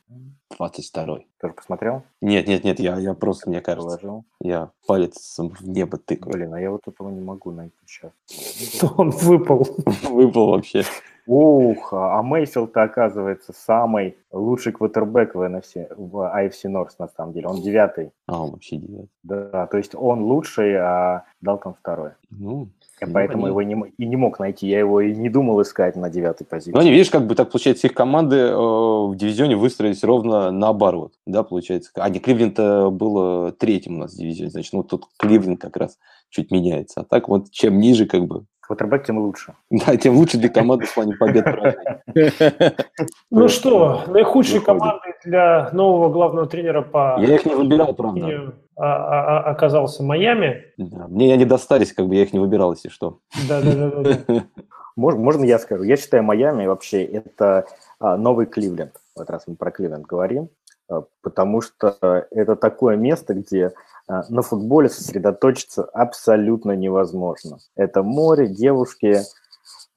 22 0.58 1.20
Тоже 1.42 1.54
посмотрел? 1.54 2.04
Нет, 2.22 2.48
нет, 2.48 2.64
нет, 2.64 2.80
я, 2.80 2.98
я 2.98 3.14
просто, 3.14 3.50
мне 3.50 3.60
кажется, 3.60 3.98
Приложил. 3.98 4.24
я 4.40 4.72
палец 4.88 5.38
в 5.38 5.68
небо 5.68 5.98
тыкаю. 5.98 6.32
Блин, 6.32 6.54
а 6.54 6.62
я 6.62 6.72
вот 6.72 6.88
этого 6.88 7.10
не 7.10 7.20
могу 7.20 7.52
найти 7.52 7.76
сейчас. 7.86 8.14
Он 8.98 9.10
выпал. 9.10 9.68
Выпал 10.04 10.52
вообще. 10.52 10.84
Ух, 11.28 11.92
а 11.92 12.24
Мейфилд, 12.24 12.76
оказывается, 12.78 13.54
самый 13.54 14.16
лучший 14.32 14.72
квотербек 14.72 15.36
в, 15.36 15.42
NFC, 15.42 15.88
в 15.98 16.16
AFC 16.34 16.72
North, 16.72 16.92
на 17.00 17.10
самом 17.10 17.34
деле. 17.34 17.48
Он 17.48 17.62
девятый. 17.62 18.12
А, 18.28 18.44
он 18.44 18.52
вообще 18.52 18.78
девятый. 18.78 19.10
Да, 19.24 19.68
то 19.68 19.78
есть 19.78 19.94
он 19.94 20.24
лучший, 20.24 20.76
а 20.78 21.26
Далтон 21.42 21.74
второй. 21.78 22.12
Ну, 22.30 22.70
Я 23.02 23.08
Ну, 23.08 23.14
поэтому 23.14 23.46
они- 23.46 23.50
его 23.50 23.62
не, 23.62 23.94
и 23.98 24.06
не 24.08 24.16
мог 24.16 24.40
найти. 24.40 24.68
Я 24.68 24.80
его 24.80 25.02
и 25.02 25.14
не 25.14 25.30
думал 25.30 25.62
искать 25.62 25.96
на 25.98 26.10
девятой 26.10 26.48
позиции. 26.48 26.72
ну, 26.72 26.80
они, 26.80 26.92
видишь, 26.92 27.12
как 27.12 27.28
бы 27.28 27.36
так 27.36 27.52
получается, 27.52 27.88
их 27.88 27.94
команды 27.94 28.38
э, 28.38 28.56
в 28.56 29.14
дивизионе 29.16 29.56
выстроились 29.58 30.04
ровно 30.06 30.50
наоборот, 30.52 31.12
да, 31.26 31.44
получается. 31.44 31.92
А 31.96 32.10
не 32.10 32.20
Кливленд 32.20 32.58
было 32.94 33.52
третьим 33.52 33.98
у 33.98 34.00
нас 34.00 34.14
в 34.14 34.18
дивизионе, 34.18 34.50
значит, 34.50 34.74
ну, 34.74 34.82
тут 34.84 35.06
Кливленд 35.18 35.60
как 35.62 35.76
раз 35.78 36.00
чуть 36.30 36.52
меняется. 36.52 37.02
А 37.02 37.04
так 37.04 37.28
вот, 37.30 37.52
чем 37.52 37.78
ниже, 37.80 38.06
как 38.08 38.26
бы, 38.26 38.46
Квотербек 38.68 39.06
тем 39.06 39.18
лучше. 39.20 39.54
да, 39.70 39.96
тем 39.96 40.16
лучше 40.18 40.38
для 40.38 40.50
команды 40.50 40.86
в 40.86 40.94
плане 40.94 41.16
побед. 41.16 41.46
Ну 43.32 43.48
что, 43.48 44.04
наихудшей 44.08 44.60
Выходит. 44.60 44.66
командой 44.66 45.14
для 45.24 45.70
нового 45.72 46.10
главного 46.12 46.48
тренера 46.48 46.82
по 46.82 47.18
Я 47.20 47.36
их 47.36 47.46
не 47.46 47.56
выбирал, 47.56 47.94
правда. 47.94 48.54
а- 48.76 48.84
а- 48.84 49.38
а- 49.40 49.52
оказался 49.52 50.04
Майами. 50.04 50.66
Да, 50.78 51.08
Мне 51.08 51.34
они 51.34 51.46
достались, 51.46 51.94
как 51.94 52.08
бы 52.08 52.16
я 52.16 52.24
их 52.24 52.34
не 52.34 52.40
выбирал, 52.40 52.74
если 52.74 52.90
что. 52.90 53.20
Да-да-да. 53.48 54.44
Можно, 54.96 55.20
можно 55.22 55.44
я 55.46 55.60
скажу? 55.60 55.84
Я 55.84 55.96
считаю, 55.96 56.24
Майами 56.24 56.66
вообще 56.66 57.04
это 57.04 57.66
новый 58.00 58.48
Кливленд. 58.48 58.94
Вот 59.16 59.30
раз 59.30 59.44
мы 59.46 59.56
про 59.56 59.70
Кливленд 59.70 60.08
говорим. 60.08 60.50
Потому 61.22 61.62
что 61.62 62.26
это 62.32 62.56
такое 62.56 62.96
место, 62.96 63.36
где 63.36 63.74
на 64.08 64.42
футболе 64.42 64.90
сосредоточиться 64.90 65.84
абсолютно 65.84 66.72
невозможно. 66.74 67.58
Это 67.76 68.04
море, 68.04 68.48
девушки, 68.48 69.18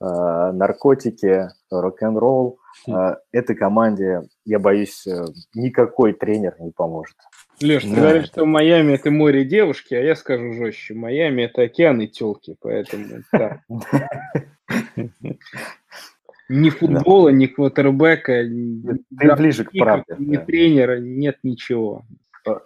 а, 0.01 0.53
наркотики, 0.53 1.49
рок-н-ролл. 1.71 2.59
А, 2.91 3.19
Этой 3.31 3.55
команде, 3.55 4.23
я 4.45 4.59
боюсь, 4.59 5.07
э, 5.07 5.25
никакой 5.55 6.13
тренер 6.15 6.57
не 6.61 6.71
поможет. 6.71 7.15
Леш, 7.61 7.83
ты 7.83 7.91
Да. 7.95 8.01
говоришь, 8.01 8.27
что 8.27 8.47
Майами 8.47 8.95
это 8.95 9.11
море 9.11 9.45
девушки, 9.45 9.95
а 9.95 10.01
я 10.01 10.17
скажу 10.17 10.55
жестче. 10.55 10.95
Майами 10.95 11.43
это 11.43 11.63
океан 11.63 12.01
и 12.01 12.07
телки, 12.09 12.57
поэтому 12.61 13.05
да. 13.33 13.61
Ни 16.49 16.71
футбола, 16.71 17.29
ни 17.29 17.47
квотербека, 17.47 18.43
ни 18.45 18.83
ближе 19.37 19.65
к 19.65 19.71
правде. 19.73 20.17
ни 20.19 20.37
тренера, 20.37 20.99
нет 20.99 21.37
ничего. 21.45 22.03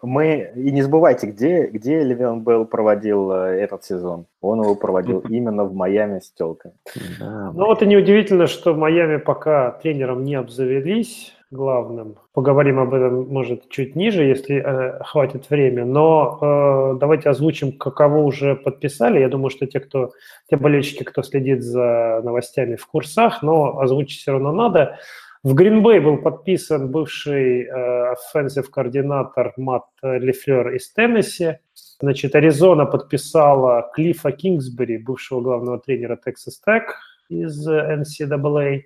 Мы 0.02 0.52
и 0.54 0.70
не 0.70 0.82
забывайте, 0.82 1.26
где, 1.26 1.66
где 1.66 2.02
Левион 2.02 2.44
Белл 2.44 2.66
проводил 2.66 3.32
э, 3.32 3.60
этот 3.60 3.84
сезон. 3.84 4.26
Он 4.40 4.62
его 4.62 4.74
проводил 4.74 5.20
именно 5.28 5.64
в 5.64 5.74
Майами 5.74 6.20
с 6.20 6.30
телкой. 6.32 6.72
Да. 7.18 7.52
Ну 7.54 7.66
вот 7.66 7.82
и 7.82 7.86
неудивительно, 7.86 8.46
что 8.46 8.72
в 8.72 8.78
Майами 8.78 9.16
пока 9.16 9.72
тренером 9.72 10.24
не 10.24 10.34
обзавелись 10.34 11.32
главным. 11.54 12.16
Поговорим 12.32 12.80
об 12.80 12.92
этом, 12.92 13.28
может, 13.28 13.68
чуть 13.70 13.96
ниже, 13.96 14.24
если 14.24 14.56
э, 14.56 15.02
хватит 15.04 15.48
времени. 15.48 15.84
Но 15.84 16.38
э, 16.40 16.98
давайте 16.98 17.30
озвучим, 17.30 17.72
каково 17.72 18.18
уже 18.18 18.56
подписали. 18.56 19.20
Я 19.20 19.28
думаю, 19.28 19.50
что 19.50 19.66
те, 19.66 19.80
кто, 19.80 20.12
те 20.50 20.56
болельщики, 20.56 21.04
кто 21.04 21.22
следит 21.22 21.62
за 21.62 22.20
новостями 22.24 22.76
в 22.76 22.86
курсах, 22.86 23.42
но 23.42 23.78
озвучить 23.78 24.20
все 24.20 24.32
равно 24.32 24.52
надо. 24.52 24.98
В 25.44 25.52
Гринбей 25.52 26.00
был 26.00 26.16
подписан 26.22 26.90
бывший 26.90 27.64
э, 27.64 28.14
offensive 28.14 28.70
координатор 28.72 29.52
Матт 29.58 29.84
Лефлер 30.02 30.70
из 30.70 30.90
Теннесси. 30.90 31.58
Значит, 32.00 32.34
Аризона 32.34 32.86
подписала 32.86 33.90
Клиффа 33.92 34.32
Кингсбери, 34.32 34.96
бывшего 34.96 35.42
главного 35.42 35.78
тренера 35.78 36.18
Texas 36.26 36.54
Tech 36.66 36.84
из 37.28 37.68
э, 37.68 37.94
NCAA. 37.94 38.84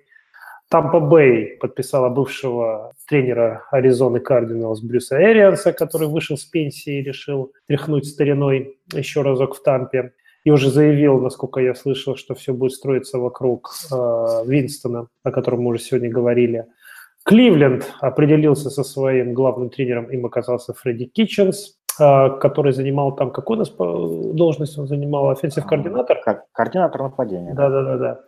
Тампа 0.67 0.99
Бэй 0.99 1.57
подписала 1.61 2.09
бывшего 2.09 2.91
тренера 3.07 3.63
Аризоны 3.71 4.19
Кардиналс 4.19 4.81
Брюса 4.81 5.15
Эрианса, 5.15 5.71
который 5.71 6.09
вышел 6.09 6.37
с 6.37 6.43
пенсии 6.43 6.99
и 6.99 7.03
решил 7.03 7.53
тряхнуть 7.69 8.05
стариной 8.05 8.77
еще 8.91 9.21
разок 9.21 9.55
в 9.55 9.63
Тампе. 9.63 10.11
И 10.49 10.51
уже 10.51 10.71
заявил, 10.71 11.19
насколько 11.21 11.59
я 11.59 11.75
слышал, 11.75 12.15
что 12.15 12.33
все 12.33 12.53
будет 12.53 12.71
строиться 12.71 13.19
вокруг 13.19 13.69
э, 13.91 13.95
Винстона, 14.47 15.05
о 15.23 15.29
котором 15.31 15.61
мы 15.61 15.69
уже 15.69 15.79
сегодня 15.83 16.09
говорили. 16.09 16.65
Кливленд 17.23 17.83
определился 18.01 18.71
со 18.71 18.83
своим 18.83 19.35
главным 19.35 19.69
тренером, 19.69 20.05
им 20.05 20.25
оказался 20.25 20.73
Фредди 20.73 21.05
Китченс, 21.05 21.77
э, 21.99 22.29
который 22.41 22.71
занимал 22.71 23.15
там, 23.15 23.29
какую 23.29 23.57
у 23.57 23.59
нас 23.59 23.69
должность 24.35 24.79
он 24.79 24.87
занимал? 24.87 25.29
Offensive 25.29 25.67
координатор? 25.67 26.17
Ко- 26.25 26.45
Координатор 26.51 27.03
нападения. 27.03 27.53
Да, 27.53 27.69
да, 27.69 27.83
да, 27.83 27.97
да. 27.97 28.19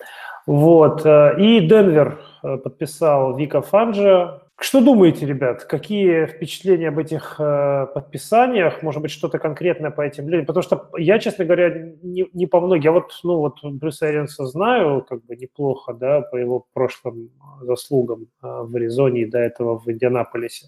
Вот. 0.45 1.03
э, 1.03 1.34
И 1.39 1.59
Денвер 1.61 2.19
э, 2.43 2.57
подписал 2.57 3.36
Вика 3.36 3.63
Фанджа. 3.63 4.41
Что 4.64 4.80
думаете, 4.80 5.26
ребят? 5.26 5.64
Какие 5.64 6.28
впечатления 6.28 6.89
об 6.89 6.99
этих 6.99 7.38
э, 7.39 7.88
подписаниях? 7.95 8.84
Может 8.84 9.01
быть, 9.01 9.09
что-то 9.09 9.39
конкретное 9.39 9.89
по 9.89 10.01
этим 10.01 10.30
людям? 10.30 10.45
Потому 10.45 10.62
что 10.62 10.88
я, 10.99 11.18
честно 11.18 11.45
говоря, 11.45 11.93
не, 12.03 12.28
не 12.32 12.45
по 12.45 12.62
многим. 12.62 12.84
Я 12.84 12.91
вот, 12.91 13.12
ну, 13.24 13.38
вот 13.38 13.55
Брюса 13.64 14.12
Эренса 14.12 14.45
знаю 14.45 15.03
как 15.09 15.26
бы 15.26 15.36
неплохо, 15.36 15.93
да, 15.93 16.22
по 16.22 16.36
его 16.36 16.68
прошлым 16.74 17.32
заслугам 17.62 18.28
э, 18.43 18.47
в 18.47 18.76
Аризоне 18.76 19.22
и 19.22 19.26
до 19.26 19.39
этого 19.39 19.80
в 19.80 19.91
Индианаполисе. 19.91 20.68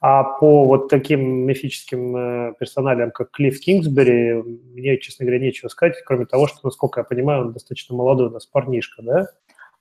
А 0.00 0.22
по 0.22 0.64
вот 0.64 0.88
таким 0.88 1.44
мифическим 1.44 2.16
э, 2.16 2.54
персоналиям, 2.60 3.10
как 3.10 3.32
Клифф 3.32 3.58
Кингсбери, 3.58 4.44
мне, 4.44 4.96
честно 4.98 5.26
говоря, 5.26 5.42
нечего 5.42 5.68
сказать, 5.70 5.96
кроме 6.06 6.26
того, 6.26 6.46
что, 6.46 6.60
насколько 6.62 7.00
я 7.00 7.04
понимаю, 7.04 7.46
он 7.46 7.52
достаточно 7.52 7.96
молодой 7.96 8.28
у 8.28 8.30
нас 8.30 8.46
парнишка, 8.46 9.02
да? 9.02 9.26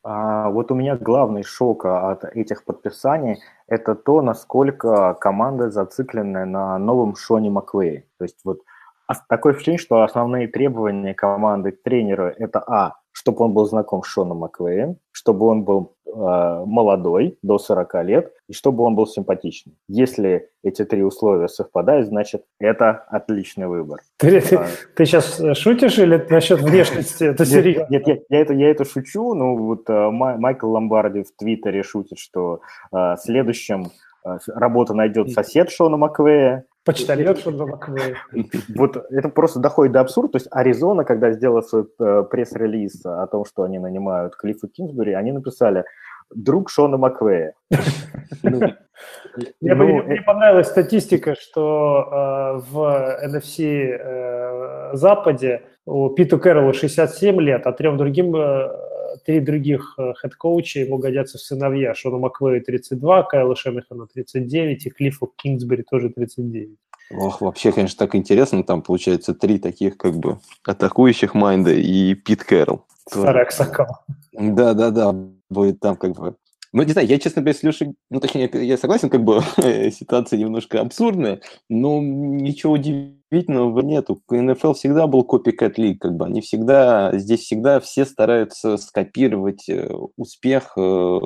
А, 0.03 0.49
вот 0.49 0.69
у 0.71 0.75
меня 0.75 0.97
главный 0.97 1.43
шок 1.43 1.85
от 1.85 2.25
этих 2.25 2.65
подписаний– 2.65 3.41
это 3.67 3.95
то, 3.95 4.21
насколько 4.21 5.13
команда 5.13 5.71
зациклены 5.71 6.45
на 6.45 6.77
новом 6.77 7.15
Шоне 7.15 7.49
Маквее. 7.49 8.05
То 8.17 8.25
есть 8.25 8.39
вот 8.43 8.59
такое 9.29 9.53
впечатление, 9.53 9.79
что 9.79 10.03
основные 10.03 10.47
требования 10.47 11.13
команды 11.13 11.71
к 11.71 11.81
тренеру– 11.83 12.25
это 12.37 12.59
а, 12.59 12.95
чтобы 13.13 13.45
он 13.45 13.53
был 13.53 13.65
знаком 13.65 14.03
с 14.03 14.07
Шоном 14.07 14.39
Маквеем, 14.39 14.97
чтобы 15.11 15.45
он 15.45 15.63
был 15.63 15.95
э, 16.05 16.09
молодой, 16.65 17.37
до 17.41 17.57
40 17.57 18.03
лет, 18.03 18.33
и 18.49 18.53
чтобы 18.53 18.83
он 18.83 18.95
был 18.95 19.07
симпатичный. 19.07 19.77
Если 19.87 20.49
эти 20.63 20.83
три 20.83 21.03
условия 21.03 21.47
совпадают, 21.47 22.07
значит, 22.07 22.43
это 22.59 23.05
отличный 23.07 23.67
выбор. 23.67 24.01
Ты, 24.17 24.41
ты, 24.41 24.55
А, 24.57 24.67
ты 24.95 25.05
сейчас 25.05 25.41
шутишь 25.57 25.99
или 25.99 26.25
насчет 26.29 26.59
внешности? 26.61 27.23
Это 27.23 27.43
Нет, 27.43 27.51
серьезно? 27.51 27.87
Нет, 27.89 28.07
я, 28.07 28.17
я 28.29 28.41
это, 28.41 28.53
я 28.53 28.69
это 28.71 28.83
шучу, 28.83 29.33
но 29.35 29.55
вот 29.55 29.89
э, 29.89 30.09
Май- 30.09 30.37
Майкл 30.37 30.69
Ломбарди 30.69 31.23
в 31.23 31.35
Твиттере 31.37 31.83
шутит, 31.83 32.17
что 32.17 32.61
э, 32.91 33.15
следующим 33.19 33.91
э, 34.25 34.37
работу 34.47 34.95
найдет 34.95 35.31
сосед 35.31 35.69
Шона 35.69 35.97
Маквея. 35.97 36.65
Почтальон, 36.85 37.37
Маквей. 37.69 38.15
Вот 38.75 38.97
это 39.09 39.29
просто 39.29 39.59
доходит 39.59 39.93
до 39.93 40.01
абсурда. 40.01 40.33
То 40.33 40.35
есть 40.37 40.47
Аризона, 40.51 41.05
когда 41.05 41.31
сделала 41.31 41.61
свой 41.61 41.85
э, 41.99 42.23
пресс-релиз 42.29 43.05
о 43.05 43.25
том, 43.27 43.45
что 43.45 43.63
они 43.63 43.79
нанимают 43.79 44.35
Клиффа 44.35 44.67
Кинсбери, 44.67 45.13
они 45.13 45.31
написали 45.31 45.85
«Друг 46.33 46.69
Шона 46.69 46.97
Маквея». 46.97 47.53
Ну, 48.41 48.59
Мне, 49.61 49.75
ну, 49.75 49.99
э, 49.99 50.03
мне 50.03 50.21
понравилась 50.21 50.67
статистика, 50.67 51.35
что 51.35 52.07
э, 52.11 52.71
в 52.71 53.19
NFC 53.25 53.97
э, 53.99 54.89
Западе 54.93 55.63
у 55.85 56.09
Питу 56.09 56.39
Кэрролу 56.39 56.73
67 56.73 57.41
лет, 57.41 57.65
а 57.67 57.71
трем 57.71 57.97
другим, 57.97 58.35
э, 58.35 58.69
три 59.25 59.39
других 59.39 59.95
э, 59.97 60.13
head 60.21 60.44
coach 60.44 60.73
а 60.73 60.79
ему 60.81 60.97
годятся 60.97 61.37
в 61.37 61.41
сыновья. 61.41 61.93
Шону 61.93 62.19
Маквею 62.19 62.63
32, 62.63 63.23
Кайлу 63.23 63.55
Шенахану 63.55 64.07
39 64.07 64.85
и 64.85 64.89
Клиффу 64.89 65.31
Кингсбери 65.37 65.83
тоже 65.83 66.09
39. 66.09 66.77
Ох, 67.11 67.41
вообще, 67.41 67.71
конечно, 67.71 68.05
так 68.05 68.15
интересно. 68.15 68.63
Там, 68.63 68.81
получается, 68.81 69.33
три 69.33 69.59
таких 69.59 69.97
как 69.97 70.15
бы 70.15 70.39
атакующих 70.65 71.33
mind 71.33 71.64
а 71.64 71.71
и 71.71 72.15
Пит 72.15 72.43
Кэрролл. 72.43 72.85
Старый 73.07 73.43
Аксакал. 73.43 73.87
Да-да-да, 74.31 75.13
будет 75.49 75.79
там 75.79 75.95
как 75.95 76.13
бы 76.13 76.35
ну, 76.73 76.81
не 76.81 76.91
знаю, 76.91 77.07
я, 77.07 77.19
честно 77.19 77.43
говоря, 77.43 77.57
с 77.57 77.61
Лешей, 77.61 77.93
ну, 78.09 78.19
точнее, 78.19 78.49
я 78.51 78.77
согласен, 78.77 79.09
как 79.09 79.23
бы 79.23 79.41
ситуация 79.91 80.39
немножко 80.39 80.81
абсурдная, 80.81 81.39
но 81.69 82.01
ничего 82.01 82.73
удивительного 82.73 83.81
нету. 83.81 84.19
НФЛ 84.27 84.73
всегда 84.73 85.05
был 85.05 85.23
копикэт 85.23 85.77
лиг, 85.77 86.01
как 86.01 86.15
бы 86.15 86.25
они 86.25 86.41
всегда, 86.41 87.15
здесь 87.17 87.41
всегда 87.41 87.79
все 87.79 88.05
стараются 88.05 88.77
скопировать 88.77 89.69
э, 89.69 89.87
успех 90.17 90.73
э, 90.75 91.19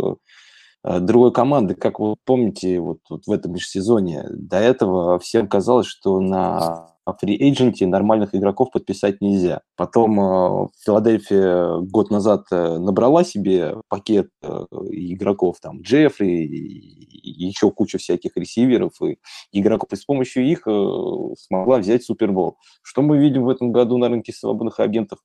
э, 0.83 0.99
другой 0.99 1.31
команды. 1.31 1.75
Как 1.75 2.01
вы 2.01 2.17
помните, 2.25 2.81
вот, 2.81 2.99
вот 3.09 3.25
в 3.25 3.31
этом 3.31 3.53
межсезоне 3.53 4.25
до 4.29 4.57
этого 4.57 5.17
всем 5.17 5.47
казалось, 5.47 5.87
что 5.87 6.19
на 6.19 6.96
фри-эйдженте 7.13 7.87
нормальных 7.87 8.35
игроков 8.35 8.71
подписать 8.71 9.21
нельзя. 9.21 9.61
Потом 9.75 10.19
э, 10.19 10.67
Филадельфия 10.85 11.79
год 11.79 12.09
назад 12.09 12.45
э, 12.51 12.77
набрала 12.77 13.23
себе 13.23 13.75
пакет 13.89 14.29
э, 14.41 14.47
игроков, 14.91 15.57
там, 15.61 15.81
Джеффри, 15.81 16.27
и 16.27 17.45
еще 17.47 17.71
куча 17.71 17.97
всяких 17.97 18.35
ресиверов 18.35 18.93
и 19.01 19.17
игроков, 19.51 19.89
и 19.93 19.95
с 19.95 20.05
помощью 20.05 20.45
их 20.45 20.61
смогла 20.63 21.77
взять 21.77 22.03
Супербол. 22.03 22.57
Что 22.81 23.01
мы 23.01 23.17
видим 23.17 23.43
в 23.43 23.49
этом 23.49 23.71
году 23.71 23.97
на 23.97 24.09
рынке 24.09 24.31
свободных 24.33 24.79
агентов? 24.79 25.19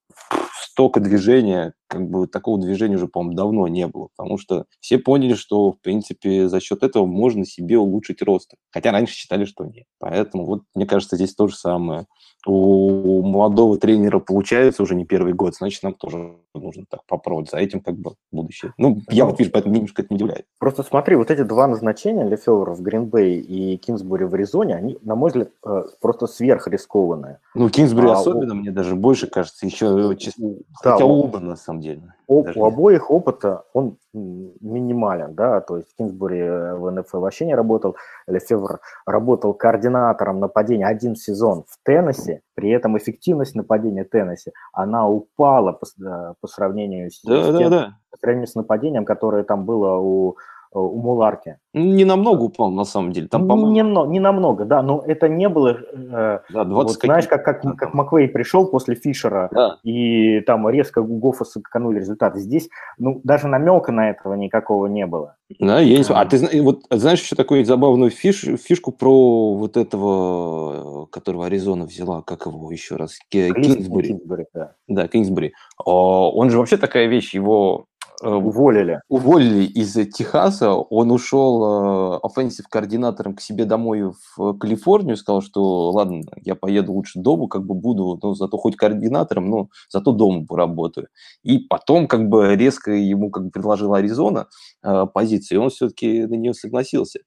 Столько 0.73 1.01
движения, 1.01 1.75
как 1.87 2.09
бы 2.09 2.27
такого 2.27 2.59
движения 2.59 2.97
уже, 2.97 3.07
по-моему, 3.07 3.37
давно 3.37 3.69
не 3.69 3.87
было, 3.87 4.09
потому 4.17 4.39
что 4.39 4.65
все 4.81 4.99
поняли, 4.99 5.35
что, 5.35 5.73
в 5.73 5.81
принципе, 5.83 6.49
за 6.49 6.61
счет 6.61 6.83
этого 6.83 7.05
можно 7.05 7.45
себе 7.45 7.77
улучшить 7.77 8.23
рост. 8.23 8.55
Хотя 8.71 8.91
раньше 8.91 9.15
считали, 9.15 9.45
что 9.45 9.67
нет. 9.67 9.85
Поэтому 9.99 10.47
вот, 10.47 10.63
мне 10.75 10.87
кажется, 10.87 11.17
здесь 11.17 11.35
то 11.35 11.47
же 11.47 11.57
самое. 11.57 12.07
У 12.47 13.23
молодого 13.23 13.79
тренера 13.79 14.19
получается 14.19 14.83
уже 14.83 14.95
не 14.95 15.05
первый 15.05 15.33
год, 15.33 15.55
значит, 15.55 15.83
нам 15.83 15.95
тоже 15.95 16.33
нужно 16.55 16.85
так 16.89 17.05
попробовать. 17.07 17.51
За 17.51 17.59
этим 17.59 17.81
как 17.81 17.97
бы 17.97 18.15
будущее. 18.31 18.75
Ну, 18.79 19.01
я 19.11 19.25
вот 19.25 19.39
вижу, 19.39 19.51
поэтому 19.53 19.75
немножко 19.75 20.03
это 20.03 20.13
не 20.13 20.17
удивляет. 20.17 20.47
Просто 20.59 20.83
смотри, 20.83 21.17
вот 21.17 21.31
эти 21.31 21.43
два 21.43 21.67
назначения, 21.67 22.25
Лефевр 22.25 22.73
в 22.73 22.83
Гринбей 22.83 23.39
и 23.39 23.77
Кинсбури 23.77 24.25
в 24.25 24.35
Аризоне, 24.35 24.75
они, 24.75 24.99
на 25.03 25.15
мой 25.15 25.29
взгляд, 25.29 25.51
э, 25.65 25.83
просто 26.01 26.27
сверхрискованные. 26.27 27.39
Ну, 27.55 27.71
Кинсбури 27.71 28.09
а, 28.09 28.13
особенно, 28.13 28.55
у... 28.55 28.57
мне 28.57 28.71
даже 28.71 28.97
больше 28.97 29.27
кажется, 29.29 29.67
еще, 29.67 30.15
честно, 30.19 30.55
да, 30.83 30.93
хотя 30.93 31.05
оба, 31.05 31.39
на 31.39 31.57
самом 31.57 31.81
деле. 31.81 32.03
У, 32.33 32.61
у 32.61 32.65
обоих 32.65 33.11
опыта 33.11 33.65
он 33.73 33.97
минимален, 34.15 35.35
да, 35.35 35.61
то 35.61 35.77
есть 35.77 35.95
Кинсбури 35.97 36.77
в 36.77 36.91
НФЛ 36.91 37.21
вообще 37.21 37.47
не 37.47 37.55
работал, 37.55 37.97
Лефевр 38.27 38.81
работал 39.07 39.55
координатором 39.55 40.41
нападения 40.41 40.87
один 40.87 41.17
сезон 41.17 41.65
в 41.69 41.77
Теннессе, 41.85 42.41
при 42.55 42.71
этом 42.71 42.97
эффективность 42.97 43.55
нападения 43.55 44.05
Теннесси, 44.05 44.53
она 44.73 45.09
упала 45.09 45.73
по, 45.73 45.87
э, 45.87 46.35
по 46.41 46.49
сравнению 46.49 47.11
с, 47.11 47.23
да, 47.23 47.43
с, 47.43 47.59
тем, 47.59 47.71
да, 47.71 47.71
да. 47.71 47.99
по 48.11 48.17
сравнению 48.19 48.49
с 48.49 48.55
нападением, 48.55 49.05
которое 49.05 49.45
там 49.45 49.65
было 49.65 49.97
у 49.97 50.37
Э, 50.37 50.62
у 50.75 51.01
Муларки. 51.01 51.59
Не 51.75 52.05
намного 52.05 52.43
упал, 52.43 52.71
на 52.71 52.85
самом 52.85 53.13
деле. 53.13 53.29
Там, 53.29 53.49
по-моему... 53.49 54.07
не, 54.07 54.13
не 54.13 54.21
намного, 54.21 54.65
да, 54.65 54.83
но 54.83 55.03
это 55.07 55.29
не 55.29 55.49
было... 55.49 55.79
Э, 55.93 56.41
да, 56.51 56.65
20 56.65 56.69
вот, 56.69 56.91
знаешь, 57.03 57.27
как, 57.27 57.45
как, 57.45 57.63
как 57.77 57.95
Маквей 57.95 58.29
пришел 58.29 58.67
после 58.67 58.95
Фишера, 58.95 59.49
да. 59.53 59.79
и 59.83 60.41
там 60.41 60.69
резко 60.69 61.03
Гофа 61.03 61.45
сэкономили 61.45 62.01
результаты. 62.01 62.41
Здесь, 62.41 62.69
ну, 62.99 63.21
даже 63.25 63.49
намека 63.49 63.93
на 63.93 64.11
этого 64.11 64.35
никакого 64.35 64.87
не 64.87 65.07
было. 65.07 65.37
Да, 65.59 65.81
я 65.81 65.99
не. 65.99 66.05
А 66.09 66.25
ты 66.27 66.63
вот, 66.63 66.83
знаешь 66.91 67.23
еще 67.23 67.37
такую 67.37 67.65
забавную 67.65 68.11
фиш, 68.11 68.45
фишку 68.63 68.93
про 68.93 69.55
вот 69.55 69.77
этого, 69.77 71.07
которого 71.07 71.47
Аризона 71.47 71.85
взяла, 71.85 72.23
как 72.23 72.47
его 72.47 72.71
еще 72.71 72.97
раз? 72.97 73.19
Кингсбери. 73.29 74.09
Кингсбери, 74.09 74.47
да. 74.55 74.73
Да, 74.89 75.09
Кингсбери. 75.09 75.53
Он 75.85 76.51
же 76.51 76.59
вообще 76.59 76.77
такая 76.77 77.07
вещь, 77.07 77.35
его 77.35 77.87
Э, 77.92 77.92
уволили. 78.23 79.01
Уволили 79.09 79.65
из 79.65 79.93
Техаса. 80.11 80.73
Он 80.73 81.11
ушел 81.11 82.21
offensive 82.23 82.69
координатором 82.69 83.35
к 83.35 83.41
себе 83.41 83.65
домой 83.65 84.13
в 84.37 84.59
Калифорнию, 84.59 85.17
сказал, 85.17 85.43
что 85.43 85.91
ладно, 85.91 86.23
я 86.43 86.55
поеду 86.55 86.93
лучше 86.93 87.19
дома, 87.19 87.49
как 87.49 87.65
бы 87.65 87.75
буду, 87.75 88.19
ну, 88.23 88.35
зато 88.35 88.57
хоть 88.57 88.77
координатором, 88.77 89.49
но 89.49 89.69
зато 89.89 90.13
дома 90.13 90.47
поработаю. 90.47 91.09
И 91.43 91.59
потом 91.59 92.07
как 92.07 92.29
бы 92.29 92.55
резко 92.57 92.93
ему 92.93 93.31
как 93.31 93.45
бы 93.45 93.51
предложила 93.51 93.99
Аризона 93.99 94.47
э, 94.83 95.07
позицию, 95.13 95.59
и 95.59 95.63
он 95.63 95.71
все-таки 95.71 96.27
на 96.27 96.35
нее 96.35 96.55
согласился. 96.55 97.21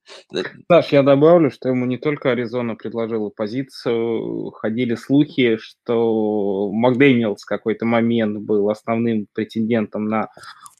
Саш, 0.72 0.92
я 0.92 1.04
добавлю, 1.04 1.52
что 1.52 1.70
ему 1.70 1.86
не 1.86 1.98
только 1.98 2.32
Аризона 2.32 2.76
предложила 2.76 3.30
позицию, 3.30 4.52
ходили 4.52 4.96
слухи, 4.96 5.58
что 5.58 6.72
Макдэниелс 6.72 7.42
в 7.42 7.46
какой-то 7.46 7.86
момент 7.86 8.40
был 8.40 8.70
основным 8.70 9.28
претендентом 9.34 10.06
на 10.06 10.30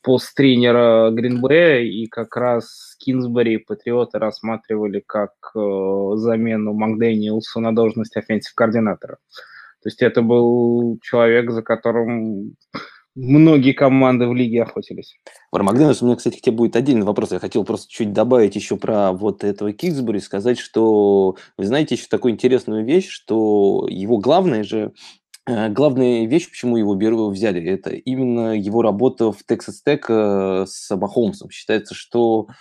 пост 0.06 0.36
тренера 0.36 1.10
Гринбея, 1.10 1.82
и 1.82 2.06
как 2.06 2.38
раз 2.38 2.96
Кингсбери 3.00 3.58
Патриоты 3.58 4.20
рассматривали 4.20 5.04
как 5.06 5.32
э, 5.56 6.12
замену 6.16 6.74
Макдэниелсу 6.74 7.60
на 7.60 7.76
должность 7.76 8.16
offensive 8.16 8.58
координатора. 8.58 9.18
То 9.82 9.90
есть 9.90 10.04
это 10.04 10.22
был 10.22 11.00
человек, 11.02 11.50
за 11.50 11.64
которым 11.64 12.56
многие 13.16 13.74
команды 13.74 14.28
в 14.28 14.36
лиге 14.36 14.64
охотились. 14.64 15.16
Про 15.50 15.64
Макдэниелса 15.64 16.04
у 16.04 16.06
меня, 16.06 16.16
кстати, 16.18 16.38
к 16.38 16.42
тебе 16.42 16.56
будет 16.56 16.76
отдельный 16.76 17.06
вопрос. 17.06 17.32
Я 17.32 17.40
хотел 17.40 17.64
просто 17.64 17.92
чуть 17.92 18.14
добавить 18.14 18.56
еще 18.56 18.78
про 18.78 19.12
вот 19.12 19.44
этого 19.44 19.74
Кингсбери, 19.74 20.20
сказать, 20.20 20.60
что 20.60 21.36
вы 21.58 21.66
знаете 21.66 21.96
еще 21.96 22.06
такую 22.08 22.34
интересную 22.34 22.86
вещь, 22.86 23.10
что 23.10 23.88
его 23.90 24.18
главное 24.20 24.64
же 24.64 24.94
главная 25.48 26.26
вещь, 26.26 26.50
почему 26.50 26.78
его 26.78 26.96
беру, 26.96 27.30
взяли, 27.30 27.64
это 27.64 27.92
именно 27.92 28.58
его 28.58 28.82
работа 28.82 29.32
в 29.32 29.40
Texas 29.50 29.76
Tech 29.86 30.02
э, 30.08 30.66
с 30.68 30.96
Махомсом. 30.96 31.50
Считается, 31.50 31.94
что 31.94 32.48
э, 32.50 32.54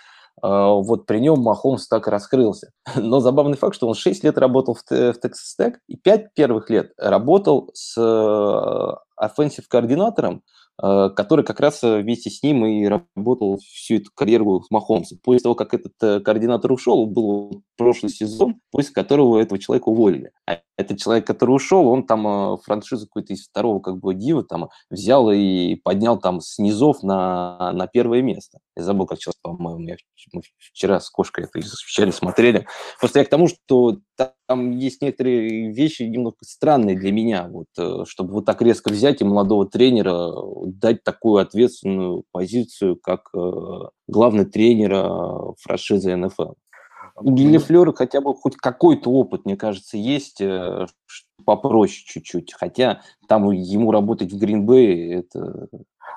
вот 0.42 1.06
при 1.06 1.18
нем 1.18 1.40
Махомс 1.40 1.88
так 1.88 2.08
и 2.08 2.10
раскрылся. 2.10 2.72
Но 2.96 3.20
забавный 3.20 3.56
факт, 3.56 3.74
что 3.74 3.88
он 3.88 3.94
6 3.94 4.24
лет 4.24 4.38
работал 4.38 4.74
в, 4.74 4.82
Texas 4.90 5.58
Tech 5.58 5.74
и 5.88 5.96
5 5.96 6.34
первых 6.34 6.70
лет 6.70 6.92
работал 6.98 7.70
с 7.72 7.96
offensive 7.98 9.64
координатором 9.68 10.42
Э, 10.42 10.63
который 10.80 11.44
как 11.44 11.60
раз 11.60 11.82
э, 11.84 12.00
вместе 12.00 12.30
с 12.30 12.42
ним 12.42 12.66
и 12.66 12.86
работал 12.86 13.58
всю 13.58 13.96
эту 13.96 14.10
карьеру 14.14 14.62
с 14.62 14.70
Махомсом. 14.70 15.18
После 15.22 15.40
того, 15.40 15.54
как 15.54 15.72
этот 15.72 15.92
э, 16.02 16.20
координатор 16.20 16.72
ушел, 16.72 17.06
был 17.06 17.62
прошлый 17.76 18.10
сезон, 18.10 18.56
после 18.72 18.92
которого 18.92 19.38
этого 19.38 19.58
человека 19.58 19.88
уволили. 19.88 20.32
А 20.48 20.58
этот 20.76 20.98
человек, 20.98 21.26
который 21.26 21.52
ушел, 21.52 21.86
он 21.86 22.04
там 22.04 22.58
франшизу 22.58 23.06
какой-то 23.06 23.34
из 23.34 23.46
второго 23.46 23.78
как 23.78 23.98
бы 23.98 24.14
дива 24.14 24.42
там 24.42 24.70
взял 24.90 25.30
и 25.30 25.76
поднял 25.76 26.18
там 26.18 26.40
с 26.40 26.58
низов 26.58 27.04
на, 27.04 27.72
на 27.72 27.86
первое 27.86 28.22
место. 28.22 28.58
Я 28.76 28.82
забыл, 28.82 29.06
как 29.06 29.18
сейчас, 29.18 29.34
по-моему, 29.40 29.80
я, 29.86 29.96
вчера 30.58 30.98
с 30.98 31.08
кошкой 31.08 31.44
это 31.44 31.60
изучали, 31.60 32.10
смотрели. 32.10 32.66
Просто 32.98 33.20
я 33.20 33.24
к 33.24 33.30
тому, 33.30 33.46
что 33.46 33.98
там 34.46 34.70
есть 34.70 35.02
некоторые 35.02 35.72
вещи 35.72 36.02
немного 36.02 36.36
странные 36.42 36.96
для 36.96 37.12
меня, 37.12 37.48
вот, 37.48 38.08
чтобы 38.08 38.34
вот 38.34 38.44
так 38.44 38.60
резко 38.62 38.90
взять 38.90 39.20
и 39.20 39.24
молодого 39.24 39.66
тренера 39.66 40.32
дать 40.66 41.02
такую 41.02 41.42
ответственную 41.42 42.24
позицию, 42.32 42.96
как 42.96 43.30
э, 43.34 43.50
главный 44.08 44.44
тренер 44.44 44.92
э, 44.94 45.52
франшизы 45.60 46.14
НФЛ. 46.16 46.52
У 47.16 47.30
Гильнефлера 47.30 47.92
хотя 47.92 48.20
бы 48.20 48.34
хоть 48.34 48.56
какой-то 48.56 49.10
опыт, 49.10 49.44
мне 49.44 49.56
кажется, 49.56 49.96
есть 49.96 50.40
э, 50.40 50.86
попроще 51.44 52.04
чуть-чуть. 52.06 52.52
Хотя 52.54 53.02
там 53.28 53.50
ему 53.50 53.92
работать 53.92 54.32
в 54.32 54.38
Гринбее 54.38 55.20
это... 55.20 55.68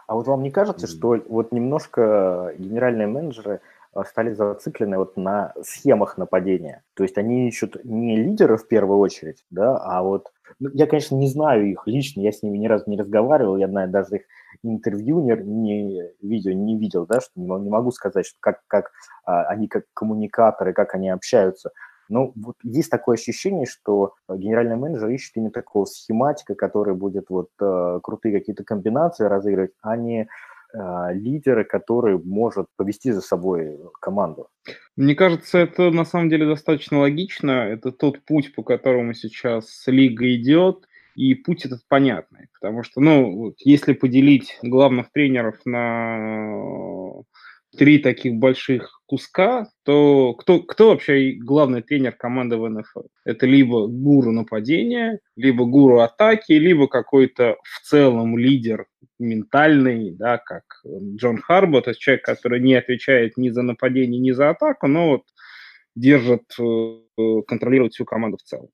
А 0.08 0.16
вот 0.16 0.28
вам 0.28 0.42
не 0.42 0.52
кажется, 0.52 0.88
что 0.88 1.18
вот 1.28 1.52
немножко 1.52 2.54
генеральные 2.58 3.08
менеджеры 3.08 3.62
стали 4.04 4.34
зациклены 4.34 4.98
вот 4.98 5.18
на 5.18 5.54
схемах 5.62 6.18
нападения? 6.18 6.84
То 6.96 7.04
есть 7.04 7.18
они 7.18 7.48
ищут 7.48 7.84
не 7.84 8.18
лидеры 8.18 8.58
в 8.58 8.68
первую 8.68 9.00
очередь, 9.00 9.46
да, 9.50 9.78
а 9.78 10.04
вот 10.04 10.32
ну, 10.60 10.70
я, 10.74 10.88
конечно, 10.88 11.16
не 11.16 11.28
знаю 11.28 11.70
их 11.70 11.84
лично, 11.86 12.22
я 12.22 12.32
с 12.32 12.42
ними 12.42 12.58
ни 12.58 12.68
разу 12.68 12.86
не 12.88 12.98
разговаривал, 12.98 13.58
я, 13.58 13.68
наверное, 13.68 14.02
даже 14.02 14.18
их 14.18 14.22
интервью, 14.64 15.22
не, 15.22 15.36
не 15.44 16.04
видео 16.22 16.54
не 16.54 16.78
видел, 16.78 17.06
да, 17.06 17.22
что 17.22 17.32
не, 17.36 17.46
не 17.46 17.70
могу 17.70 17.92
сказать, 17.92 18.26
что 18.26 18.38
как, 18.40 18.62
как 18.68 18.92
а, 19.26 19.44
они 19.44 19.68
как 19.68 19.84
коммуникаторы, 19.94 20.74
как 20.74 20.96
они 20.96 21.10
общаются. 21.10 21.72
Но 22.10 22.32
вот 22.36 22.56
есть 22.64 22.90
такое 22.90 23.16
ощущение, 23.16 23.66
что 23.66 24.14
генеральный 24.30 24.78
менеджер 24.78 25.10
ищет 25.10 25.36
именно 25.36 25.52
такого 25.52 25.86
схематика, 25.86 26.56
который 26.56 26.96
будет 26.96 27.26
вот 27.30 27.50
э, 27.62 28.00
крутые 28.02 28.40
какие-то 28.40 28.64
комбинации 28.64 29.26
разыгрывать, 29.26 29.72
а 29.82 29.98
не 29.98 30.30
лидера, 31.14 31.64
который 31.64 32.18
может 32.18 32.68
повести 32.76 33.12
за 33.12 33.22
собой 33.22 33.78
команду. 34.02 34.50
Мне 34.96 35.16
кажется, 35.16 35.58
это 35.58 35.92
на 35.92 36.06
самом 36.06 36.30
деле 36.30 36.46
достаточно 36.46 37.00
логично. 37.00 37.52
Это 37.52 37.92
тот 37.92 38.24
путь, 38.26 38.54
по 38.54 38.64
которому 38.64 39.14
сейчас 39.14 39.84
лига 39.88 40.34
идет. 40.36 40.88
И 41.16 41.34
путь 41.34 41.66
этот 41.66 41.82
понятный, 41.88 42.48
потому 42.54 42.84
что, 42.84 43.02
ну, 43.02 43.56
если 43.58 43.94
поделить 43.94 44.60
главных 44.62 45.12
тренеров 45.12 45.56
на 45.66 47.24
три 47.76 48.00
таких 48.00 48.36
больших 48.36 49.02
куска, 49.06 49.68
то 49.84 50.34
кто, 50.34 50.60
кто 50.62 50.90
вообще 50.90 51.32
главный 51.32 51.82
тренер 51.82 52.14
команды 52.14 52.58
в 52.58 52.68
НФЛ? 52.68 53.08
Это 53.26 53.46
либо 53.46 53.88
гуру 53.88 54.32
нападения, 54.32 55.20
либо 55.36 55.66
гуру 55.66 56.00
атаки, 56.00 56.54
либо 56.54 56.88
какой-то 56.88 57.58
в 57.64 57.82
целом 57.88 58.38
лидер 58.38 58.86
ментальный, 59.20 60.12
да, 60.12 60.38
как 60.38 60.64
Джон 61.16 61.38
Харбо, 61.38 61.82
то 61.82 61.90
есть 61.90 62.00
человек, 62.00 62.24
который 62.24 62.62
не 62.62 62.76
отвечает 62.76 63.38
ни 63.38 63.50
за 63.50 63.64
нападение, 63.64 64.20
ни 64.20 64.32
за 64.32 64.50
атаку, 64.50 64.88
но 64.88 65.10
вот 65.10 65.24
держит, 65.96 66.44
э, 66.60 67.42
контролирует 67.48 67.94
всю 67.94 68.06
команду 68.06 68.38
в 68.38 68.44
целом. 68.44 68.70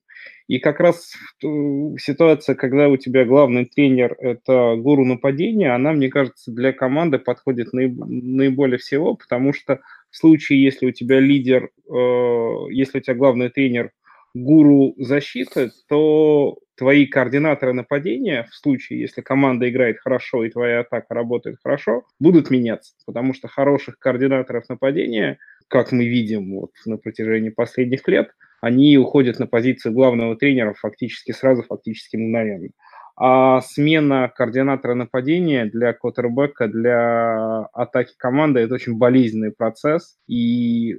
И 0.48 0.60
как 0.60 0.80
раз 0.80 1.14
ситуация, 1.42 2.56
когда 2.56 2.90
у 2.90 2.98
тебя 2.98 3.26
главный 3.26 3.66
тренер– 3.66 4.16
это 4.20 4.76
гуру 4.76 5.06
нападения, 5.06 5.74
она, 5.74 5.94
мне 5.94 6.10
кажется, 6.10 6.52
для 6.52 6.74
команды 6.74 7.18
подходит 7.18 7.70
наиболее 7.72 8.78
всего, 8.78 9.16
потому 9.16 9.54
что 9.54 9.80
в 10.12 10.18
случае, 10.18 10.62
если 10.62 10.88
у 10.88 10.92
тебя 10.92 11.20
лидер, 11.20 11.70
э, 11.90 12.72
если 12.72 13.00
у 13.00 13.02
тебя 13.02 13.16
главный 13.16 13.50
тренер 13.50 13.92
гуру 14.36 14.96
защиты, 14.98 15.72
то 15.88 16.58
твои 16.76 17.06
координаторы 17.06 17.74
нападения, 17.74 18.48
в 18.52 18.56
случае, 18.56 19.00
если 19.00 19.22
команда 19.22 19.70
играет 19.70 20.00
хорошо 20.00 20.44
и 20.44 20.50
твоя 20.50 20.82
атака 20.82 21.14
работает 21.14 21.58
хорошо, 21.64 22.04
будут 22.20 22.50
меняться, 22.50 22.94
потому 23.06 23.34
что 23.34 23.48
хороших 23.48 23.98
координаторов 23.98 24.68
нападения, 24.70 25.38
как 25.70 25.92
мы 25.92 26.06
видим 26.06 26.54
вот 26.54 26.72
на 26.86 26.98
протяжении 26.98 27.50
последних 27.50 28.08
лет– 28.08 28.32
они 28.64 28.98
уходят 28.98 29.40
на 29.40 29.46
позицию 29.46 29.94
главного 29.94 30.38
тренера 30.38 30.74
фактически 30.74 31.34
сразу, 31.34 31.64
фактически 31.64 32.16
мгновенно. 32.16 32.70
А 33.18 33.60
смена 33.60 34.32
координатора 34.34 34.94
нападения 34.94 35.66
для 35.66 35.92
квотербека, 35.92 36.70
для 36.70 37.66
атаки 37.74 38.14
команды– 38.18 38.60
это 38.62 38.76
очень 38.76 38.98
болезненный 38.98 39.52
процесс. 39.52 40.16
И 40.30 40.98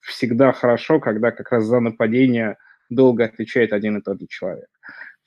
всегда 0.00 0.50
хорошо, 0.50 0.98
когда 0.98 1.30
как 1.30 1.52
раз 1.52 1.66
за 1.66 1.78
нападение 1.78 2.56
долго 2.90 3.26
отвечает 3.26 3.72
один 3.72 3.98
и 3.98 4.02
тот 4.02 4.20
же 4.20 4.26
человек 4.28 4.66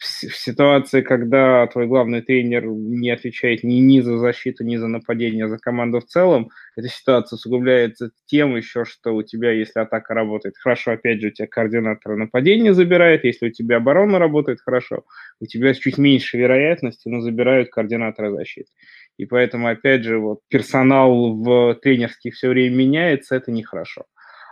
в 0.02 0.36
ситуации, 0.36 1.02
когда 1.02 1.68
твой 1.68 1.86
главный 1.88 2.22
тренер 2.22 2.66
не 2.66 3.12
отвечает 3.12 3.64
ни, 3.64 3.76
ни 3.76 3.99
за 4.02 4.18
защиту, 4.18 4.64
ни 4.64 4.76
за 4.76 4.88
нападение, 4.88 5.45
а 5.45 5.49
за 5.49 5.60
команду 5.60 5.99
в 5.99 6.06
целом, 6.06 6.49
эта 6.76 6.88
ситуация 6.88 7.38
усугубляется 7.38 8.10
тем 8.26 8.56
еще, 8.58 8.84
что 8.86 9.14
у 9.16 9.22
тебя, 9.24 9.52
если 9.52 9.80
атака 9.80 10.16
работает 10.16 10.56
хорошо, 10.58 10.91
опять 10.93 11.22
же, 11.22 11.28
у 11.28 11.32
тебя 11.32 11.47
координатор 11.47 12.16
нападения 12.16 12.74
забирает, 12.74 13.24
если 13.26 13.49
у 13.49 13.52
тебя 13.52 13.78
оборона 13.78 14.18
работает 14.18 14.60
хорошо, 14.62 15.04
у 15.39 15.45
тебя 15.45 15.74
чуть 15.76 15.99
меньше 15.99 16.38
вероятности, 16.38 17.08
но 17.08 17.22
забирают 17.22 17.70
координатора 17.70 18.32
защиты. 18.32 18.70
И 19.18 19.26
поэтому, 19.26 19.68
опять 19.68 20.04
же, 20.04 20.18
вот 20.18 20.39
персонал 20.49 21.36
в 21.36 21.76
тренерских 21.76 22.34
все 22.34 22.49
время 22.49 22.76
меняется, 22.76 23.36
это 23.36 23.52
нехорошо. 23.52 24.06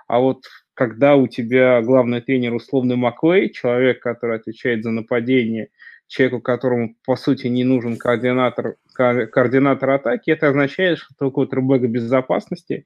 А 0.07 0.19
вот 0.19 0.43
когда 0.79 1.17
у 1.17 1.27
тебя 1.27 1.81
главный 1.81 2.21
тренер 2.21 2.53
условный 2.53 2.95
Маклей, 2.95 3.49
человек, 3.49 4.01
который 4.01 4.37
отвечает 4.37 4.81
за 4.81 4.91
нападение, 4.91 5.71
человеку, 6.07 6.39
которому, 6.39 6.95
по 7.05 7.17
сути, 7.17 7.47
не 7.47 7.65
нужен 7.65 7.97
координатор, 7.97 8.77
координатор 8.93 9.89
атаки, 9.89 10.29
это 10.31 10.47
означает, 10.47 10.99
что 10.99 11.13
только 11.19 11.39
вот 11.39 11.53
рубега 11.53 11.89
безопасности 11.89 12.85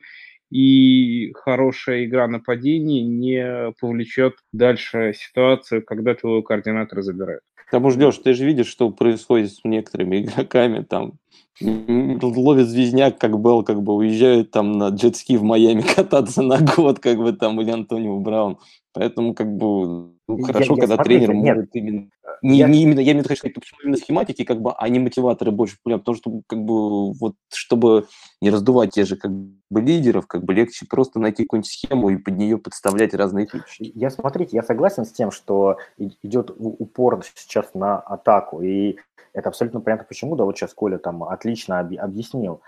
и 0.49 1.33
хорошая 1.35 2.05
игра 2.05 2.27
нападений 2.27 3.03
не 3.03 3.71
повлечет 3.79 4.37
дальше 4.51 5.13
ситуацию, 5.15 5.83
когда 5.83 6.15
твоего 6.15 6.41
координатора 6.41 7.03
забирают. 7.03 7.43
Потому 7.73 7.89
что, 7.89 8.05
Леш, 8.05 8.17
ты 8.19 8.35
же 8.35 8.45
видишь, 8.45 8.67
что 8.67 8.91
происходит 8.91 9.51
с 9.51 9.61
некоторыми 9.63 10.21
игроками, 10.21 10.83
там, 10.83 11.13
ловит 11.59 12.67
звездняк, 12.67 13.17
как 13.17 13.39
был, 13.39 13.63
как 13.63 13.81
бы 13.81 13.95
уезжают 13.95 14.51
там 14.51 14.73
на 14.73 14.89
джетски 14.89 15.37
в 15.37 15.43
Майами 15.43 15.81
кататься 15.95 16.43
на 16.43 16.59
год, 16.59 16.99
как 16.99 17.17
бы 17.17 17.33
там, 17.33 17.59
или 17.61 17.71
Антонио 17.71 18.19
Браун. 18.19 18.59
Поэтому, 18.93 19.33
как 19.33 19.51
бы, 19.57 20.11
ну, 20.27 20.43
хорошо, 20.43 20.75
я, 20.75 20.81
когда 20.81 20.95
смотрите, 20.95 21.25
тренер 21.25 21.35
нет, 21.35 21.55
может 21.55 21.75
именно... 21.75 22.09
Не, 22.43 22.57
я... 22.57 22.67
не 22.67 22.83
именно, 22.83 22.99
я 22.99 23.11
именно 23.11 23.23
хочу 23.23 23.39
сказать, 23.39 23.55
почему 23.55 23.79
именно 23.83 23.97
схематики, 23.97 24.43
как 24.43 24.61
бы, 24.61 24.73
а 24.77 24.89
не 24.89 24.99
мотиваторы 24.99 25.51
больше 25.51 25.77
популярны, 25.77 26.01
потому 26.01 26.17
что, 26.17 26.41
как 26.45 26.59
бы, 26.59 27.13
вот, 27.13 27.35
чтобы 27.51 28.07
не 28.41 28.49
раздувать 28.49 28.91
те 28.91 29.05
же, 29.05 29.15
как 29.15 29.31
бы, 29.31 29.81
лидеров, 29.81 30.27
как 30.27 30.43
бы, 30.43 30.53
легче 30.53 30.85
просто 30.85 31.19
найти 31.19 31.43
какую-нибудь 31.43 31.71
схему 31.71 32.09
и 32.09 32.17
под 32.17 32.35
нее 32.35 32.57
подставлять 32.57 33.13
разные 33.13 33.45
ключи. 33.45 33.91
Я, 33.95 34.09
смотрите, 34.09 34.57
я 34.57 34.63
согласен 34.63 35.05
с 35.05 35.11
тем, 35.13 35.31
что 35.31 35.77
идет 35.97 36.51
упор 36.57 37.23
сейчас 37.33 37.73
на 37.73 37.97
атаку, 37.97 38.61
и 38.61 38.97
это 39.31 39.47
абсолютно 39.47 39.79
понятно 39.79 40.05
почему, 40.05 40.35
да, 40.35 40.43
вот 40.43 40.57
сейчас 40.57 40.73
Коля 40.73 40.97
там 40.97 41.23
отлично 41.23 41.79
объяснил. 41.79 42.61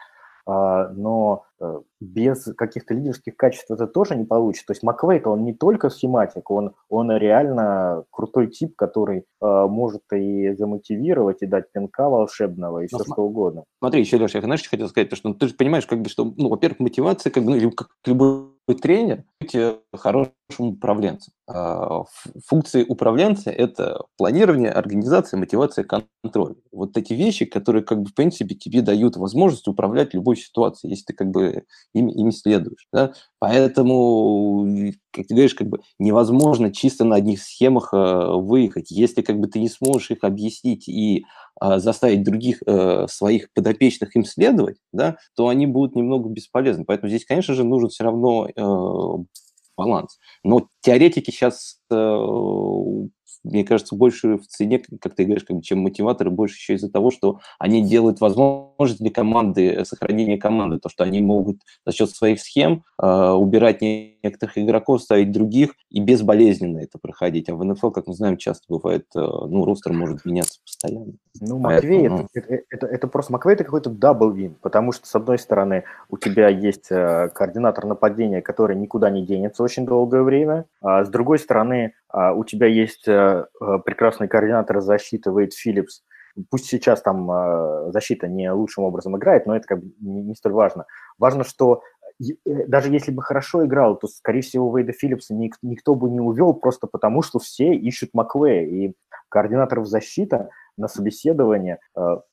А, 0.46 0.90
но 0.90 1.44
без 1.99 2.43
каких-то 2.56 2.93
лидерских 2.93 3.36
качеств 3.36 3.72
это 3.72 3.88
тоже 3.88 4.16
не 4.16 4.26
получится. 4.26 4.68
То 4.68 4.74
есть 4.74 4.84
Маквейт, 4.84 5.28
он 5.28 5.43
не 5.43 5.53
только 5.53 5.89
схематик, 5.89 6.51
он, 6.51 6.76
он 6.89 7.12
реально 7.12 8.03
крутой 8.12 8.47
тип, 8.47 8.76
который 8.76 9.20
э, 9.20 9.66
может 9.68 10.03
и 10.14 10.53
замотивировать, 10.56 11.41
и 11.41 11.47
дать 11.47 11.72
пинка 11.72 12.10
волшебного, 12.10 12.80
и 12.80 12.88
все 12.88 12.99
что 12.99 13.24
угодно. 13.24 13.64
Смотри, 13.80 14.01
еще, 14.01 14.18
Леша, 14.18 14.39
я, 14.39 14.43
знаешь, 14.43 14.62
что 14.62 14.70
хотел 14.70 14.89
сказать, 14.89 15.16
что 15.16 15.30
ну, 15.30 15.36
ты 15.36 15.47
же 15.47 15.56
понимаешь, 15.56 15.86
как 15.86 16.01
бы, 16.01 16.10
что, 16.10 16.26
ну, 16.38 16.49
во-первых, 16.49 16.80
мотивация, 16.80 17.32
как 17.32 17.43
бы, 17.43 17.60
ну, 17.60 17.72
как 17.72 17.89
любой 18.06 18.56
тренер, 18.82 19.24
быть 19.39 19.56
хорошим 19.93 20.32
управленцем. 20.60 21.34
А, 21.47 22.03
функции 22.47 22.84
управленца– 22.88 23.49
это 23.51 24.03
планирование, 24.18 24.72
организация, 24.72 25.38
мотивация, 25.38 25.86
контроль. 25.86 26.56
Вот 26.72 26.97
эти 26.97 27.14
вещи, 27.14 27.45
которые, 27.45 27.84
как 27.84 28.01
бы, 28.01 28.10
в 28.10 28.16
принципе, 28.16 28.56
тебе 28.56 28.82
дают 28.82 29.18
возможность 29.18 29.68
управлять 29.68 30.14
любой 30.14 30.38
ситуацией, 30.38 30.91
если 30.91 31.06
ты, 31.06 31.14
как 31.14 31.28
бы, 31.28 31.45
ими, 31.93 32.12
ими 32.12 32.32
следуешь. 32.32 32.88
Да? 32.91 33.14
Поэтому, 33.39 34.91
как 35.12 35.28
ты 35.28 35.34
говоришь, 35.34 35.56
как 35.56 35.68
бы 35.68 35.80
невозможно 36.00 36.72
чисто 36.72 37.06
на 37.06 37.16
одних 37.16 37.41
схемах 37.41 37.93
э, 37.93 38.28
выехать. 38.36 38.91
Если, 38.91 39.22
как 39.22 39.39
бы, 39.39 39.48
ты 39.48 39.60
не 39.60 39.70
сможешь 39.70 40.12
их 40.12 40.24
объяснить 40.24 40.88
и 40.88 41.26
э, 41.62 41.80
заставить 41.80 42.24
других 42.24 42.62
э, 42.66 43.08
своих 43.10 43.52
подопечных 43.54 44.16
им 44.16 44.26
следовать, 44.26 44.78
да, 44.91 45.18
то 45.36 45.48
они 45.48 45.68
будут 45.68 45.96
немного 45.96 46.30
бесполезны. 46.30 46.86
Поэтому 46.86 47.10
здесь, 47.10 47.26
конечно 47.26 47.54
же, 47.54 47.64
нужен 47.64 47.89
все 47.89 48.04
равно 48.04 48.48
э, 48.48 49.24
баланс. 49.78 50.18
Но 50.43 50.68
теоретики 50.82 51.32
сейчас 51.32 51.78
э, 51.91 51.96
мне 53.44 53.64
кажется, 53.64 53.96
больше 53.96 54.38
в 54.38 54.48
цене, 54.48 54.82
как 55.02 55.16
ты 55.16 55.26
говоришь, 55.26 55.46
как 55.46 55.62
чем 55.64 55.80
мотиваторы, 55.80 56.30
больше 56.30 56.56
еще 56.56 56.74
из-за 56.76 56.92
того, 56.92 57.12
что 57.12 57.40
они 57.60 57.84
делают 57.84 58.22
возможность 58.22 59.00
для 59.00 59.12
команды, 59.12 59.70
э, 59.70 59.86
сохранения 59.86 60.38
команды, 60.38 60.80
то, 60.80 60.90
что 60.90 61.04
они 61.04 61.22
могут 61.22 61.58
за 61.86 61.94
счет 61.94 62.10
своих 62.10 62.40
схем 62.40 62.84
э, 63.02 63.32
убирать 63.32 63.82
некоторых 63.82 64.58
игроков, 64.58 65.02
ставить 65.02 65.32
других 65.32 65.74
и 65.90 66.00
безболезненно 66.00 66.80
это 66.80 66.98
проходить. 66.98 67.50
А 67.50 67.56
в 67.56 67.64
НФЛ, 67.64 67.92
как 67.92 68.08
мы 68.08 68.14
знаем, 68.14 68.38
часто 68.38 68.66
бывает, 68.70 69.06
э, 69.16 69.20
ну, 69.20 69.66
ростер 69.66 69.94
может 69.94 70.26
меняться 70.26 70.60
постоянно. 70.64 71.14
Ну, 71.42 71.58
Маквей, 71.58 72.10
Поэтому, 72.10 72.30
это, 72.34 72.48
это, 72.48 72.64
это, 72.70 72.88
это 72.88 73.08
просто 73.08 73.34
Маквей 73.34 73.56
это 73.56 73.64
какой-то 73.64 73.90
double 73.89 74.32
win, 74.32 74.56
потому 74.62 74.92
что, 74.92 75.08
с 75.08 75.16
одной 75.16 75.38
стороны, 75.38 75.84
у 76.10 76.18
тебя 76.18 76.48
есть 76.50 76.88
э, 76.90 77.30
координатор 77.34 77.86
нападения, 77.86 78.42
который 78.42 78.76
никуда 78.76 79.10
не 79.10 79.26
денется 79.26 79.64
очень 79.64 79.86
долгое 79.86 80.24
время, 80.24 80.66
а 80.82 81.04
с 81.04 81.10
другой 81.10 81.40
стороны, 81.40 81.94
у 82.34 82.45
тебя 82.45 82.68
есть 82.68 83.07
э, 83.07 83.45
э, 83.61 83.80
прекрасный 83.84 84.30
координатор 84.30 84.80
защиты 84.80 85.32
Вейд 85.32 85.53
Филлипс, 85.53 86.01
пусть 86.49 86.66
сейчас 86.66 87.01
там 87.01 87.30
э, 87.30 87.91
защита 87.91 88.28
не 88.28 88.49
лучшим 88.51 88.86
образом 88.86 89.18
играет, 89.18 89.45
но 89.45 89.55
это 89.55 89.68
как 89.68 89.84
бы 89.84 89.91
не 89.99 90.34
столь 90.36 90.53
важно. 90.53 90.86
Важно, 91.18 91.43
что 91.43 91.82
даже 92.45 92.89
если 92.93 93.11
бы 93.11 93.22
хорошо 93.22 93.66
играл, 93.66 93.97
то, 93.97 94.07
скорее 94.07 94.41
всего, 94.41 94.76
Вейда 94.76 94.93
Филлипса 94.93 95.34
никто 95.34 95.95
бы 95.95 96.09
не 96.09 96.22
увел, 96.22 96.53
просто 96.53 96.88
потому 96.88 97.22
что 97.22 97.39
все 97.39 97.76
ищут 97.76 98.11
Маквея. 98.13 98.66
И 98.66 98.93
координаторов 99.28 99.86
защиты 99.86 100.47
на 100.78 100.88
собеседование 100.88 101.80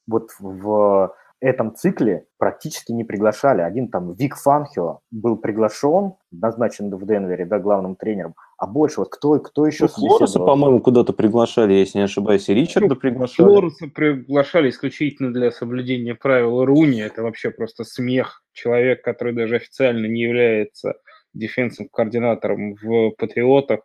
вот 0.07 0.31
в 0.39 1.13
этом 1.43 1.75
цикле 1.75 2.25
практически 2.39 2.93
не 2.93 3.03
приглашали. 3.03 3.63
Один 3.63 3.89
там 3.89 4.13
Вик 4.15 4.37
Фанхио 4.37 5.01
был 5.11 5.37
приглашен, 5.37 6.15
назначен 6.31 6.95
в 6.95 7.05
Денвере, 7.05 7.45
да, 7.45 7.59
главным 7.59 7.97
тренером, 7.97 8.35
а 8.57 8.67
больше 8.67 9.01
вот 9.01 9.09
кто, 9.11 9.39
кто 9.41 9.67
еще 9.67 9.85
ну, 9.85 9.89
Флореса, 9.89 10.39
по-моему, 10.39 10.81
куда-то 10.81 11.13
приглашали, 11.13 11.75
если 11.75 11.99
не 11.99 12.05
ошибаюсь, 12.05 12.49
и 12.49 12.55
Ричарда 12.55 12.95
приглашали. 12.95 13.49
Флореса 13.49 13.89
приглашали 13.89 14.71
исключительно 14.71 15.33
для 15.33 15.51
соблюдения 15.51 16.15
правил 16.15 16.65
Руни, 16.65 17.01
это 17.01 17.23
вообще 17.23 17.51
просто 17.51 17.83
смех. 17.83 18.45
Человек, 18.53 19.03
который 19.03 19.35
даже 19.35 19.57
официально 19.57 20.07
не 20.07 20.23
является 20.23 20.95
дефенсивным 21.35 21.89
координатором 21.93 22.77
в 22.81 23.11
Патриотах, 23.19 23.81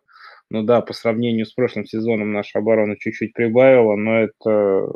Ну 0.50 0.62
да, 0.62 0.80
по 0.80 0.94
сравнению 0.94 1.44
с 1.44 1.52
прошлым 1.52 1.84
сезоном 1.84 2.32
наша 2.32 2.60
оборона 2.60 2.96
чуть-чуть 2.98 3.34
прибавила, 3.34 3.96
но 3.96 4.20
это, 4.20 4.88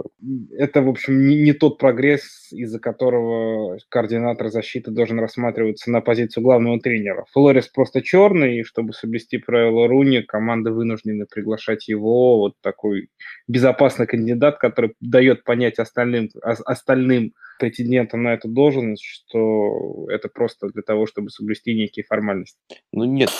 это 0.57 0.81
в 0.81 0.89
общем, 0.89 1.27
не, 1.27 1.43
не 1.43 1.53
тот 1.53 1.77
прогресс, 1.77 2.51
из-за 2.53 2.81
которого 2.81 3.77
координатор 3.91 4.49
защиты 4.49 4.91
должен 4.91 5.21
рассматриваться 5.21 5.91
на 5.91 6.01
позицию 6.01 6.43
главного 6.43 6.81
тренера. 6.81 7.27
Флорис 7.33 7.69
просто 7.69 8.01
черный, 8.01 8.61
и 8.61 8.63
чтобы 8.63 8.95
соблюсти 8.95 9.37
правила 9.37 9.87
Руни, 9.89 10.23
команда 10.23 10.73
вынуждена 10.73 11.27
приглашать 11.31 11.87
его, 11.87 12.39
вот 12.39 12.55
такой 12.63 13.11
безопасный 13.47 14.07
кандидат, 14.07 14.57
который 14.57 14.95
дает 15.01 15.45
понять 15.45 15.79
остальным, 15.79 16.31
остальным 16.43 17.35
претендентом 17.59 18.23
на 18.23 18.35
эту 18.35 18.49
должность, 18.49 19.05
что 19.05 20.07
это 20.11 20.29
просто 20.29 20.69
для 20.69 20.83
того, 20.83 21.07
чтобы 21.07 21.31
соблюсти 21.31 21.75
некие 21.75 22.05
формальности. 22.05 22.59
Ну 22.93 23.05
нет, 23.05 23.31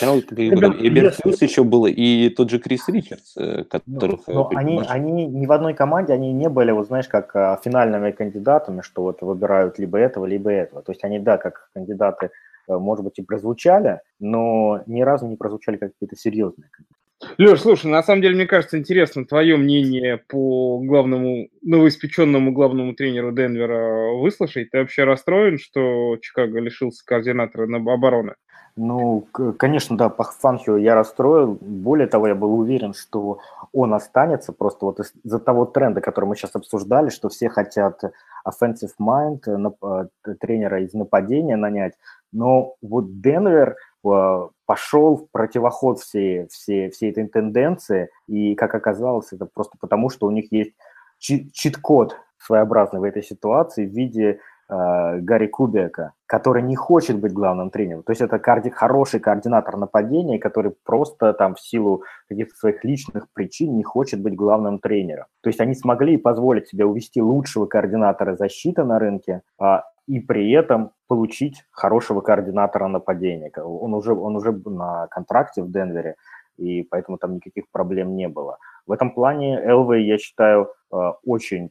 Эберт 0.81 1.17
Хьюз 1.23 1.43
еще 1.43 1.65
было, 1.65 1.87
и 1.87 2.29
тот 2.31 2.51
же 2.51 2.59
Крис 2.59 2.89
Ричардс, 2.89 3.37
э, 3.37 3.65
которых... 3.65 4.21
Ну, 4.27 4.35
но 4.35 4.51
они, 4.55 4.83
они 4.89 5.27
ни 5.27 5.47
в 5.47 5.53
одной 5.53 5.75
команде, 5.75 6.13
они 6.13 6.33
не 6.33 6.49
были, 6.49 6.71
вот 6.71 6.87
знаешь, 6.87 7.09
как 7.09 7.35
а, 7.37 7.61
финальными 7.63 8.11
кандидатами, 8.13 8.83
что 8.83 9.03
вот 9.03 9.23
выбирают 9.23 9.79
либо 9.79 9.99
этого, 9.99 10.27
либо 10.27 10.51
этого. 10.51 10.83
То 10.83 10.93
есть 10.93 11.05
они, 11.05 11.19
да, 11.19 11.39
как 11.39 11.71
кандидаты, 11.75 12.31
э, 12.69 12.77
может 12.77 13.05
быть, 13.05 13.19
и 13.19 13.23
прозвучали, 13.23 14.01
но 14.21 14.83
ни 14.87 15.03
разу 15.03 15.27
не 15.27 15.37
прозвучали 15.37 15.77
как 15.77 15.93
какие-то 15.93 16.17
серьезные 16.17 16.69
кандидаты. 16.71 17.02
Леш, 17.39 17.61
слушай, 17.61 17.87
на 17.87 18.03
самом 18.03 18.23
деле, 18.23 18.35
мне 18.35 18.47
кажется, 18.47 18.79
интересно 18.79 19.25
твое 19.25 19.57
мнение 19.57 20.19
по 20.29 20.79
главному, 20.81 21.49
новоиспеченному 21.63 22.53
главному 22.53 22.95
тренеру 22.95 23.33
Денвера 23.33 24.13
выслушать. 24.15 24.71
Ты 24.71 24.79
вообще 24.79 25.05
расстроен, 25.05 25.59
что 25.59 26.17
Чикаго 26.21 26.61
лишился 26.61 27.05
координатора 27.05 27.67
на 27.67 27.79
обороны? 27.93 28.35
Ну, 28.75 29.27
конечно, 29.59 29.99
да, 29.99 30.09
по 30.09 30.25
Фанхио 30.25 30.79
я 30.79 30.95
расстроил. 30.95 31.59
Более 31.61 32.07
того, 32.07 32.29
я 32.29 32.35
был 32.35 32.59
уверен, 32.59 32.95
что 32.95 33.39
он 33.73 33.93
останется 33.93 34.53
просто 34.53 34.87
вот 34.87 35.01
из-за 35.01 35.39
того 35.39 35.67
тренда, 35.67 36.01
который 36.01 36.25
мы 36.25 36.37
сейчас 36.37 36.57
обсуждали, 36.57 37.11
что 37.11 37.29
все 37.29 37.51
хотят 37.51 38.03
offensive 38.49 38.93
mind, 38.99 39.43
э, 39.47 40.35
тренера 40.41 40.83
из 40.83 40.95
нападения 40.95 41.57
нанять. 41.57 41.95
Но 42.33 42.77
вот 42.81 43.21
Денвер– 43.21 43.77
Э, 43.92 43.92
пошел 44.03 45.17
в 45.17 45.31
противоход 45.31 46.01
всей, 46.01 46.49
всей, 46.49 46.91
всей 46.91 47.11
этой 47.11 47.29
тенденции, 47.29 48.11
и, 48.27 48.55
как 48.55 48.75
оказалось, 48.75 49.33
это 49.33 49.47
просто 49.47 49.77
потому, 49.81 50.11
что 50.11 50.27
у 50.27 50.31
них 50.31 50.51
есть 50.53 50.73
чит-код 51.19 52.17
своеобразный 52.39 53.01
в 53.01 53.05
этой 53.05 53.23
ситуации 53.23 53.87
в 53.87 53.93
виде 53.93 54.25
э, 54.25 54.39
Гарри 54.73 55.49
Кубека, 55.49 56.13
который 56.27 56.63
не 56.63 56.77
хочет 56.77 57.21
быть 57.21 57.33
главным 57.33 57.71
тренером. 57.71 58.03
То 58.05 58.13
есть 58.13 58.23
это 58.23 58.37
коорди- 58.37 58.71
хороший 58.71 59.21
координатор 59.21 59.77
нападения, 59.77 60.39
который 60.39 60.73
просто 60.85 61.35
там 61.35 61.55
в 61.55 61.61
силу 61.61 62.05
каких-то 62.29 62.55
своих 62.55 62.83
личных 62.85 63.27
причин 63.35 63.77
не 63.77 63.83
хочет 63.83 64.23
быть 64.23 64.35
главным 64.35 64.79
тренером. 64.79 65.27
То 65.43 65.51
есть 65.51 65.61
они 65.61 65.75
смогли 65.75 66.17
позволить 66.17 66.69
себе 66.69 66.87
увести 66.87 67.21
лучшего 67.21 67.67
координатора 67.67 68.37
защиты 68.37 68.85
на 68.85 68.99
рынке, 68.99 69.43
а 69.59 69.85
и 70.07 70.21
при 70.21 70.51
этом 70.53 70.93
получить 71.07 71.65
хорошего 71.71 72.21
координатора 72.23 72.89
нападения. 72.89 73.53
Он 73.63 73.95
уже, 73.95 74.15
он 74.15 74.37
уже 74.37 74.53
на 74.53 75.07
контракте 75.09 75.63
в 75.63 75.71
Денвере, 75.71 76.17
и 76.57 76.83
поэтому 76.83 77.19
там 77.19 77.35
никаких 77.35 77.65
проблем 77.71 78.17
не 78.17 78.29
было. 78.29 78.57
В 78.87 78.93
этом 78.93 79.13
плане 79.13 79.61
Элвей, 79.61 80.07
я 80.07 80.19
считаю, 80.19 80.73
э, 80.93 80.97
очень 81.25 81.71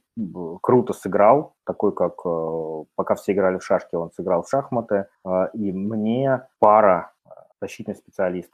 круто 0.62 0.94
сыграл, 0.94 1.56
такой 1.66 1.94
как 1.94 2.14
э, 2.26 2.84
пока 2.96 3.16
все 3.16 3.34
играли 3.34 3.58
в 3.58 3.64
шашки, 3.64 3.96
он 3.96 4.12
сыграл 4.12 4.44
в 4.44 4.50
шахматы, 4.50 5.08
э, 5.26 5.48
и 5.54 5.72
мне 5.72 6.48
пара 6.60 7.12
защитный 7.64 7.94
специалист, 7.94 8.52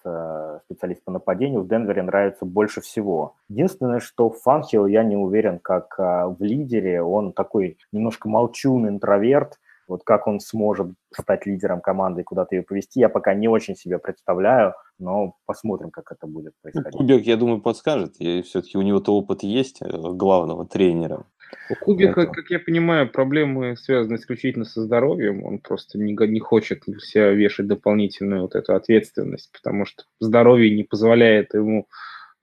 специалист 0.65 1.01
по 1.01 1.11
нападению 1.11 1.61
в 1.61 1.67
Денвере 1.69 2.03
нравится 2.03 2.43
больше 2.43 2.81
всего. 2.81 3.35
Единственное, 3.47 4.01
что 4.01 4.29
в 4.29 4.41
Фанхио 4.41 4.85
я 4.85 5.05
не 5.05 5.15
уверен, 5.15 5.59
как 5.59 5.97
в 5.97 6.35
лидере, 6.41 7.01
он 7.01 7.31
такой 7.31 7.77
немножко 7.93 8.27
молчун, 8.27 8.85
интроверт, 8.89 9.59
вот 9.87 10.03
как 10.03 10.27
он 10.27 10.39
сможет 10.39 10.87
стать 11.13 11.45
лидером 11.45 11.81
команды 11.81 12.21
и 12.21 12.23
куда-то 12.23 12.55
ее 12.55 12.63
повести, 12.63 12.99
я 12.99 13.09
пока 13.09 13.33
не 13.33 13.47
очень 13.47 13.75
себе 13.75 13.99
представляю, 13.99 14.73
но 14.99 15.35
посмотрим, 15.45 15.91
как 15.91 16.11
это 16.11 16.27
будет 16.27 16.53
ну, 16.63 16.71
происходить. 16.71 16.97
Кубик, 16.97 17.25
я 17.25 17.37
думаю, 17.37 17.61
подскажет. 17.61 18.15
И 18.19 18.41
все-таки 18.41 18.77
у 18.77 18.81
него-то 18.81 19.15
опыт 19.15 19.43
есть 19.43 19.81
э, 19.81 19.87
главного 19.89 20.65
тренера. 20.65 21.25
У 21.69 21.75
Кубика, 21.75 22.21
Это... 22.21 22.31
как 22.31 22.49
я 22.49 22.59
понимаю, 22.59 23.09
проблемы 23.09 23.77
связаны 23.77 24.15
исключительно 24.15 24.65
со 24.65 24.81
здоровьем. 24.81 25.45
Он 25.45 25.59
просто 25.59 25.97
не, 25.97 26.13
не 26.13 26.39
хочет 26.39 26.83
себя 26.83 27.31
вешать 27.31 27.67
дополнительную 27.67 28.41
вот 28.41 28.55
эту 28.55 28.75
ответственность, 28.75 29.51
потому 29.53 29.85
что 29.85 30.03
здоровье 30.19 30.75
не 30.75 30.83
позволяет 30.83 31.53
ему 31.53 31.87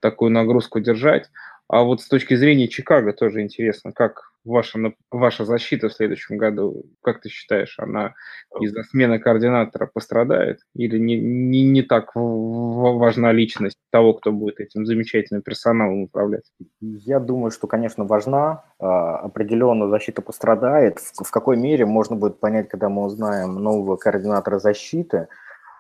такую 0.01 0.31
нагрузку 0.31 0.81
держать. 0.81 1.31
А 1.69 1.83
вот 1.83 2.03
с 2.03 2.09
точки 2.09 2.35
зрения 2.35 2.69
Чикаго 2.69 3.13
тоже 3.13 3.43
интересно, 3.43 3.93
как 3.93 4.34
ваша, 4.45 4.79
ваша 5.11 5.45
защита 5.45 5.89
в 5.89 5.93
следующем 5.93 6.37
году, 6.37 6.85
как 7.03 7.21
ты 7.21 7.29
считаешь, 7.29 7.77
она 7.79 8.15
из-за 8.61 8.83
смены 8.85 9.19
координатора 9.19 9.91
пострадает? 9.93 10.61
Или 10.75 10.99
не, 10.99 11.19
не, 11.19 11.63
не 11.63 11.83
так 11.83 12.13
важна 12.15 13.33
личность 13.33 13.79
того, 13.91 14.15
кто 14.15 14.33
будет 14.33 14.61
этим 14.61 14.87
замечательным 14.87 15.43
персоналом 15.43 16.03
управлять? 16.03 16.45
Я 16.81 17.21
думаю, 17.21 17.51
что, 17.51 17.67
конечно, 17.67 18.05
важна. 18.05 18.65
А, 18.79 19.19
определенно 19.19 19.89
защита 19.89 20.23
пострадает. 20.23 20.99
В, 20.99 21.25
в 21.25 21.31
какой 21.31 21.57
мере 21.57 21.87
можно 21.87 22.17
будет 22.17 22.41
понять, 22.41 22.69
когда 22.69 22.89
мы 22.89 23.05
узнаем 23.05 23.55
нового 23.55 23.97
координатора 23.97 24.59
защиты. 24.59 25.29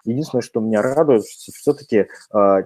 Единственное, 0.04 0.42
что 0.42 0.60
меня 0.60 0.82
радует, 0.82 1.22
все-таки 1.22 2.06
а, 2.30 2.62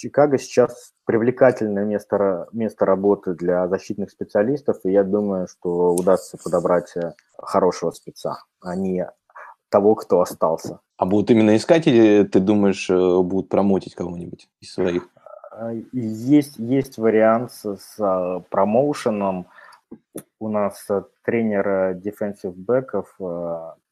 Чикаго 0.00 0.38
сейчас 0.38 0.94
привлекательное 1.04 1.84
место, 1.84 2.48
место 2.52 2.86
работы 2.86 3.34
для 3.34 3.68
защитных 3.68 4.10
специалистов, 4.10 4.78
и 4.84 4.90
я 4.90 5.04
думаю, 5.04 5.46
что 5.46 5.94
удастся 5.94 6.38
подобрать 6.42 6.96
э, 6.96 7.12
хорошего 7.36 7.90
спеца, 7.90 8.38
а 8.62 8.74
не 8.76 9.06
того, 9.68 9.96
кто 9.96 10.22
остался. 10.22 10.80
А 10.96 11.04
будут 11.04 11.30
именно 11.30 11.54
искать 11.54 11.86
или 11.86 12.24
ты 12.24 12.40
думаешь, 12.40 12.88
э, 12.88 12.94
будут 12.94 13.50
промотить 13.50 13.94
кого-нибудь 13.94 14.48
из 14.62 14.72
своих? 14.72 15.06
А, 15.50 15.70
есть, 15.92 16.58
есть 16.58 16.96
вариант 16.96 17.52
с, 17.52 17.76
с 17.76 17.98
э, 17.98 18.40
промоушеном. 18.48 19.48
У 20.38 20.48
нас 20.48 20.86
тренер 21.24 21.96
defensive 21.96 22.54
бэков 22.54 23.18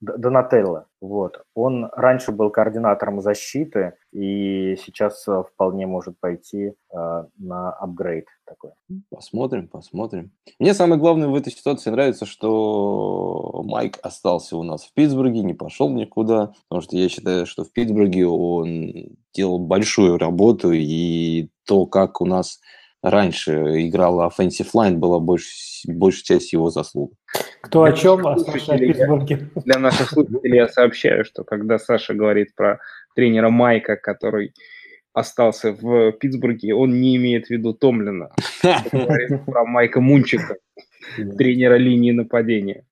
Донателло. 0.00 0.86
Вот. 1.00 1.42
Он 1.54 1.90
раньше 1.92 2.30
был 2.30 2.50
координатором 2.50 3.20
защиты 3.20 3.94
и 4.12 4.76
сейчас 4.76 5.26
э, 5.26 5.42
вполне 5.42 5.88
может 5.88 6.18
пойти 6.20 6.68
э, 6.68 7.24
на 7.36 7.72
апгрейд 7.72 8.26
такой. 8.46 8.70
Посмотрим, 9.10 9.66
посмотрим. 9.66 10.30
Мне 10.60 10.74
самое 10.74 11.00
главное 11.00 11.26
в 11.26 11.34
этой 11.34 11.52
ситуации 11.52 11.90
нравится, 11.90 12.26
что 12.26 13.62
Майк 13.64 13.98
остался 14.02 14.56
у 14.56 14.62
нас 14.62 14.84
в 14.84 14.94
Питтсбурге, 14.94 15.40
не 15.40 15.54
пошел 15.54 15.90
никуда, 15.90 16.52
потому 16.68 16.82
что 16.82 16.96
я 16.96 17.08
считаю, 17.08 17.44
что 17.46 17.64
в 17.64 17.72
Питтсбурге 17.72 18.26
он 18.26 19.16
делал 19.34 19.58
большую 19.58 20.16
работу, 20.16 20.70
и 20.72 21.48
то, 21.66 21.86
как 21.86 22.20
у 22.20 22.24
нас 22.24 22.60
раньше 23.02 23.52
играла 23.86 24.28
offensive 24.28 24.70
line, 24.74 24.96
была 24.96 25.20
больше, 25.20 25.48
большая 25.86 26.38
часть 26.38 26.52
его 26.52 26.70
заслуг. 26.70 27.12
Кто 27.60 27.84
о 27.84 27.92
чем? 27.92 28.26
О 28.26 28.36
Питтсбурге. 28.36 29.50
Для 29.64 29.78
наших 29.78 30.10
слушателей 30.10 30.56
я 30.56 30.68
сообщаю, 30.68 31.24
что 31.24 31.44
когда 31.44 31.78
Саша 31.78 32.14
говорит 32.14 32.54
про 32.54 32.80
тренера 33.14 33.50
Майка, 33.50 33.96
который 33.96 34.52
остался 35.12 35.72
в 35.72 36.12
Питтсбурге, 36.12 36.74
он 36.74 37.00
не 37.00 37.16
имеет 37.16 37.46
в 37.46 37.50
виду 37.50 37.74
Томлина. 37.74 38.30
Он 38.62 39.00
говорит 39.04 39.44
про 39.44 39.64
Майка 39.64 40.00
Мунчика, 40.00 40.56
тренера 41.36 41.74
линии 41.74 42.12
нападения. 42.12 42.84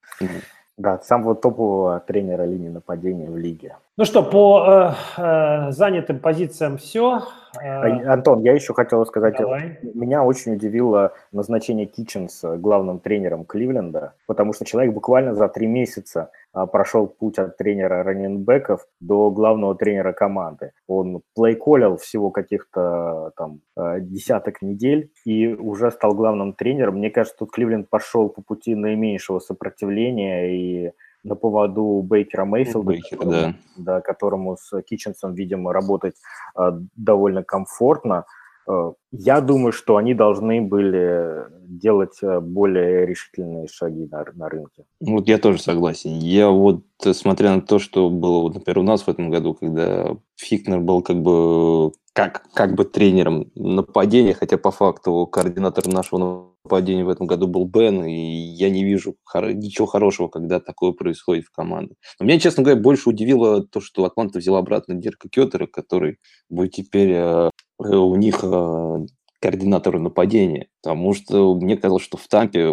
Да, 0.77 0.99
самого 0.99 1.35
топового 1.35 2.01
тренера 2.01 2.43
линии 2.45 2.69
нападения 2.69 3.31
в 3.31 3.37
лиге. 3.37 3.77
Ну 3.97 4.05
что, 4.05 4.23
по 4.23 4.95
э, 5.19 5.21
э, 5.23 5.73
занятым 5.73 6.19
позициям 6.19 6.77
все. 6.77 7.23
Э, 7.59 8.05
Антон, 8.13 8.43
я 8.43 8.53
еще 8.53 8.75
хотел 8.75 9.07
сказать, 9.07 9.37
Давай. 9.39 9.79
меня 9.95 10.23
очень 10.23 10.53
удивило 10.53 11.15
назначение 11.33 11.87
Китченс 11.87 12.45
главным 12.45 12.99
тренером 12.99 13.47
Кливленда, 13.47 14.13
потому 14.27 14.53
что 14.53 14.67
человек 14.67 14.93
буквально 14.93 15.35
за 15.35 15.49
три 15.49 15.67
месяца 15.67 16.31
прошел 16.65 17.07
путь 17.07 17.39
от 17.39 17.59
тренера 17.59 18.03
раненбеков 18.03 18.87
до 19.01 19.31
главного 19.31 19.75
тренера 19.75 20.13
команды. 20.13 20.73
Он 20.87 21.21
плейколил 21.35 21.99
всего 21.99 22.31
каких-то 22.31 23.33
там 23.37 23.61
э, 23.77 24.01
десяток 24.01 24.63
недель 24.63 25.11
и 25.27 25.49
уже 25.49 25.91
стал 25.91 26.15
главным 26.15 26.55
тренером. 26.55 26.97
Мне 26.97 27.11
кажется, 27.11 27.39
тут 27.39 27.51
Кливленд 27.51 27.91
пошел 27.91 28.31
по 28.31 28.41
пути 28.41 28.75
наименьшего 28.75 29.39
сопротивления 29.39 30.57
и 30.57 30.93
на 31.27 31.35
поводу 31.35 32.03
Бейкера 32.03 32.45
Мейфилда, 32.45 32.87
Бейкер, 32.87 33.19
которому, 33.19 33.33
да. 33.33 33.55
Да, 33.77 34.01
которому 34.01 34.57
с 34.57 34.83
Китченсом, 34.83 35.35
видимо, 35.35 35.73
работать 35.73 36.15
э, 36.59 36.71
довольно 36.97 37.43
комфортно. 37.43 38.25
Э, 38.69 38.93
я 39.13 39.41
думаю, 39.41 39.73
что 39.73 39.97
они 39.97 40.15
должны 40.15 40.61
были 40.61 41.47
делать 41.67 42.19
э, 42.23 42.41
более 42.41 43.07
решительные 43.07 43.69
шаги 43.69 44.09
на, 44.11 44.25
на 44.35 44.49
рынке. 44.49 44.85
Вот 45.01 45.29
я 45.29 45.39
тоже 45.39 45.61
согласен. 45.61 46.19
Я 46.19 46.49
вот, 46.51 46.83
смотря 47.13 47.55
на 47.55 47.61
то, 47.61 47.79
что 47.79 48.11
было, 48.11 48.41
вот, 48.43 48.55
например, 48.55 48.79
у 48.79 48.83
нас 48.83 49.03
в 49.03 49.09
этом 49.09 49.31
году, 49.31 49.55
когда 49.55 50.17
Фикнер 50.37 50.81
был 50.81 51.03
как 51.03 51.17
бы 51.23 51.93
как, 52.13 52.51
как 52.55 52.75
бы 52.75 52.87
тренером 52.87 53.51
нападения, 53.55 54.33
хотя 54.33 54.57
по 54.57 54.71
факту 54.71 55.27
координатором 55.27 55.93
нашего 55.93 56.55
нападения 56.65 57.05
в 57.05 57.11
этом 57.11 57.27
году 57.27 57.47
был 57.47 57.67
Бен, 57.67 58.05
и 58.07 58.15
я 58.15 58.71
не 58.71 58.85
вижу 58.85 59.17
хор- 59.23 59.53
ничего 59.53 59.87
хорошего, 59.87 60.29
когда 60.29 60.59
такое 60.59 60.93
происходит 60.93 61.45
в 61.45 61.51
команде. 61.51 61.95
Но 62.19 62.25
меня, 62.25 62.41
честно 62.41 62.63
говоря, 62.63 62.81
больше 62.81 63.11
удивило 63.11 63.63
то, 63.63 63.83
что 63.83 64.07
Атланта 64.07 64.39
взяла 64.39 64.61
обратно 64.61 64.95
Дирка 64.95 65.29
Кетера, 65.29 65.67
который 65.67 66.17
будет 66.49 66.73
теперь 66.73 67.13
э, 67.13 67.51
у 67.79 68.17
них 68.17 68.41
э, 68.43 69.07
координатору 69.41 70.01
нападения, 70.01 70.69
потому 70.83 71.15
что 71.15 71.55
мне 71.55 71.77
казалось, 71.77 72.03
что 72.03 72.17
в 72.17 72.27
Тампе 72.29 72.71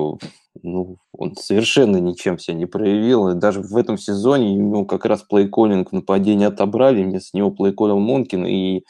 ну, 0.62 0.98
он 1.12 1.36
совершенно 1.36 1.98
ничем 1.98 2.38
себя 2.38 2.56
не 2.56 2.66
проявил. 2.66 3.30
И 3.30 3.36
даже 3.36 3.62
в 3.62 3.76
этом 3.76 3.98
сезоне 3.98 4.56
ему 4.56 4.86
как 4.86 5.06
раз 5.06 5.24
плейколлинг 5.24 5.90
в 5.90 5.94
нападении 5.94 6.46
отобрали, 6.46 7.04
вместо 7.04 7.36
него 7.38 7.52
плейколлил 7.52 8.00
Монкин, 8.00 8.46
и 8.46 8.84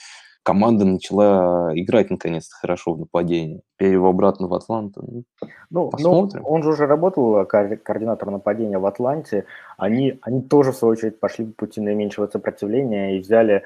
команда 0.43 0.84
начала 0.86 1.72
играть 1.74 2.09
наконец-то 2.09 2.55
хорошо 2.57 2.93
в 2.93 2.99
нападении. 2.99 3.61
Теперь 3.76 3.93
его 3.93 4.09
обратно 4.09 4.47
в 4.47 4.53
Атланту. 4.53 5.01
Ну, 5.07 5.24
Ну, 5.41 5.84
ну, 5.86 5.89
посмотрим. 5.89 6.43
он 6.45 6.64
же 6.64 6.70
уже 6.72 6.86
работал 6.86 7.38
э, 7.38 7.45
коорди- 7.45 7.78
координатором 7.78 8.34
нападения 8.34 8.78
в 8.78 8.86
Атланте. 8.86 9.45
Они, 9.78 10.20
они 10.22 10.41
тоже, 10.41 10.74
в 10.74 10.76
свою 10.76 10.91
очередь, 10.91 11.20
пошли 11.20 11.45
по 11.45 11.66
пути 11.66 11.80
наименьшего 11.80 12.28
сопротивления 12.28 13.16
и 13.16 13.22
взяли 13.22 13.55
э, 13.55 13.61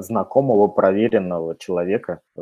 знакомого, 0.00 0.68
проверенного 0.68 1.56
человека. 1.56 2.20
Э, 2.36 2.40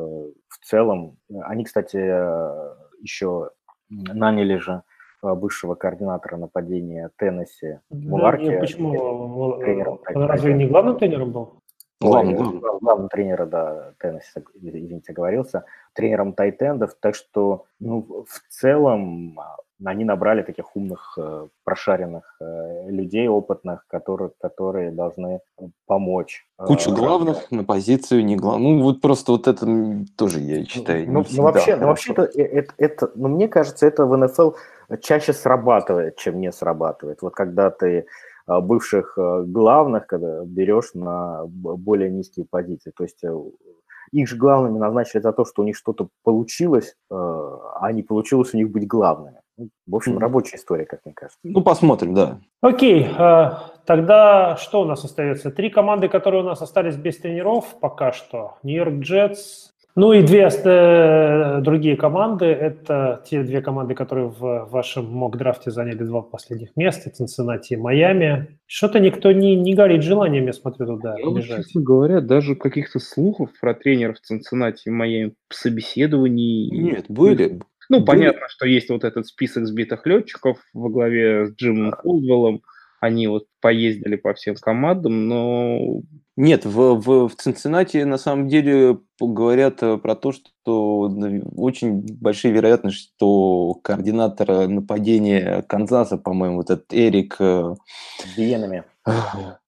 В 0.49 0.59
целом, 0.65 1.17
э, 1.31 1.35
они, 1.45 1.65
кстати, 1.65 1.97
э, 1.97 2.75
еще 3.01 3.51
наняли 3.89 4.57
же 4.57 4.83
э, 5.23 5.35
бывшего 5.35 5.75
координатора 5.75 6.37
нападения 6.37 7.11
Теннесси 7.19 7.79
Муларки. 7.91 8.45
Да, 8.47 8.51
нет, 8.53 8.61
почему? 8.61 9.59
тренером 9.61 10.01
Он 10.15 10.25
разве 10.27 10.55
не 10.55 10.67
главным 10.67 10.99
тренером 10.99 11.33
был? 11.33 11.61
Главный, 12.01 12.35
Ой, 12.35 12.39
главный. 12.39 12.61
глав- 12.61 12.81
главным 12.81 13.09
тренера, 13.09 13.47
да, 13.47 13.93
Теннесси, 13.99 14.41
извините, 14.55 15.13
оговорился, 15.13 15.65
тренером 15.95 16.35
тайтендов, 16.35 16.95
так 17.01 17.15
что, 17.15 17.65
ну, 17.81 18.25
в 18.29 18.41
целом 18.51 19.39
они 19.85 20.05
набрали 20.05 20.43
таких 20.43 20.75
умных, 20.75 21.19
э, 21.19 21.49
прошаренных 21.65 22.37
э, 22.41 22.91
людей, 22.91 23.29
опытных, 23.29 23.87
которые, 23.89 24.31
которые 24.41 24.91
должны 24.91 25.41
помочь. 25.87 26.47
Э, 26.59 26.67
главных 26.87 27.51
на 27.51 27.65
позицию 27.65 28.25
не 28.25 28.37
главных. 28.37 28.63
Ну, 28.63 28.83
вот 28.83 29.01
просто 29.01 29.33
вот 29.33 29.47
это 29.49 29.67
тоже, 30.17 30.41
я 30.41 30.65
считаю, 30.65 31.07
не 31.07 31.13
Ну, 31.13 31.25
ну, 31.31 31.43
вообще, 31.43 31.77
ну, 31.77 31.87
вообще 31.87 32.13
это, 32.13 32.23
это, 32.23 32.75
это, 32.79 33.11
ну, 33.15 33.29
мне 33.29 33.49
кажется, 33.49 33.87
это 33.87 34.07
в 34.07 34.17
НФЛ 34.17 34.53
чаще 35.03 35.33
срабатывает, 35.33 36.17
чем 36.17 36.41
не 36.41 36.53
срабатывает. 36.53 37.21
Вот 37.21 37.35
когда 37.35 37.71
ты 37.71 38.07
бывших 38.47 39.19
главных, 39.19 40.07
когда 40.07 40.45
берешь 40.45 40.95
на 40.95 41.43
более 41.47 42.11
низкие 42.11 42.47
позиции. 42.49 42.93
То 42.97 43.03
есть 43.03 43.21
их 44.13 44.29
же 44.29 44.37
главными 44.37 44.79
назначили 44.79 45.21
за 45.21 45.33
то, 45.33 45.45
что 45.45 45.63
у 45.63 45.65
них 45.65 45.77
что-то 45.77 46.09
получилось, 46.23 46.95
а 47.11 47.91
не 47.91 48.05
получилось 48.05 48.55
у 48.55 48.57
них 48.57 48.71
быть 48.71 48.87
главными. 48.87 49.41
Ну, 49.59 49.69
В 49.87 49.97
общем, 49.97 50.19
рабочая 50.19 50.57
история, 50.57 50.85
как 50.85 51.01
мне 51.05 51.15
кажется. 51.15 51.39
Ну, 51.43 51.63
посмотрим, 51.63 52.15
да. 52.15 52.41
Окей, 52.61 53.07
э, 53.07 53.51
тогда 53.87 54.57
что 54.57 54.83
у 54.83 54.85
нас 54.85 55.05
остается? 55.05 55.51
Три 55.51 55.71
команды, 55.71 56.09
которые 56.09 56.43
у 56.43 56.47
нас 56.47 56.61
остались 56.61 56.97
без 56.97 57.17
тренеров 57.19 57.79
пока 57.81 58.13
что. 58.13 58.57
Нью-Йорк 58.63 59.01
Джетс. 59.01 59.71
Ну 59.99 60.13
и 60.13 60.23
две 60.23 60.51
э, 60.53 61.61
другие 61.63 61.97
команды. 61.97 62.45
Это 62.45 63.23
те 63.25 63.43
две 63.43 63.63
команды, 63.63 63.95
которые 63.95 64.29
в 64.29 64.69
вашем 64.71 65.07
мок-драфте 65.07 65.71
заняли 65.71 66.05
два 66.05 66.21
последних 66.21 66.77
места. 66.77 67.09
Цинциннати 67.09 67.73
и 67.73 67.77
Майами. 67.77 68.59
Что-то 68.67 69.01
никто 69.01 69.33
не, 69.33 69.57
не 69.57 69.75
горит 69.75 70.03
желанием, 70.03 70.45
я 70.45 70.53
смотрю, 70.53 70.85
туда 70.87 71.17
Я 71.19 71.25
вот, 71.25 71.39
бежать. 71.39 71.65
честно 71.65 71.81
говоря, 71.81 72.21
даже 72.21 72.57
каких-то 72.57 72.99
слухов 72.99 73.49
про 73.59 73.73
тренеров 73.73 74.21
Цинциннати 74.21 74.83
и 74.85 74.91
Майами 74.91 75.33
собеседований. 75.49 76.71
Нет, 76.71 77.07
были. 77.09 77.61
Ну, 77.89 77.99
были. 77.99 78.07
понятно, 78.07 78.49
что 78.49 78.67
есть 78.67 78.89
вот 78.91 79.05
этот 79.05 79.27
список 79.27 79.67
сбитых 79.67 80.07
летчиков 80.07 80.59
во 80.73 80.89
главе 80.89 81.49
с 81.49 81.55
Джимом 81.55 81.93
Колдвеллом. 81.93 82.63
Они 83.01 83.29
вот 83.29 83.47
поездили 83.61 84.17
по 84.17 84.33
всем 84.33 84.57
командам, 84.57 85.29
но 85.29 86.01
Нет, 86.37 86.65
в, 86.65 86.95
в, 86.95 87.29
в 87.29 87.37
Цинциннати 87.37 87.99
на 87.99 88.17
самом 88.17 88.49
деле 88.49 88.99
говорят 89.21 89.83
э, 89.83 89.99
про 89.99 90.17
то, 90.17 90.33
что 90.33 91.03
очень 91.57 92.07
большая 92.19 92.53
вероятность, 92.53 93.13
что 93.15 93.75
координатор 93.83 94.67
нападения 94.67 95.63
Канзаса, 95.69 96.17
по-моему, 96.17 96.57
вот 96.57 96.71
этот 96.71 96.93
Эрик, 96.93 97.37
э, 97.39 97.75
Биенами. 98.37 98.85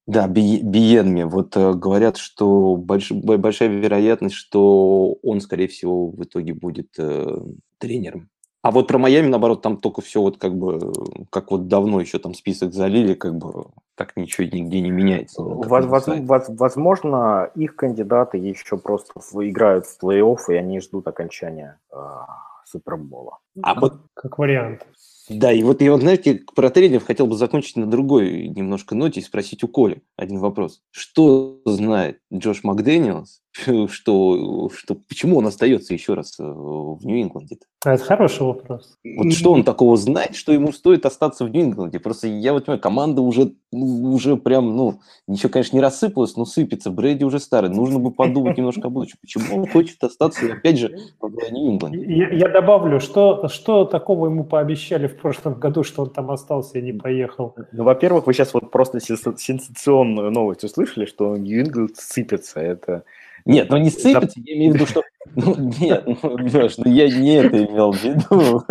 Да, 0.08 0.26
Би- 0.26 0.62
Биенми, 0.62 1.24
вот 1.24 1.54
э, 1.56 1.74
говорят, 1.74 2.16
что 2.16 2.76
больш- 2.76 3.12
большая 3.12 3.68
вероятность, 3.68 4.34
что 4.34 5.18
он, 5.22 5.40
скорее 5.40 5.68
всего, 5.68 6.08
в 6.08 6.24
итоге 6.24 6.54
будет 6.54 6.88
э, 6.98 7.38
тренером. 7.76 8.30
А 8.62 8.70
вот 8.70 8.88
про 8.88 8.98
Майами, 8.98 9.28
наоборот, 9.28 9.62
там 9.62 9.76
только 9.76 10.00
все 10.00 10.20
вот 10.22 10.38
как 10.38 10.56
бы, 10.56 10.78
э, 10.82 11.22
как 11.30 11.50
вот 11.50 11.68
давно 11.68 12.00
еще 12.00 12.18
там 12.18 12.32
список 12.32 12.72
залили, 12.72 13.12
как 13.12 13.36
бы 13.36 13.66
так 13.96 14.16
ничего 14.16 14.46
нигде 14.46 14.80
не 14.80 14.90
меняется. 14.90 15.42
Воз- 15.42 16.48
Возможно, 16.48 17.50
их 17.54 17.76
кандидаты 17.76 18.38
еще 18.38 18.78
просто 18.78 19.20
играют 19.46 19.84
в 19.86 20.02
плей-офф, 20.02 20.38
и 20.48 20.54
они 20.54 20.80
ждут 20.80 21.06
окончания 21.06 21.78
а, 21.92 22.26
Супербола. 22.64 23.38
А 23.62 23.78
вот 23.78 23.94
Как 24.14 24.38
вариант. 24.38 24.86
Да, 25.28 25.52
и 25.52 25.62
вот 25.62 25.82
я, 25.82 25.96
знаете, 25.98 26.42
про 26.54 26.70
тренеров 26.70 27.04
хотел 27.04 27.26
бы 27.26 27.36
закончить 27.36 27.76
на 27.76 27.86
другой 27.86 28.48
немножко 28.48 28.94
ноте 28.94 29.20
и 29.20 29.22
спросить 29.22 29.62
у 29.62 29.68
Коли 29.68 30.02
один 30.16 30.38
вопрос. 30.38 30.80
Что 30.90 31.60
знает 31.64 32.20
Джош 32.32 32.64
Макдэниелс, 32.64 33.42
что, 33.90 34.70
что, 34.74 34.94
почему 34.94 35.38
он 35.38 35.46
остается 35.46 35.94
еще 35.94 36.14
раз 36.14 36.38
э, 36.38 36.44
в 36.44 37.04
Нью-Ингланде? 37.04 37.58
А 37.84 37.94
Это 37.94 38.04
хороший 38.04 38.42
вопрос. 38.42 38.96
Вот 39.04 39.32
что 39.32 39.52
он 39.52 39.64
такого 39.64 39.96
знает, 39.96 40.36
что 40.36 40.52
ему 40.52 40.72
стоит 40.72 41.06
остаться 41.06 41.44
в 41.44 41.50
Нью-Ингланде? 41.50 41.98
Просто 42.00 42.28
я 42.28 42.52
вот 42.52 42.66
понимаю, 42.66 42.80
команда 42.80 43.22
уже, 43.22 43.52
ну, 43.72 44.12
уже 44.12 44.36
прям, 44.36 44.76
ну, 44.76 45.00
ничего, 45.26 45.48
конечно, 45.48 45.76
не 45.76 45.82
рассыпалась, 45.82 46.36
но 46.36 46.44
сыпется. 46.44 46.90
Брэди 46.90 47.24
уже 47.24 47.38
старый. 47.40 47.70
Нужно 47.70 47.98
бы 47.98 48.10
подумать 48.10 48.56
немножко 48.56 48.88
о 48.88 48.90
будущем. 48.90 49.18
Почему 49.20 49.62
он 49.62 49.66
хочет 49.66 50.02
остаться, 50.02 50.52
опять 50.52 50.78
же, 50.78 50.96
в 51.20 51.30
Нью-Ингланде? 51.50 52.04
Я, 52.04 52.30
я 52.30 52.48
добавлю, 52.48 53.00
что, 53.00 53.48
что 53.48 53.84
такого 53.84 54.26
ему 54.26 54.44
пообещали 54.44 55.06
в 55.06 55.16
прошлом 55.16 55.54
году, 55.54 55.82
что 55.82 56.02
он 56.02 56.10
там 56.10 56.30
остался 56.30 56.78
и 56.78 56.82
не 56.82 56.92
поехал. 56.92 57.54
Ну, 57.72 57.84
во-первых, 57.84 58.26
вы 58.26 58.34
сейчас 58.34 58.54
вот 58.54 58.70
просто 58.70 58.98
сенса- 58.98 59.36
сенсационную 59.36 60.30
новость 60.30 60.64
услышали, 60.64 61.06
что 61.06 61.36
Нью-Ингланд 61.36 61.96
сыпется. 61.96 62.60
Это 62.60 63.04
Нет, 63.44 63.70
ну 63.70 63.76
не 63.78 63.90
сыпется, 63.90 64.40
я 64.44 64.56
имею 64.56 64.72
в 64.72 64.74
виду, 64.76 64.86
что... 64.86 65.02
Ну, 65.34 65.54
нет, 65.80 66.04
ну, 66.06 66.18
Леш, 66.22 66.78
ну 66.78 66.90
я 66.90 67.08
не 67.08 67.34
это 67.34 67.64
имел 67.64 67.92
в 67.92 68.02
виду. 68.02 68.64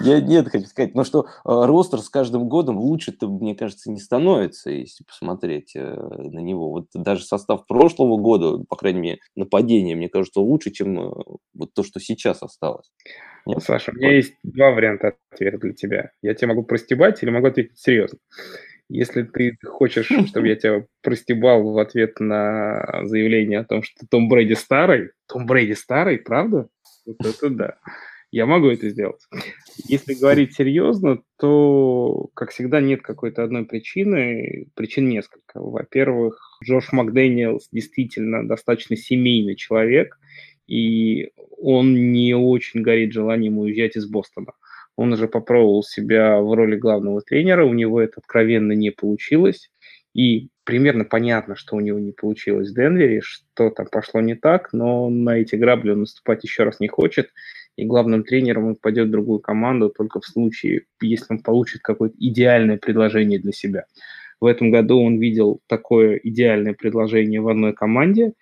Я 0.00 0.20
не 0.20 0.36
это 0.36 0.50
хочу 0.50 0.66
сказать. 0.66 0.94
Но 0.94 1.04
что 1.04 1.26
э, 1.26 1.26
ростер 1.44 2.00
с 2.00 2.08
каждым 2.08 2.48
годом 2.48 2.76
лучше-то, 2.76 3.28
мне 3.28 3.54
кажется, 3.54 3.90
не 3.90 4.00
становится, 4.00 4.70
если 4.70 5.04
посмотреть 5.04 5.76
э, 5.76 5.94
на 5.94 6.40
него. 6.40 6.70
Вот 6.70 6.86
даже 6.92 7.24
состав 7.24 7.66
прошлого 7.66 8.16
года, 8.16 8.64
по 8.68 8.76
крайней 8.76 9.00
мере, 9.00 9.18
нападение, 9.36 9.94
мне 9.94 10.08
кажется, 10.08 10.40
лучше, 10.40 10.72
чем 10.72 10.98
э, 10.98 11.12
вот 11.54 11.72
то, 11.72 11.84
что 11.84 12.00
сейчас 12.00 12.42
осталось. 12.42 12.90
Нет? 13.46 13.62
Саша, 13.62 13.92
у 13.92 13.94
меня 13.94 14.12
есть 14.12 14.34
два 14.42 14.70
варианта 14.70 15.14
ответа 15.30 15.58
для 15.58 15.72
тебя. 15.72 16.10
Я 16.22 16.34
тебе 16.34 16.48
могу 16.48 16.64
простебать 16.64 17.22
или 17.22 17.30
могу 17.30 17.46
ответить 17.46 17.78
серьезно. 17.78 18.18
Если 18.88 19.22
ты 19.22 19.56
хочешь, 19.64 20.06
чтобы 20.28 20.48
я 20.48 20.56
тебя 20.56 20.86
простебал 21.02 21.62
в 21.62 21.78
ответ 21.78 22.20
на 22.20 23.02
заявление 23.04 23.60
о 23.60 23.64
том, 23.64 23.82
что 23.82 24.06
Том 24.08 24.28
Брэди 24.28 24.54
старый, 24.54 25.10
Том 25.26 25.46
Брэди 25.46 25.72
старый, 25.72 26.18
правда? 26.18 26.68
Вот 27.06 27.26
это 27.26 27.50
да. 27.50 27.76
Я 28.34 28.46
могу 28.46 28.66
это 28.66 28.88
сделать. 28.88 29.20
Если 29.86 30.14
говорить 30.14 30.56
серьезно, 30.56 31.22
то, 31.38 32.30
как 32.34 32.50
всегда, 32.50 32.80
нет 32.80 33.00
какой-то 33.00 33.44
одной 33.44 33.64
причины. 33.64 34.66
Причин 34.74 35.08
несколько. 35.08 35.60
Во-первых, 35.60 36.58
Джош 36.64 36.90
Макдэниелс 36.90 37.68
действительно 37.70 38.44
достаточно 38.44 38.96
семейный 38.96 39.54
человек, 39.54 40.18
и 40.66 41.30
он 41.58 42.10
не 42.10 42.34
очень 42.34 42.82
горит 42.82 43.12
желанием 43.12 43.58
уезжать 43.58 43.94
из 43.94 44.06
Бостона. 44.06 44.54
Он 44.96 45.12
уже 45.12 45.28
попробовал 45.28 45.82
себя 45.82 46.40
в 46.40 46.52
роли 46.54 46.76
главного 46.76 47.20
тренера, 47.20 47.64
у 47.64 47.74
него 47.74 48.00
это 48.00 48.14
откровенно 48.18 48.72
не 48.72 48.90
получилось. 48.90 49.70
И 50.14 50.48
примерно 50.62 51.04
понятно, 51.04 51.56
что 51.56 51.76
у 51.76 51.80
него 51.80 51.98
не 51.98 52.12
получилось 52.12 52.70
в 52.70 52.74
Денвере, 52.74 53.20
что 53.20 53.70
там 53.70 53.86
пошло 53.90 54.20
не 54.20 54.36
так, 54.36 54.72
но 54.72 55.10
на 55.10 55.38
эти 55.38 55.56
грабли 55.56 55.90
он 55.90 56.00
наступать 56.00 56.44
еще 56.44 56.62
раз 56.62 56.78
не 56.78 56.88
хочет. 56.88 57.30
И 57.76 57.84
главным 57.84 58.22
тренером 58.22 58.66
он 58.66 58.76
пойдет 58.76 59.08
в 59.08 59.10
другую 59.10 59.40
команду 59.40 59.90
только 59.90 60.20
в 60.20 60.26
случае, 60.26 60.82
если 61.02 61.26
он 61.30 61.40
получит 61.40 61.82
какое-то 61.82 62.14
идеальное 62.20 62.78
предложение 62.78 63.40
для 63.40 63.52
себя. 63.52 63.86
В 64.40 64.46
этом 64.46 64.70
году 64.70 65.00
он 65.02 65.18
видел 65.18 65.60
такое 65.66 66.16
идеальное 66.22 66.74
предложение 66.74 67.40
в 67.40 67.48
одной 67.48 67.72
команде, 67.72 68.34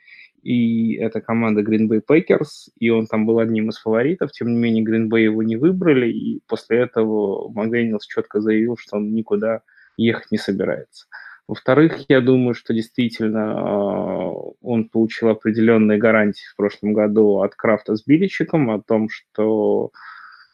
и 0.42 0.94
это 0.96 1.20
команда 1.20 1.62
Green 1.62 1.88
Bay 1.88 2.02
Packers, 2.06 2.70
и 2.78 2.90
он 2.90 3.06
там 3.06 3.26
был 3.26 3.38
одним 3.38 3.68
из 3.70 3.78
фаворитов, 3.78 4.32
тем 4.32 4.48
не 4.52 4.56
менее 4.56 4.84
Green 4.84 5.08
Bay 5.08 5.20
его 5.20 5.42
не 5.42 5.56
выбрали, 5.56 6.10
и 6.10 6.42
после 6.46 6.78
этого 6.78 7.48
Макдэниелс 7.52 8.06
четко 8.06 8.40
заявил, 8.40 8.76
что 8.76 8.96
он 8.96 9.14
никуда 9.14 9.62
ехать 9.96 10.30
не 10.30 10.38
собирается. 10.38 11.06
Во-вторых, 11.48 12.04
я 12.08 12.20
думаю, 12.20 12.54
что 12.54 12.72
действительно 12.72 13.54
э, 13.56 14.52
он 14.62 14.88
получил 14.88 15.28
определенные 15.28 15.98
гарантии 15.98 16.46
в 16.52 16.56
прошлом 16.56 16.92
году 16.92 17.40
от 17.40 17.54
Крафта 17.54 17.96
с 17.96 18.06
Биличиком 18.06 18.70
о 18.70 18.80
том, 18.80 19.08
что 19.10 19.90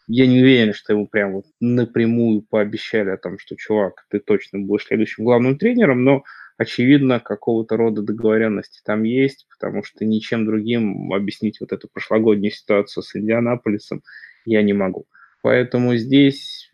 я 0.09 0.27
не 0.27 0.41
уверен, 0.41 0.73
что 0.73 0.95
ему 0.95 1.07
прям 1.07 1.35
вот 1.35 1.45
напрямую 1.61 2.43
пообещали 2.43 3.11
о 3.11 3.19
том, 3.19 3.39
что, 3.39 3.57
чувак, 3.57 4.07
ты 4.11 4.19
точно 4.19 4.59
будешь 4.61 4.87
следующим 4.87 5.25
главным 5.25 5.59
тренером, 5.59 6.03
но, 6.03 6.25
очевидно, 6.59 7.21
какого-то 7.21 7.77
рода 7.77 8.03
договоренности 8.03 8.83
там 8.85 9.05
есть, 9.05 9.47
потому 9.49 9.83
что 9.83 10.05
ничем 10.05 10.45
другим 10.45 11.13
объяснить 11.13 11.61
вот 11.61 11.73
эту 11.73 11.89
прошлогоднюю 11.89 12.51
ситуацию 12.51 13.03
с 13.03 13.17
Индианаполисом 13.17 14.03
я 14.45 14.63
не 14.63 14.75
могу. 14.75 15.07
Поэтому 15.41 15.95
здесь, 15.97 16.69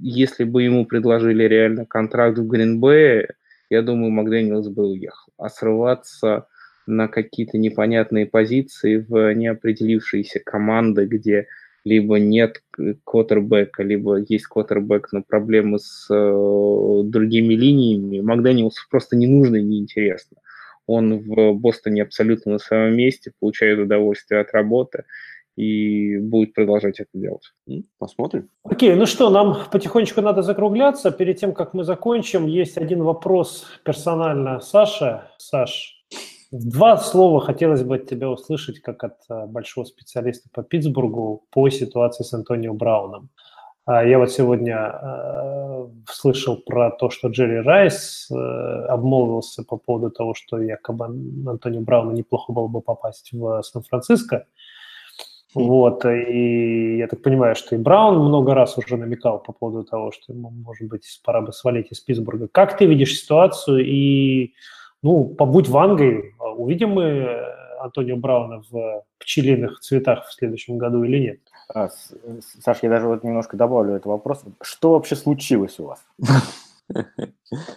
если 0.00 0.44
бы 0.44 0.62
ему 0.62 0.86
предложили 0.86 1.44
реально 1.44 1.84
контракт 1.84 2.38
в 2.38 2.46
Гринбее, 2.46 3.34
я 3.68 3.82
думаю, 3.82 4.10
Макдэниелс 4.10 4.68
бы 4.68 4.88
уехал. 4.88 5.32
А 5.36 5.50
срываться 5.50 6.46
на 6.86 7.08
какие-то 7.08 7.58
непонятные 7.58 8.24
позиции 8.24 9.04
в 9.06 9.34
неопределившиеся 9.34 10.40
команды, 10.40 11.04
где 11.04 11.46
либо 11.88 12.18
нет 12.18 12.62
квотербека, 13.04 13.82
либо 13.82 14.18
есть 14.18 14.46
квотербек, 14.46 15.08
но 15.12 15.22
проблемы 15.22 15.78
с 15.78 16.06
э, 16.10 17.00
другими 17.04 17.54
линиями, 17.54 18.20
Макдэниелсу 18.20 18.82
просто 18.90 19.16
не 19.16 19.26
нужно 19.26 19.56
и 19.56 19.62
неинтересно. 19.62 20.36
Он 20.86 21.18
в 21.18 21.52
Бостоне 21.54 22.02
абсолютно 22.02 22.52
на 22.52 22.58
своем 22.58 22.96
месте, 22.96 23.32
получает 23.40 23.78
удовольствие 23.78 24.40
от 24.40 24.52
работы 24.52 25.04
и 25.56 26.18
будет 26.18 26.54
продолжать 26.54 27.00
это 27.00 27.10
делать. 27.14 27.52
Посмотрим. 27.98 28.48
Окей, 28.62 28.94
ну 28.94 29.06
что, 29.06 29.30
нам 29.30 29.58
потихонечку 29.72 30.20
надо 30.20 30.42
закругляться. 30.42 31.10
Перед 31.10 31.38
тем, 31.38 31.52
как 31.52 31.74
мы 31.74 31.84
закончим, 31.84 32.46
есть 32.46 32.78
один 32.78 33.02
вопрос 33.02 33.66
персонально 33.84 34.60
Саша. 34.60 35.30
Саш, 35.38 35.97
Два 36.50 36.96
слова 36.96 37.40
хотелось 37.40 37.82
бы 37.82 37.96
от 37.96 38.08
тебя 38.08 38.30
услышать, 38.30 38.80
как 38.80 39.04
от 39.04 39.16
э, 39.28 39.46
большого 39.46 39.84
специалиста 39.84 40.48
по 40.50 40.62
Питтсбургу, 40.62 41.44
по 41.50 41.68
ситуации 41.68 42.24
с 42.24 42.32
Антонио 42.32 42.72
Брауном. 42.72 43.28
А, 43.84 44.02
я 44.02 44.18
вот 44.18 44.30
сегодня 44.30 44.76
э, 44.76 45.88
слышал 46.10 46.56
про 46.56 46.90
то, 46.90 47.10
что 47.10 47.28
Джерри 47.28 47.60
Райс 47.60 48.30
э, 48.30 48.34
обмолвился 48.34 49.62
по 49.62 49.76
поводу 49.76 50.10
того, 50.10 50.32
что 50.32 50.58
якобы 50.58 51.04
Антонио 51.04 51.82
Брауну 51.82 52.12
неплохо 52.12 52.50
было 52.50 52.66
бы 52.66 52.80
попасть 52.80 53.30
в 53.32 53.62
Сан-Франциско. 53.62 54.46
Вот, 55.54 56.04
и 56.06 56.98
я 56.98 57.08
так 57.08 57.22
понимаю, 57.22 57.56
что 57.56 57.74
и 57.74 57.78
Браун 57.78 58.20
много 58.20 58.54
раз 58.54 58.76
уже 58.78 58.96
намекал 58.96 59.42
по 59.42 59.52
поводу 59.52 59.84
того, 59.84 60.12
что 60.12 60.32
ему, 60.32 60.50
может 60.50 60.88
быть, 60.88 61.20
пора 61.24 61.40
бы 61.40 61.52
свалить 61.52 61.90
из 61.90 62.00
Питтсбурга. 62.00 62.48
Как 62.48 62.76
ты 62.76 62.86
видишь 62.86 63.18
ситуацию 63.18 63.84
и 63.84 64.54
ну, 65.02 65.24
побудь 65.24 65.68
Вангой, 65.68 66.34
а 66.38 66.50
увидим 66.50 66.90
мы 66.90 67.02
э, 67.02 67.78
Антонио 67.80 68.16
Брауна 68.16 68.62
в 68.70 69.04
пчелиных 69.18 69.80
цветах 69.80 70.26
в 70.26 70.32
следующем 70.32 70.78
году 70.78 71.04
или 71.04 71.18
нет? 71.18 71.40
А, 71.72 71.88
Саш, 72.64 72.78
я 72.82 72.88
даже 72.88 73.06
вот 73.06 73.24
немножко 73.24 73.56
добавлю 73.56 73.94
этот 73.94 74.06
вопрос. 74.06 74.44
Что 74.60 74.92
вообще 74.92 75.16
случилось 75.16 75.78
у 75.78 75.86
вас? 75.86 76.04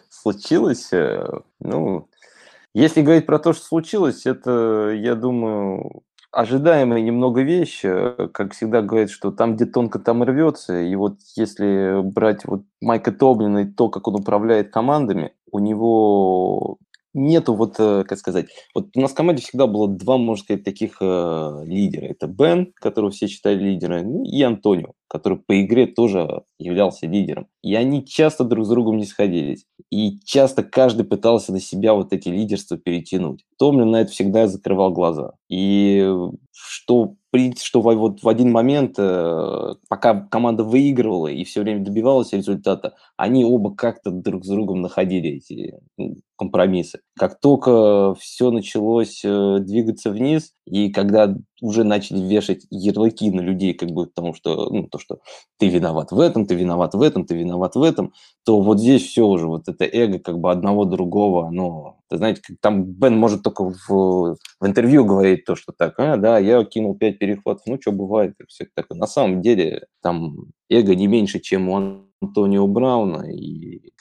Случилось? 0.09 0.91
Э, 0.93 1.27
ну, 1.59 2.07
если 2.73 3.01
говорить 3.01 3.25
про 3.25 3.37
то, 3.37 3.53
что 3.53 3.63
случилось, 3.63 4.25
это, 4.25 4.91
я 4.95 5.15
думаю, 5.15 6.03
ожидаемая 6.31 7.01
немного 7.01 7.41
вещь. 7.41 7.81
Как 7.81 8.53
всегда 8.53 8.81
говорят, 8.81 9.09
что 9.09 9.31
там, 9.31 9.55
где 9.55 9.65
тонко, 9.65 9.99
там 9.99 10.23
рвется. 10.23 10.81
И 10.81 10.95
вот 10.95 11.17
если 11.35 12.01
брать 12.01 12.45
вот 12.45 12.63
Майка 12.81 13.11
Тоблина 13.11 13.59
и 13.59 13.65
то, 13.65 13.89
как 13.89 14.07
он 14.07 14.15
управляет 14.15 14.71
командами, 14.71 15.33
у 15.51 15.59
него 15.59 16.77
нету 17.13 17.55
вот, 17.55 17.75
э, 17.79 18.03
как 18.07 18.17
сказать, 18.17 18.47
вот 18.73 18.95
у 18.95 19.01
нас 19.01 19.11
в 19.11 19.15
команде 19.15 19.43
всегда 19.43 19.67
было 19.67 19.87
два, 19.87 20.17
можно 20.17 20.43
сказать, 20.43 20.63
таких 20.63 20.97
э, 21.01 21.61
лидера. 21.65 22.05
Это 22.05 22.27
Бен, 22.27 22.73
которого 22.75 23.11
все 23.11 23.27
считали 23.27 23.59
лидером, 23.59 24.11
ну, 24.11 24.23
и 24.23 24.41
Антонио, 24.41 24.93
который 25.11 25.39
по 25.39 25.61
игре 25.61 25.87
тоже 25.87 26.43
являлся 26.57 27.05
лидером. 27.05 27.47
И 27.61 27.75
они 27.75 28.05
часто 28.05 28.45
друг 28.45 28.65
с 28.65 28.69
другом 28.69 28.95
не 28.95 29.03
сходились. 29.03 29.65
И 29.91 30.21
часто 30.23 30.63
каждый 30.63 31.03
пытался 31.03 31.51
на 31.51 31.59
себя 31.59 31.93
вот 31.93 32.13
эти 32.13 32.29
лидерства 32.29 32.77
перетянуть. 32.77 33.43
Томлин 33.59 33.91
на 33.91 34.03
это 34.03 34.11
всегда 34.11 34.47
закрывал 34.47 34.93
глаза. 34.93 35.33
И 35.49 36.09
что 36.53 37.15
что 37.61 37.81
вот 37.81 38.23
в 38.23 38.27
один 38.27 38.51
момент, 38.51 38.95
э, 38.97 39.75
пока 39.87 40.19
команда 40.19 40.65
выигрывала 40.65 41.27
и 41.27 41.45
все 41.45 41.61
время 41.61 41.83
добивалась 41.83 42.33
результата, 42.33 42.95
они 43.15 43.45
оба 43.45 43.73
как-то 43.73 44.11
друг 44.11 44.43
с 44.43 44.49
другом 44.49 44.81
находили 44.81 45.29
эти 45.29 45.75
компромиссы. 46.37 46.99
Как 47.21 47.39
только 47.39 48.15
все 48.15 48.49
началось 48.49 49.21
э, 49.23 49.57
двигаться 49.59 50.09
вниз, 50.09 50.53
и 50.65 50.91
когда 50.91 51.31
уже 51.61 51.83
начали 51.83 52.17
вешать 52.17 52.65
ярлыки 52.71 53.29
на 53.29 53.41
людей, 53.41 53.75
как 53.75 53.91
бы 53.91 54.07
потому 54.07 54.33
что, 54.33 54.71
ну, 54.71 54.87
то, 54.87 54.97
что 54.97 55.19
ты 55.59 55.67
виноват 55.67 56.11
в 56.11 56.19
этом, 56.19 56.47
ты 56.47 56.55
виноват 56.55 56.95
в 56.95 57.01
этом, 57.03 57.27
ты 57.27 57.35
виноват 57.35 57.75
в 57.75 57.83
этом, 57.83 58.11
то 58.43 58.59
вот 58.59 58.79
здесь 58.79 59.03
все 59.03 59.27
уже, 59.27 59.45
вот 59.45 59.69
это 59.69 59.85
эго 59.85 60.17
как 60.17 60.39
бы 60.39 60.49
одного 60.49 60.85
другого, 60.85 61.47
оно, 61.47 61.99
ты 62.09 62.17
знаете, 62.17 62.41
там 62.59 62.85
Бен 62.85 63.19
может 63.19 63.43
только 63.43 63.65
в, 63.65 63.87
в 63.87 64.65
интервью 64.65 65.05
говорить 65.05 65.45
то, 65.45 65.55
что 65.55 65.73
так, 65.77 65.99
а, 65.99 66.17
да, 66.17 66.39
я 66.39 66.63
кинул 66.63 66.95
пять 66.95 67.19
перехватов, 67.19 67.67
ну, 67.67 67.77
что 67.79 67.91
бывает, 67.91 68.33
и 68.39 68.47
все 68.47 68.65
такое. 68.73 68.97
На 68.97 69.05
самом 69.05 69.43
деле 69.43 69.85
там 70.01 70.47
эго 70.71 70.95
не 70.95 71.05
меньше, 71.05 71.39
чем 71.39 71.69
у 71.69 72.01
Антонио 72.19 72.65
Брауна, 72.65 73.31
и 73.31 73.91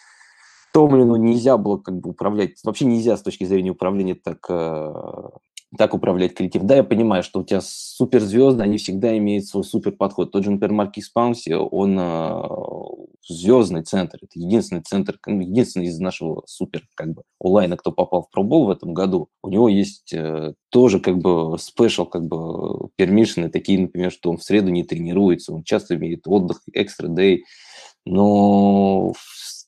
Томлину 0.73 1.17
нельзя 1.17 1.57
было 1.57 1.79
как 1.79 2.01
бы 2.01 2.11
управлять, 2.11 2.59
вообще 2.65 2.85
нельзя 2.85 3.17
с 3.17 3.23
точки 3.23 3.45
зрения 3.45 3.71
управления 3.71 4.15
так 4.15 4.47
э, 4.49 5.31
так 5.77 5.95
управлять 5.95 6.35
коллектив. 6.35 6.63
Да, 6.65 6.77
я 6.77 6.85
понимаю, 6.85 7.23
что 7.23 7.41
у 7.41 7.45
тебя 7.45 7.61
суперзвезды, 7.63 8.63
они 8.63 8.79
всегда 8.79 9.17
имеют 9.17 9.47
свой 9.47 9.63
супер 9.63 9.93
подход. 9.93 10.33
Тот 10.33 10.43
же, 10.43 10.51
например, 10.51 10.75
Маркис 10.75 11.09
Паунси, 11.11 11.53
он 11.53 11.97
э, 11.99 12.43
звездный 13.29 13.83
центр. 13.83 14.19
Это 14.21 14.39
единственный 14.39 14.83
центр, 14.83 15.19
ну, 15.27 15.41
единственный 15.41 15.87
из 15.87 15.99
нашего 16.01 16.43
супер 16.47 16.83
как 16.95 17.13
бы 17.13 17.23
онлайна, 17.41 17.77
кто 17.77 17.93
попал 17.93 18.23
в 18.23 18.31
пробол 18.31 18.67
в 18.67 18.71
этом 18.71 18.95
году. 18.95 19.29
У 19.43 19.49
него 19.49 19.69
есть 19.69 20.13
э, 20.13 20.55
тоже 20.71 20.99
как 20.99 21.19
бы 21.19 21.57
спешл, 21.59 22.05
как 22.05 22.27
бы 22.27 22.89
пермишины, 22.97 23.49
такие, 23.49 23.81
например, 23.81 24.11
что 24.11 24.31
он 24.31 24.39
в 24.39 24.43
среду 24.43 24.71
не 24.71 24.83
тренируется, 24.83 25.53
он 25.53 25.63
часто 25.63 25.95
имеет 25.95 26.27
отдых, 26.27 26.63
экстра 26.73 27.07
дей. 27.07 27.45
Но 28.05 29.13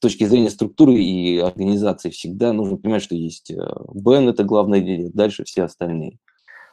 точки 0.02 0.24
зрения 0.24 0.50
структуры 0.50 0.94
и 0.94 1.38
организации 1.38 2.10
всегда 2.10 2.52
нужно 2.52 2.76
понимать, 2.76 3.02
что 3.02 3.14
есть 3.14 3.50
э, 3.50 3.56
Бен, 3.94 4.28
это 4.28 4.44
главное 4.44 4.80
дело, 4.80 5.10
дальше 5.14 5.44
все 5.44 5.62
остальные. 5.62 6.18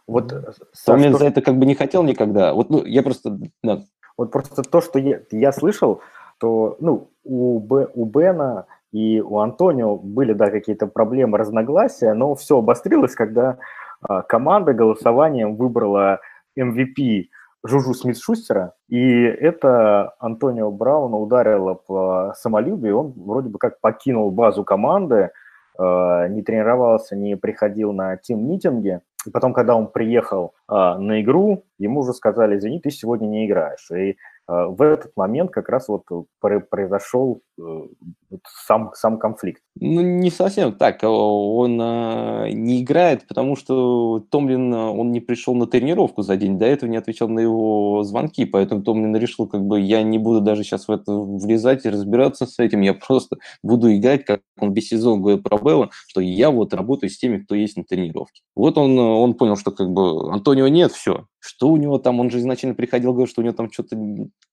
Вот 0.07 0.34
э, 0.34 0.51
Сам 0.73 0.99
что... 0.99 1.17
за 1.19 1.27
это 1.27 1.41
как 1.41 1.57
бы 1.57 1.65
не 1.65 1.75
хотел 1.75 2.03
никогда. 2.03 2.53
Вот, 2.53 2.69
ну, 2.69 2.84
я 2.84 3.03
просто... 3.03 3.39
Да. 3.63 3.84
Вот 4.17 4.32
просто 4.32 4.63
то, 4.63 4.82
что 4.82 4.99
я, 4.99 5.21
я 5.32 5.51
слышал, 5.51 6.01
то 6.39 6.75
ну, 6.80 7.11
у, 7.23 7.59
Б, 7.59 7.88
у 7.93 8.05
Бена 8.05 8.65
и 8.91 9.21
у 9.21 9.38
Антонио 9.38 9.97
были, 9.97 10.34
да, 10.34 10.49
какие-то 10.49 10.88
проблемы, 10.88 11.38
разногласия, 11.38 12.13
но 12.13 12.34
все 12.36 12.57
обострилось, 12.57 13.13
когда 13.13 13.59
а, 14.01 14.23
команда 14.23 14.73
голосованием 14.73 15.55
выбрала 15.55 16.19
MVP 16.57 17.27
Жужу 17.66 17.93
Смит-Шустера, 17.93 18.74
и 18.88 19.22
это 19.24 20.14
Антонио 20.20 20.72
Брауна 20.72 21.18
ударило 21.18 21.74
по 21.74 22.34
самолюбию, 22.38 22.99
он 22.99 23.14
вроде 23.16 23.49
бы 23.49 23.60
как 23.60 23.82
покинул 23.82 24.32
базу 24.32 24.64
команды, 24.64 25.32
э, 25.78 26.28
не 26.30 26.41
тренировался, 26.41 27.16
не 27.16 27.36
приходил 27.36 27.91
на 27.91 28.16
тим-митинги, 28.16 29.01
и 29.28 29.32
потом, 29.32 29.53
когда 29.53 29.76
он 29.76 29.88
приехал 29.88 30.53
э, 30.70 30.74
на 30.74 31.22
игру, 31.22 31.66
ему 31.78 31.99
уже 32.01 32.14
сказали, 32.14 32.57
извини, 32.57 32.80
ты 32.80 32.91
сегодня 32.91 33.28
не 33.28 33.45
играешь. 33.45 33.91
И 33.91 34.16
а, 34.49 34.68
в 34.68 34.82
этот 34.82 35.12
момент 35.16 35.51
как 35.51 35.70
раз 35.70 35.88
вот 35.88 36.03
произошел 36.39 37.41
э, 37.60 38.36
сам, 38.66 38.91
сам 38.93 39.18
конфликт. 39.20 39.62
Ну, 39.80 40.01
не 40.01 40.30
совсем 40.32 40.74
так. 40.74 40.99
Он 41.03 41.79
э, 41.82 42.50
не 42.51 42.82
играет, 42.82 43.28
потому 43.28 43.55
что 43.55 44.25
Томлин, 44.29 44.74
он 44.74 45.12
не 45.12 45.20
пришел 45.20 45.55
на 45.55 45.67
тренировку 45.67 46.21
за 46.21 46.38
день, 46.38 46.58
до 46.58 46.66
этого 46.66 46.89
не 46.89 46.97
отвечал 46.97 47.29
на 47.29 47.39
его 47.39 48.04
звонки, 48.04 48.46
поэтому 48.46 48.83
Томлин 48.83 49.16
решил, 49.16 49.47
как 49.47 49.63
бы, 49.66 49.79
я 49.79 50.04
не 50.04 50.17
буду 50.17 50.42
даже 50.42 50.63
сейчас 50.63 50.88
в 50.88 50.92
это 50.92 51.13
влезать 51.13 51.86
и 51.86 51.89
разбираться 51.89 52.46
с 52.46 52.59
этим, 52.59 52.82
я 52.82 52.93
просто 52.93 53.38
буду 53.63 53.93
играть, 53.96 54.25
как 54.25 54.42
он 54.59 54.74
весь 54.74 54.89
сезон 54.89 55.21
говорит 55.21 55.43
про 55.43 55.58
Белла, 55.58 55.89
что 56.08 56.21
я 56.21 56.51
вот 56.51 56.74
работаю 56.74 57.09
с 57.09 57.17
теми, 57.17 57.39
кто 57.39 57.55
есть 57.55 57.78
на 57.78 57.83
тренировке. 57.83 58.42
Вот 58.55 58.78
он, 58.78 58.97
он 58.97 59.33
понял, 59.33 59.55
что 59.55 59.71
как 59.71 59.92
бы 59.92 60.32
Антонио 60.32 60.67
нет, 60.67 60.92
все, 60.92 61.25
что 61.39 61.70
у 61.70 61.78
него 61.78 61.97
там, 61.97 62.20
он 62.20 62.29
же 62.29 62.39
изначально 62.39 62.75
приходил, 62.75 63.12
говорил, 63.12 63.28
что 63.28 63.42
у 63.42 63.43
него 63.43 63.54
там 63.54 63.71
что-то 63.71 63.96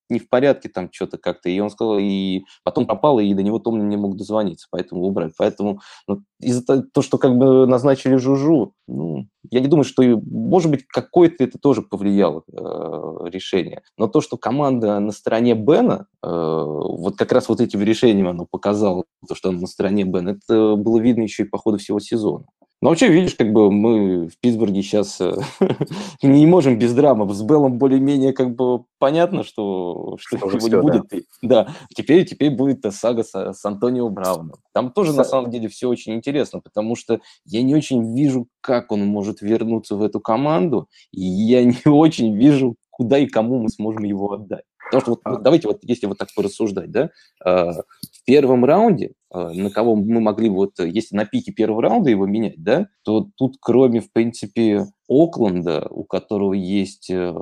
не 0.08 0.18
в 0.18 0.28
порядке 0.28 0.68
там 0.68 0.90
что-то 0.92 1.18
как-то. 1.18 1.48
И 1.48 1.58
он 1.60 1.70
сказал, 1.70 1.98
и 1.98 2.42
потом 2.64 2.86
пропал, 2.86 3.18
и 3.18 3.34
до 3.34 3.42
него 3.42 3.58
Томлин 3.58 3.88
не 3.88 3.96
мог 3.96 4.16
дозвониться, 4.16 4.66
поэтому 4.70 5.02
убрали. 5.02 5.32
Поэтому 5.36 5.80
ну, 6.06 6.22
из-за 6.40 6.64
того, 6.64 7.02
что 7.02 7.18
как 7.18 7.36
бы 7.36 7.66
назначили 7.66 8.16
Жужу, 8.16 8.72
ну, 8.88 9.26
я 9.50 9.60
не 9.60 9.68
думаю, 9.68 9.84
что, 9.84 10.02
может 10.02 10.70
быть, 10.70 10.86
какое-то 10.86 11.44
это 11.44 11.58
тоже 11.58 11.82
повлияло 11.82 12.42
э, 12.50 13.28
решение. 13.28 13.82
Но 13.96 14.08
то, 14.08 14.20
что 14.20 14.36
команда 14.36 14.98
на 15.00 15.12
стороне 15.12 15.54
Бена, 15.54 16.06
э, 16.22 16.28
вот 16.28 17.16
как 17.16 17.32
раз 17.32 17.48
вот 17.48 17.60
этим 17.60 17.82
решением 17.82 18.28
оно 18.28 18.46
показало, 18.50 19.04
то, 19.28 19.34
что 19.34 19.50
она 19.50 19.60
на 19.60 19.66
стороне 19.66 20.04
Бена, 20.04 20.30
это 20.30 20.76
было 20.76 20.98
видно 20.98 21.22
еще 21.22 21.44
и 21.44 21.48
по 21.48 21.58
ходу 21.58 21.78
всего 21.78 22.00
сезона. 22.00 22.46
Ну, 22.82 22.90
вообще, 22.90 23.08
видишь, 23.08 23.34
как 23.34 23.52
бы 23.52 23.72
мы 23.72 24.28
в 24.28 24.38
Питтсбурге 24.38 24.82
сейчас 24.82 25.18
э, 25.20 25.34
не 26.22 26.46
можем 26.46 26.78
без 26.78 26.92
драмы. 26.92 27.32
С 27.32 27.42
Беллом 27.42 27.78
более-менее 27.78 28.34
как 28.34 28.54
бы 28.54 28.84
понятно, 28.98 29.44
что, 29.44 30.18
что 30.20 30.36
его 30.36 30.58
все, 30.58 30.68
не 30.68 30.82
будет. 30.82 31.04
Да. 31.40 31.64
да, 31.64 31.74
теперь, 31.94 32.26
теперь 32.26 32.50
будет 32.50 32.84
сага 32.92 33.24
с, 33.24 33.34
с 33.34 33.64
Антонио 33.64 34.10
Брауном. 34.10 34.56
Там 34.74 34.92
тоже, 34.92 35.14
на 35.14 35.24
самом 35.24 35.50
деле, 35.50 35.68
все 35.68 35.88
очень 35.88 36.14
интересно, 36.14 36.60
потому 36.60 36.96
что 36.96 37.20
я 37.46 37.62
не 37.62 37.74
очень 37.74 38.14
вижу, 38.14 38.46
как 38.60 38.92
он 38.92 39.06
может 39.06 39.40
вернуться 39.40 39.96
в 39.96 40.02
эту 40.02 40.20
команду, 40.20 40.88
и 41.12 41.22
я 41.22 41.64
не 41.64 41.80
очень 41.86 42.36
вижу, 42.36 42.76
куда 42.90 43.18
и 43.18 43.26
кому 43.26 43.58
мы 43.58 43.70
сможем 43.70 44.04
его 44.04 44.32
отдать. 44.32 44.64
Потому 44.86 45.00
что 45.00 45.10
вот, 45.10 45.20
вот 45.24 45.42
давайте 45.42 45.66
вот, 45.66 45.78
если 45.82 46.06
вот 46.06 46.18
так 46.18 46.28
порассуждать, 46.34 46.90
да, 46.90 47.10
э, 47.44 47.72
в 47.72 48.15
первом 48.26 48.64
раунде, 48.64 49.12
э, 49.32 49.38
на 49.38 49.70
кого 49.70 49.96
мы 49.96 50.20
могли 50.20 50.50
вот, 50.50 50.78
если 50.80 51.16
на 51.16 51.24
пике 51.24 51.52
первого 51.52 51.80
раунда 51.80 52.10
его 52.10 52.26
менять, 52.26 52.62
да, 52.62 52.88
то 53.04 53.28
тут 53.36 53.56
кроме, 53.60 54.00
в 54.00 54.12
принципе, 54.12 54.86
Окленда, 55.08 55.86
у 55.88 56.04
которого 56.04 56.52
есть 56.52 57.08
э, 57.10 57.34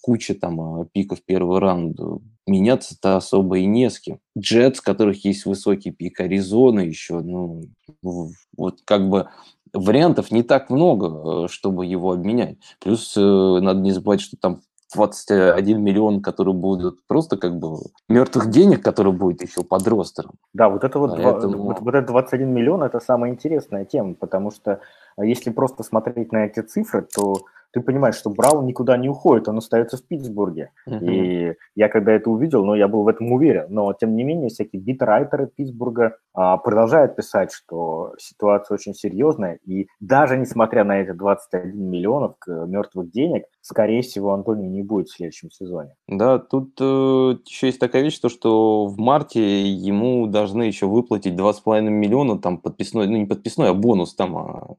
куча 0.00 0.34
там 0.34 0.86
пиков 0.92 1.22
первого 1.24 1.60
раунда, 1.60 2.18
меняться-то 2.46 3.16
особо 3.16 3.58
и 3.58 3.66
не 3.66 3.90
с 3.90 4.00
кем. 4.00 4.20
Джетс, 4.38 4.80
которых 4.80 5.24
есть 5.24 5.44
высокий 5.44 5.90
пик, 5.90 6.20
Аризона 6.20 6.80
еще, 6.80 7.20
ну, 7.20 7.64
вот 8.02 8.78
как 8.84 9.10
бы 9.10 9.28
вариантов 9.74 10.30
не 10.30 10.42
так 10.42 10.70
много, 10.70 11.48
чтобы 11.48 11.84
его 11.84 12.12
обменять. 12.12 12.56
Плюс 12.80 13.14
надо 13.16 13.80
не 13.80 13.92
забывать, 13.92 14.22
что 14.22 14.38
там 14.40 14.62
21 14.94 15.82
миллион, 15.82 16.22
которые 16.22 16.54
будут 16.54 17.06
просто 17.06 17.36
как 17.36 17.58
бы 17.58 17.76
мертвых 18.08 18.50
денег, 18.50 18.82
которые 18.82 19.12
будет 19.12 19.42
еще 19.42 19.62
под 19.62 19.86
ростером. 19.86 20.32
Да, 20.52 20.68
вот 20.68 20.84
это 20.84 20.98
вот, 20.98 21.16
Поэтому... 21.22 21.54
2, 21.54 21.62
вот, 21.64 21.80
вот 21.80 21.94
это 21.94 22.06
21 22.06 22.48
миллион, 22.48 22.82
это 22.82 23.00
самая 23.00 23.30
интересная 23.32 23.84
тема, 23.84 24.14
потому 24.14 24.50
что 24.50 24.80
а, 25.16 25.24
если 25.24 25.50
просто 25.50 25.82
смотреть 25.82 26.32
на 26.32 26.46
эти 26.46 26.60
цифры, 26.60 27.06
то 27.14 27.36
ты 27.72 27.80
понимаешь, 27.80 28.14
что 28.14 28.30
Браун 28.30 28.64
никуда 28.64 28.96
не 28.96 29.08
уходит, 29.08 29.48
он 29.48 29.58
остается 29.58 29.98
в 29.98 30.06
Питтсбурге. 30.06 30.70
Uh-huh. 30.88 31.04
И 31.04 31.56
я 31.74 31.88
когда 31.88 32.12
это 32.12 32.30
увидел, 32.30 32.60
но 32.60 32.72
ну, 32.72 32.74
я 32.74 32.88
был 32.88 33.02
в 33.02 33.08
этом 33.08 33.30
уверен. 33.30 33.66
Но, 33.68 33.92
тем 33.92 34.16
не 34.16 34.24
менее, 34.24 34.48
всякие 34.48 34.80
битрайтеры 34.80 35.48
Питтсбурга 35.48 36.16
а, 36.32 36.56
продолжают 36.56 37.16
писать, 37.16 37.52
что 37.52 38.14
ситуация 38.18 38.74
очень 38.74 38.94
серьезная. 38.94 39.58
И 39.66 39.88
даже 40.00 40.38
несмотря 40.38 40.84
на 40.84 41.02
эти 41.02 41.12
21 41.12 41.90
миллионов 41.90 42.36
мертвых 42.46 43.10
денег, 43.10 43.44
скорее 43.68 44.00
всего, 44.00 44.32
Антонио 44.32 44.66
не 44.66 44.82
будет 44.82 45.08
в 45.08 45.16
следующем 45.16 45.50
сезоне. 45.50 45.94
Да, 46.06 46.38
тут 46.38 46.72
э, 46.80 47.36
еще 47.46 47.66
есть 47.66 47.78
такая 47.78 48.02
вещь, 48.02 48.18
то, 48.18 48.30
что 48.30 48.86
в 48.86 48.98
марте 48.98 49.68
ему 49.68 50.26
должны 50.26 50.62
еще 50.62 50.86
выплатить 50.86 51.34
2,5 51.34 51.82
миллиона, 51.82 52.38
там 52.38 52.58
подписной, 52.58 53.06
ну 53.06 53.18
не 53.18 53.26
подписной, 53.26 53.70
а 53.70 53.74
бонус 53.74 54.14
там, 54.14 54.38
а, 54.38 54.74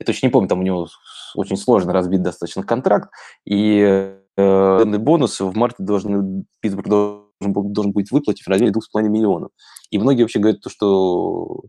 я 0.00 0.06
точно 0.06 0.26
не 0.26 0.32
помню, 0.32 0.48
там 0.48 0.60
у 0.60 0.62
него 0.62 0.88
очень 1.36 1.56
сложно 1.56 1.92
разбит 1.92 2.22
достаточно 2.22 2.64
контракт, 2.64 3.10
и 3.44 4.16
э, 4.36 4.84
бонусы 4.98 5.44
в 5.44 5.56
марте 5.56 5.84
должны, 5.84 6.44
Питтсбург 6.60 6.88
должен, 6.88 7.22
должен 7.40 7.92
будет 7.92 8.10
выплатить 8.10 8.44
в 8.44 8.48
размере 8.48 8.72
2,5 8.72 9.08
миллионов. 9.08 9.50
И 9.90 9.98
многие 9.98 10.22
вообще 10.22 10.40
говорят, 10.40 10.60
то, 10.60 10.70
что 10.70 11.62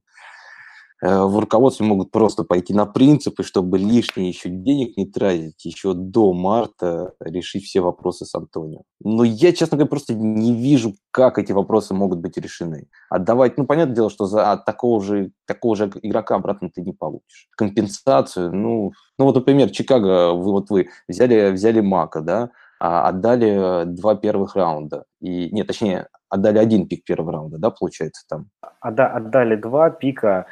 в 1.02 1.40
руководстве 1.40 1.86
могут 1.86 2.12
просто 2.12 2.44
пойти 2.44 2.74
на 2.74 2.86
принципы, 2.86 3.44
чтобы 3.44 3.78
лишние 3.78 4.30
еще 4.30 4.50
денег 4.50 4.98
не 4.98 5.06
тратить, 5.06 5.66
еще 5.66 5.94
до 5.94 6.34
марта 6.34 7.14
решить 7.20 7.66
все 7.66 7.82
вопросы 7.82 8.26
с 8.26 8.34
Антонио. 8.34 8.82
Но 9.04 9.24
я, 9.24 9.52
честно 9.52 9.78
говоря, 9.78 9.90
просто 9.90 10.14
не 10.14 10.54
вижу, 10.54 10.96
как 11.12 11.38
эти 11.38 11.52
вопросы 11.52 11.94
могут 11.94 12.20
быть 12.20 12.38
решены. 12.38 12.88
Отдавать, 13.10 13.58
ну, 13.58 13.66
понятное 13.66 13.96
дело, 13.96 14.10
что 14.10 14.26
за 14.26 14.52
от 14.52 14.66
такого 14.66 15.02
же, 15.02 15.32
такого 15.46 15.76
же 15.76 15.92
игрока 16.02 16.36
обратно 16.36 16.70
ты 16.74 16.82
не 16.82 16.94
получишь. 16.94 17.50
Компенсацию, 17.58 18.54
ну, 18.54 18.94
ну 19.20 19.26
вот, 19.26 19.36
например, 19.36 19.72
Чикаго, 19.72 20.34
вы, 20.34 20.52
вот 20.52 20.70
вы 20.70 20.88
взяли, 21.08 21.52
взяли 21.52 21.82
Мака, 21.82 22.22
да, 22.22 22.52
а 22.80 23.08
отдали 23.08 23.86
два 23.86 24.16
первых 24.16 24.56
раунда. 24.56 25.06
И, 25.22 25.50
нет, 25.52 25.68
точнее, 25.68 26.08
отдали 26.30 26.58
один 26.58 26.88
пик 26.88 27.04
первого 27.04 27.32
раунда, 27.32 27.58
да, 27.58 27.70
получается 27.70 28.26
там? 28.28 28.50
Отда, 28.80 29.08
отдали 29.08 29.56
два 29.56 29.90
пика 29.90 30.46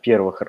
первых, 0.00 0.42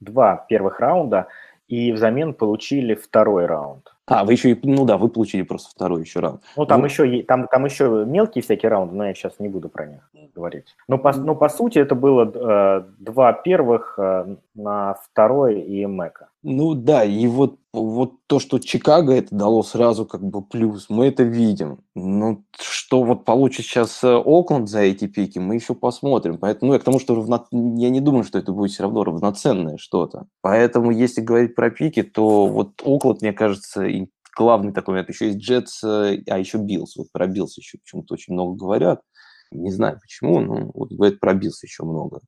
два 0.00 0.44
первых 0.48 0.80
раунда, 0.80 1.28
и 1.68 1.92
взамен 1.92 2.34
получили 2.34 2.94
второй 2.94 3.46
раунд. 3.46 3.92
А, 4.06 4.24
вы 4.24 4.34
еще, 4.34 4.56
ну 4.62 4.84
да, 4.84 4.98
вы 4.98 5.08
получили 5.08 5.42
просто 5.42 5.70
второй 5.70 6.02
еще 6.02 6.20
раунд. 6.20 6.40
Ну, 6.56 6.64
там, 6.64 6.80
ну, 6.80 6.86
еще, 6.86 7.22
там, 7.24 7.48
там 7.48 7.64
еще 7.64 8.04
мелкие 8.06 8.42
всякие 8.42 8.70
раунды, 8.70 8.94
но 8.94 9.06
я 9.06 9.14
сейчас 9.14 9.40
не 9.40 9.48
буду 9.48 9.68
про 9.68 9.86
них 9.86 10.08
говорить. 10.32 10.76
Но 10.86 10.98
по, 10.98 11.12
ну, 11.12 11.34
по 11.34 11.48
сути 11.48 11.78
это 11.80 11.96
было 11.96 12.24
э, 12.24 12.84
два 12.98 13.32
первых 13.32 13.98
э, 13.98 14.36
на 14.54 14.94
второй 14.94 15.60
и 15.60 15.86
Мэка. 15.86 16.28
Ну 16.44 16.74
да, 16.74 17.02
и 17.02 17.26
вот, 17.26 17.56
вот 17.82 18.14
то, 18.26 18.38
что 18.38 18.58
Чикаго 18.58 19.12
это 19.12 19.34
дало 19.34 19.62
сразу 19.62 20.06
как 20.06 20.22
бы 20.22 20.42
плюс, 20.42 20.86
мы 20.88 21.06
это 21.06 21.22
видим. 21.22 21.80
Ну, 21.94 22.44
что 22.60 23.02
вот 23.02 23.24
получит 23.24 23.66
сейчас 23.66 24.02
э, 24.02 24.16
Окленд 24.16 24.68
за 24.68 24.80
эти 24.80 25.06
пики, 25.06 25.38
мы 25.38 25.56
еще 25.56 25.74
посмотрим. 25.74 26.38
Поэтому, 26.38 26.68
ну, 26.70 26.74
я 26.74 26.80
к 26.80 26.84
тому, 26.84 26.98
что 26.98 27.14
равно... 27.14 27.46
я 27.50 27.90
не 27.90 28.00
думаю, 28.00 28.24
что 28.24 28.38
это 28.38 28.52
будет 28.52 28.70
все 28.72 28.82
равно 28.82 29.04
равноценное 29.04 29.76
что-то. 29.78 30.26
Поэтому, 30.40 30.90
если 30.90 31.20
говорить 31.20 31.54
про 31.54 31.70
пики, 31.70 32.02
то 32.02 32.46
вот 32.46 32.82
Окленд, 32.84 33.22
мне 33.22 33.32
кажется, 33.32 33.86
главный 34.36 34.72
такой 34.72 34.92
момент. 34.92 35.08
Еще 35.08 35.26
есть 35.26 35.38
Джетс, 35.38 35.82
э, 35.82 36.22
а 36.28 36.38
еще 36.38 36.58
Биллс. 36.58 36.96
Вот 36.96 37.10
про 37.12 37.26
Биллс 37.26 37.56
еще 37.56 37.78
почему-то 37.78 38.14
очень 38.14 38.34
много 38.34 38.54
говорят. 38.56 39.00
Не 39.50 39.70
знаю 39.70 39.98
почему, 40.00 40.40
но 40.40 40.70
вот 40.74 40.92
говорят 40.92 41.20
про 41.20 41.34
Биллс 41.34 41.62
еще 41.62 41.84
много. 41.84 42.20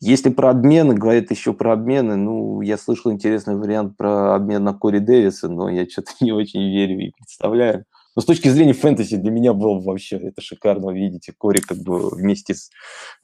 Если 0.00 0.30
про 0.30 0.50
обмены, 0.50 0.94
говорят 0.94 1.30
еще 1.30 1.52
про 1.52 1.74
обмены, 1.74 2.16
ну, 2.16 2.62
я 2.62 2.78
слышал 2.78 3.12
интересный 3.12 3.56
вариант 3.56 3.98
про 3.98 4.34
обмен 4.34 4.64
на 4.64 4.72
Кори 4.72 4.98
Дэвиса, 4.98 5.48
но 5.48 5.68
я 5.68 5.86
что-то 5.86 6.12
не 6.20 6.32
очень 6.32 6.70
верю 6.70 6.98
и 6.98 7.10
представляю. 7.10 7.84
Но 8.16 8.22
с 8.22 8.24
точки 8.24 8.48
зрения 8.48 8.72
фэнтези 8.72 9.16
для 9.16 9.30
меня 9.30 9.52
было 9.52 9.78
вообще 9.78 10.16
это 10.16 10.40
шикарно 10.40 10.90
видеть 10.90 11.32
Кори 11.36 11.60
как 11.60 11.78
бы 11.78 12.10
вместе 12.10 12.54
с, 12.54 12.70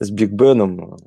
с 0.01 0.11
Биг 0.11 0.33
Беном. 0.33 0.99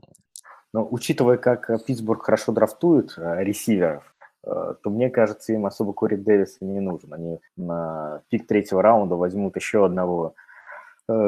Но 0.74 0.88
учитывая, 0.90 1.38
как 1.38 1.70
Питтсбург 1.86 2.24
хорошо 2.24 2.52
драфтует 2.52 3.14
э, 3.18 3.44
ресиверов, 3.44 4.03
э, 4.44 4.74
то 4.84 4.90
мне 4.90 5.10
кажется, 5.10 5.53
им 5.53 5.66
особо 5.66 5.94
Кори 5.94 6.16
Дэвиса 6.16 6.57
не 6.61 6.80
нужен. 6.80 7.14
Они 7.14 7.40
на 7.57 8.22
пик 8.30 8.48
третьего 8.48 8.82
раунда 8.82 9.16
возьмут 9.16 9.56
еще 9.56 9.86
одного 9.86 10.36
э, 10.36 10.48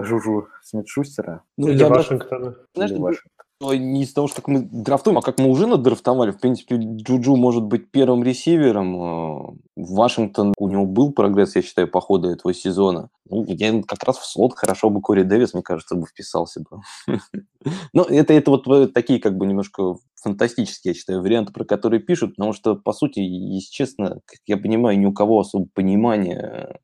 Жужу 0.04 0.48
Смит-Шустера. 0.64 1.44
Ну, 1.58 1.70
или 1.70 1.84
Вашингтона. 1.84 2.56
Знаешь, 2.74 2.92
Вашингтона 2.92 3.42
не 3.70 4.04
из 4.04 4.14
того, 4.14 4.28
что 4.28 4.38
как 4.38 4.48
мы 4.48 4.68
драфтуем, 4.72 5.18
а 5.18 5.22
как 5.22 5.40
мы 5.40 5.50
уже 5.50 5.68
надрафтовали. 5.68 6.32
В 6.32 6.40
принципе, 6.40 6.78
Джуджу 6.78 7.36
может 7.36 7.64
быть 7.64 7.92
первым 7.92 8.24
ресивером. 8.24 8.96
Э, 8.96 9.54
Вашингтон, 9.76 10.54
у 10.58 10.68
него 10.68 10.86
был 10.86 11.14
прогресс, 11.14 11.56
я 11.56 11.62
считаю, 11.62 11.88
по 11.88 12.02
ходу 12.02 12.30
этого 12.30 12.54
сезона. 12.54 13.10
Ну, 13.30 13.46
я 13.48 13.82
как 13.84 14.04
раз 14.04 14.18
в 14.18 14.26
слот 14.26 14.54
хорошо 14.56 14.90
бы 14.90 15.02
Кори 15.02 15.24
Дэвис, 15.24 15.54
мне 15.54 15.64
кажется, 15.64 15.96
бы 15.96 16.06
вписался 16.06 16.62
бы. 16.62 16.82
Но 17.94 18.04
это, 18.04 18.34
это 18.34 18.52
вот 18.52 18.68
э, 18.68 18.88
такие 18.88 19.20
как 19.20 19.38
бы 19.38 19.46
немножко 19.46 19.96
фантастические, 20.22 20.92
я 20.92 20.96
считаю, 20.96 21.22
варианты, 21.22 21.54
про 21.54 21.64
которые 21.64 22.02
пишут, 22.02 22.36
потому 22.36 22.54
что, 22.54 22.76
по 22.76 22.94
сути, 22.94 23.20
если 23.20 23.72
честно, 23.72 24.20
как 24.26 24.40
я 24.46 24.58
понимаю, 24.58 25.00
ни 25.00 25.06
у 25.06 25.14
кого 25.14 25.40
особо 25.40 25.68
понимания 25.74 26.80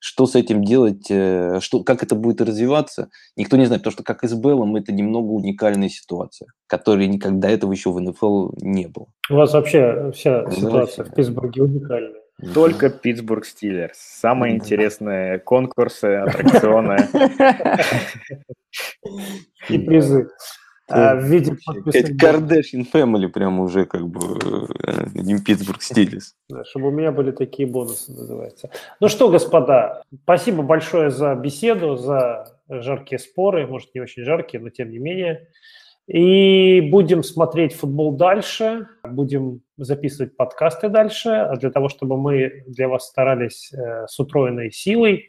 что 0.00 0.26
с 0.26 0.34
этим 0.34 0.62
делать, 0.62 1.10
э, 1.10 1.58
что, 1.60 1.82
как 1.82 2.02
это 2.02 2.14
будет 2.14 2.40
развиваться, 2.40 3.08
никто 3.36 3.56
не 3.56 3.66
знает, 3.66 3.82
потому 3.82 3.92
что 3.92 4.04
как 4.04 4.24
и 4.24 4.28
с 4.28 4.34
Беллом 4.34 4.76
это 4.76 4.92
немного 4.92 5.30
уникальная 5.30 5.88
ситуация, 5.88 6.48
которой 6.66 7.06
никогда 7.06 7.50
этого 7.50 7.72
еще 7.72 7.90
в 7.90 8.00
НФЛ 8.00 8.50
не 8.60 8.86
было. 8.86 9.06
У 9.30 9.34
вас 9.34 9.52
вообще 9.52 10.12
вся 10.14 10.42
ну, 10.42 10.50
ситуация 10.52 11.04
в 11.04 11.14
Питтсбурге 11.14 11.62
уникальная. 11.62 12.22
Только 12.54 12.88
Питтсбург 12.88 13.44
Стиллерс. 13.44 13.98
Самые 13.98 14.54
интересные 14.54 15.40
конкурсы, 15.40 16.04
аттракционы. 16.16 17.08
И 19.68 19.78
призы. 19.78 20.28
А, 20.88 21.14
в 21.16 21.24
виде 21.24 21.56
подписных... 21.64 22.16
Кардашьян 22.18 22.84
Фэмили 22.84 23.26
прям 23.26 23.60
уже 23.60 23.84
как 23.84 24.08
бы 24.08 24.38
не 25.14 25.34
э, 25.34 25.38
Питтсбург 25.44 25.82
Стилис. 25.82 26.34
Да, 26.48 26.64
чтобы 26.64 26.88
у 26.88 26.90
меня 26.90 27.12
были 27.12 27.30
такие 27.30 27.68
бонусы, 27.68 28.10
называется. 28.12 28.70
Ну 28.98 29.08
что, 29.08 29.28
господа, 29.28 30.02
спасибо 30.22 30.62
большое 30.62 31.10
за 31.10 31.34
беседу, 31.34 31.96
за 31.96 32.56
жаркие 32.68 33.18
споры, 33.18 33.66
может, 33.66 33.94
не 33.94 34.00
очень 34.00 34.24
жаркие, 34.24 34.62
но 34.62 34.70
тем 34.70 34.90
не 34.90 34.98
менее. 34.98 35.48
И 36.06 36.80
будем 36.80 37.22
смотреть 37.22 37.74
футбол 37.74 38.16
дальше, 38.16 38.88
будем 39.04 39.60
записывать 39.76 40.38
подкасты 40.38 40.88
дальше, 40.88 41.28
а 41.28 41.56
для 41.56 41.70
того, 41.70 41.90
чтобы 41.90 42.16
мы 42.16 42.64
для 42.66 42.88
вас 42.88 43.06
старались 43.06 43.70
с 44.06 44.18
утроенной 44.18 44.72
силой, 44.72 45.28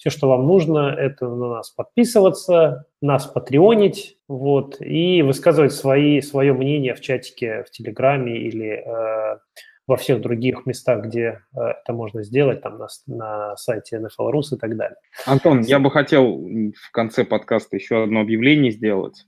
Все, 0.00 0.08
что 0.08 0.28
вам 0.30 0.46
нужно, 0.46 0.96
это 0.98 1.28
на 1.28 1.56
нас 1.56 1.68
подписываться, 1.68 2.86
нас 3.02 3.26
патреонить, 3.26 4.16
вот, 4.28 4.80
и 4.80 5.20
высказывать 5.20 5.74
свои, 5.74 6.22
свое 6.22 6.54
мнение 6.54 6.94
в 6.94 7.02
чатике, 7.02 7.64
в 7.64 7.70
Телеграме 7.70 8.38
или 8.38 8.82
э, 8.82 9.38
во 9.86 9.96
всех 9.98 10.22
других 10.22 10.64
местах, 10.64 11.04
где 11.04 11.42
э, 11.54 11.60
это 11.60 11.92
можно 11.92 12.22
сделать, 12.22 12.62
там 12.62 12.78
на, 12.78 12.86
на 13.08 13.56
сайте 13.58 13.98
NFL 13.98 14.32
Rus 14.32 14.54
и 14.54 14.56
так 14.56 14.74
далее. 14.74 14.96
Антон, 15.26 15.60
я 15.60 15.78
бы 15.78 15.90
хотел 15.90 16.34
в 16.34 16.90
конце 16.92 17.26
подкаста 17.26 17.76
еще 17.76 18.02
одно 18.02 18.20
объявление 18.20 18.72
сделать. 18.72 19.26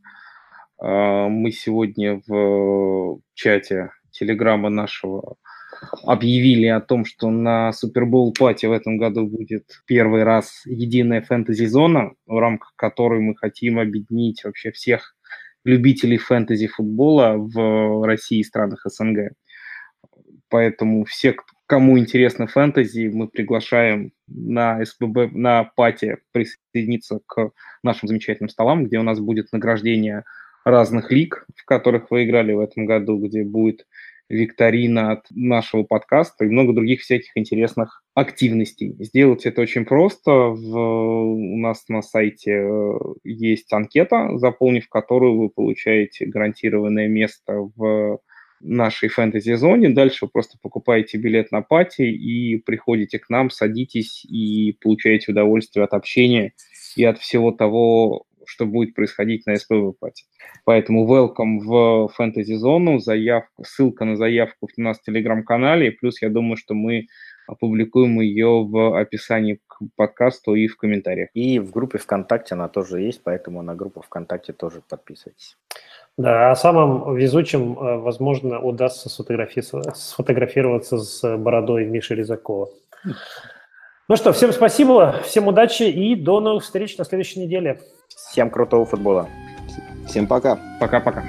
Э, 0.83 1.29
мы 1.29 1.53
сегодня 1.53 2.23
в 2.27 3.21
чате 3.35 3.91
Телеграма 4.11 4.71
нашего 4.71 5.37
объявили 6.05 6.67
о 6.67 6.81
том, 6.81 7.05
что 7.05 7.31
на 7.31 7.73
Супербол 7.73 8.33
пати 8.33 8.67
в 8.67 8.73
этом 8.73 8.99
году 8.99 9.27
будет 9.27 9.65
первый 9.87 10.23
раз 10.23 10.63
единая 10.65 11.23
фэнтези-зона, 11.23 12.13
в 12.27 12.39
рамках 12.39 12.73
которой 12.77 13.21
мы 13.21 13.37
хотим 13.37 13.79
объединить 13.79 14.45
вообще 14.45 14.71
всех 14.73 15.15
любителей 15.65 16.19
фэнтези-футбола 16.19 17.35
в 17.37 18.07
России 18.07 18.41
и 18.41 18.45
странах 18.45 18.83
СНГ. 18.85 19.33
Поэтому 20.49 21.05
все, 21.05 21.37
кому 21.67 21.99
интересно 21.99 22.47
фэнтези, 22.47 23.09
мы 23.09 23.29
приглашаем 23.29 24.13
на 24.27 24.85
СББ, 24.85 25.33
на 25.33 25.65
пати 25.65 26.19
присоединиться 26.33 27.21
к 27.27 27.53
нашим 27.83 28.09
замечательным 28.09 28.51
столам, 28.51 28.85
где 28.85 28.99
у 28.99 29.03
нас 29.03 29.19
будет 29.19 29.53
награждение 29.53 30.25
разных 30.65 31.11
лиг, 31.11 31.47
в 31.57 31.65
которых 31.65 32.11
вы 32.11 32.25
играли 32.25 32.53
в 32.53 32.61
этом 32.61 32.87
году, 32.87 33.19
где 33.19 33.45
будет 33.45 33.87
викторина 34.33 35.13
от 35.13 35.27
нашего 35.31 35.83
подкаста 35.83 36.45
и 36.45 36.49
много 36.49 36.73
других 36.73 37.03
всяких 37.03 37.37
интересных 37.37 38.03
активностей. 38.15 38.97
Сделать 38.99 39.45
это 39.45 39.61
очень 39.61 39.85
просто. 39.85 40.31
В, 40.31 40.77
у 40.77 41.59
нас 41.59 41.85
на 41.89 42.03
сайте 42.03 42.53
э, 42.53 42.93
есть 43.25 43.73
анкета, 43.73 44.39
заполнив 44.39 44.89
которую 44.89 45.39
вы 45.39 45.51
получаете 45.51 46.27
гарантированное 46.27 47.09
место 47.09 47.71
в 47.77 48.21
нашей 48.61 49.09
фэнтези-зоне. 49.09 49.91
Дальше 49.91 50.25
вы 50.25 50.31
просто 50.31 50.57
покупаете 50.63 51.19
билет 51.19 51.53
на 51.53 51.61
пати 51.61 52.03
и 52.03 52.57
приходите 52.57 53.19
к 53.19 53.29
нам, 53.29 53.51
садитесь 53.51 54.25
и 54.25 54.77
получаете 54.81 55.33
удовольствие 55.33 55.85
от 55.85 55.93
общения 55.93 56.55
и 56.97 57.05
от 57.05 57.19
всего 57.19 57.53
того, 57.53 58.25
что 58.53 58.67
будет 58.67 58.95
происходить 58.95 59.47
на 59.47 59.57
СПВ 59.57 59.99
пати. 59.99 60.25
Поэтому 60.65 61.07
welcome 61.07 61.59
в 61.61 62.09
фэнтези-зону, 62.09 62.99
заявку, 62.99 63.65
ссылка 63.65 64.05
на 64.05 64.17
заявку 64.17 64.69
у 64.77 64.81
нас 64.81 64.99
в 64.99 65.03
телеграм-канале, 65.03 65.93
плюс 65.93 66.21
я 66.23 66.29
думаю, 66.29 66.57
что 66.57 66.75
мы 66.75 67.07
опубликуем 67.49 68.21
ее 68.21 68.65
в 68.65 68.99
описании 68.99 69.59
к 69.67 69.79
подкасту 69.97 70.55
и 70.55 70.69
в 70.69 70.77
комментариях. 70.77 71.31
И 71.35 71.59
в 71.59 71.71
группе 71.71 71.99
ВКонтакте 71.99 72.55
она 72.55 72.69
тоже 72.69 73.01
есть, 73.01 73.23
поэтому 73.25 73.63
на 73.63 73.75
группу 73.75 74.03
ВКонтакте 74.03 74.53
тоже 74.53 74.83
подписывайтесь. 74.89 75.57
Да, 76.19 76.51
а 76.51 76.57
самым 76.57 77.17
везучим, 77.17 77.79
э, 77.79 77.97
возможно, 77.99 78.61
удастся 78.61 79.09
сфотографироваться, 79.09 79.93
сфотографироваться 79.95 80.99
с 80.99 81.37
бородой 81.39 81.87
Миши 81.87 82.15
Резакова. 82.15 82.69
Ну 84.09 84.17
что, 84.17 84.33
всем 84.33 84.53
спасибо, 84.53 85.21
всем 85.25 85.49
удачи 85.49 85.85
и 85.85 86.15
до 86.17 86.41
новых 86.41 86.65
встреч 86.65 86.99
на 86.99 87.05
следующей 87.05 87.41
неделе. 87.41 87.81
Всем 88.17 88.51
крутого 88.51 88.85
футбола. 88.87 89.29
Всем 90.07 90.27
пока. 90.27 90.59
Пока-пока. 90.81 91.25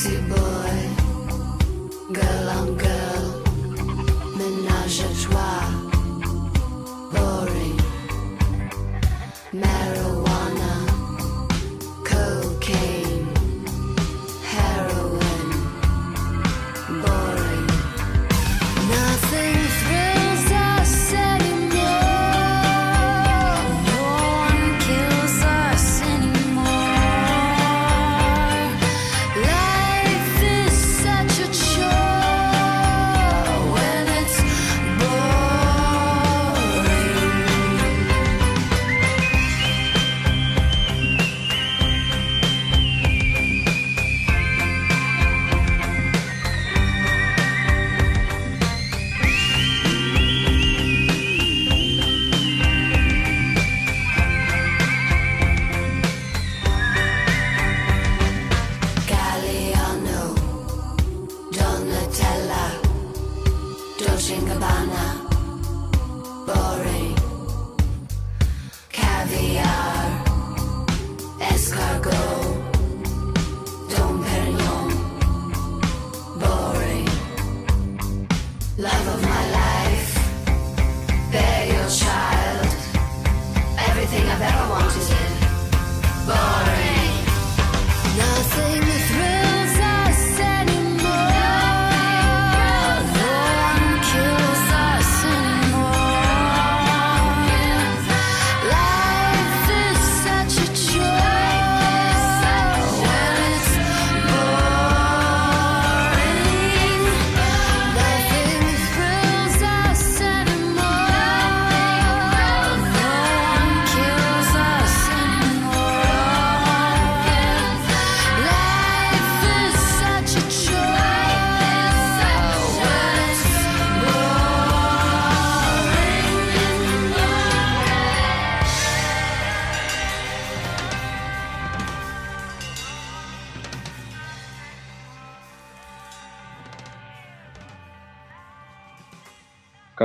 Sexy 0.00 0.16
boy, 0.30 0.76
girl 2.10 2.48
on 2.56 2.74
girl, 2.78 3.42
menage 4.34 5.00
a 5.00 5.08
trois. 5.22 5.49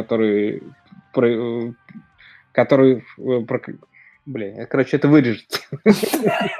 Который, 0.06 0.62
про- 1.14 1.74
который, 2.52 3.04
э, 3.18 3.42
Блин, 4.26 4.66
короче, 4.68 4.98
это 4.98 5.08
вырежете. 5.08 5.60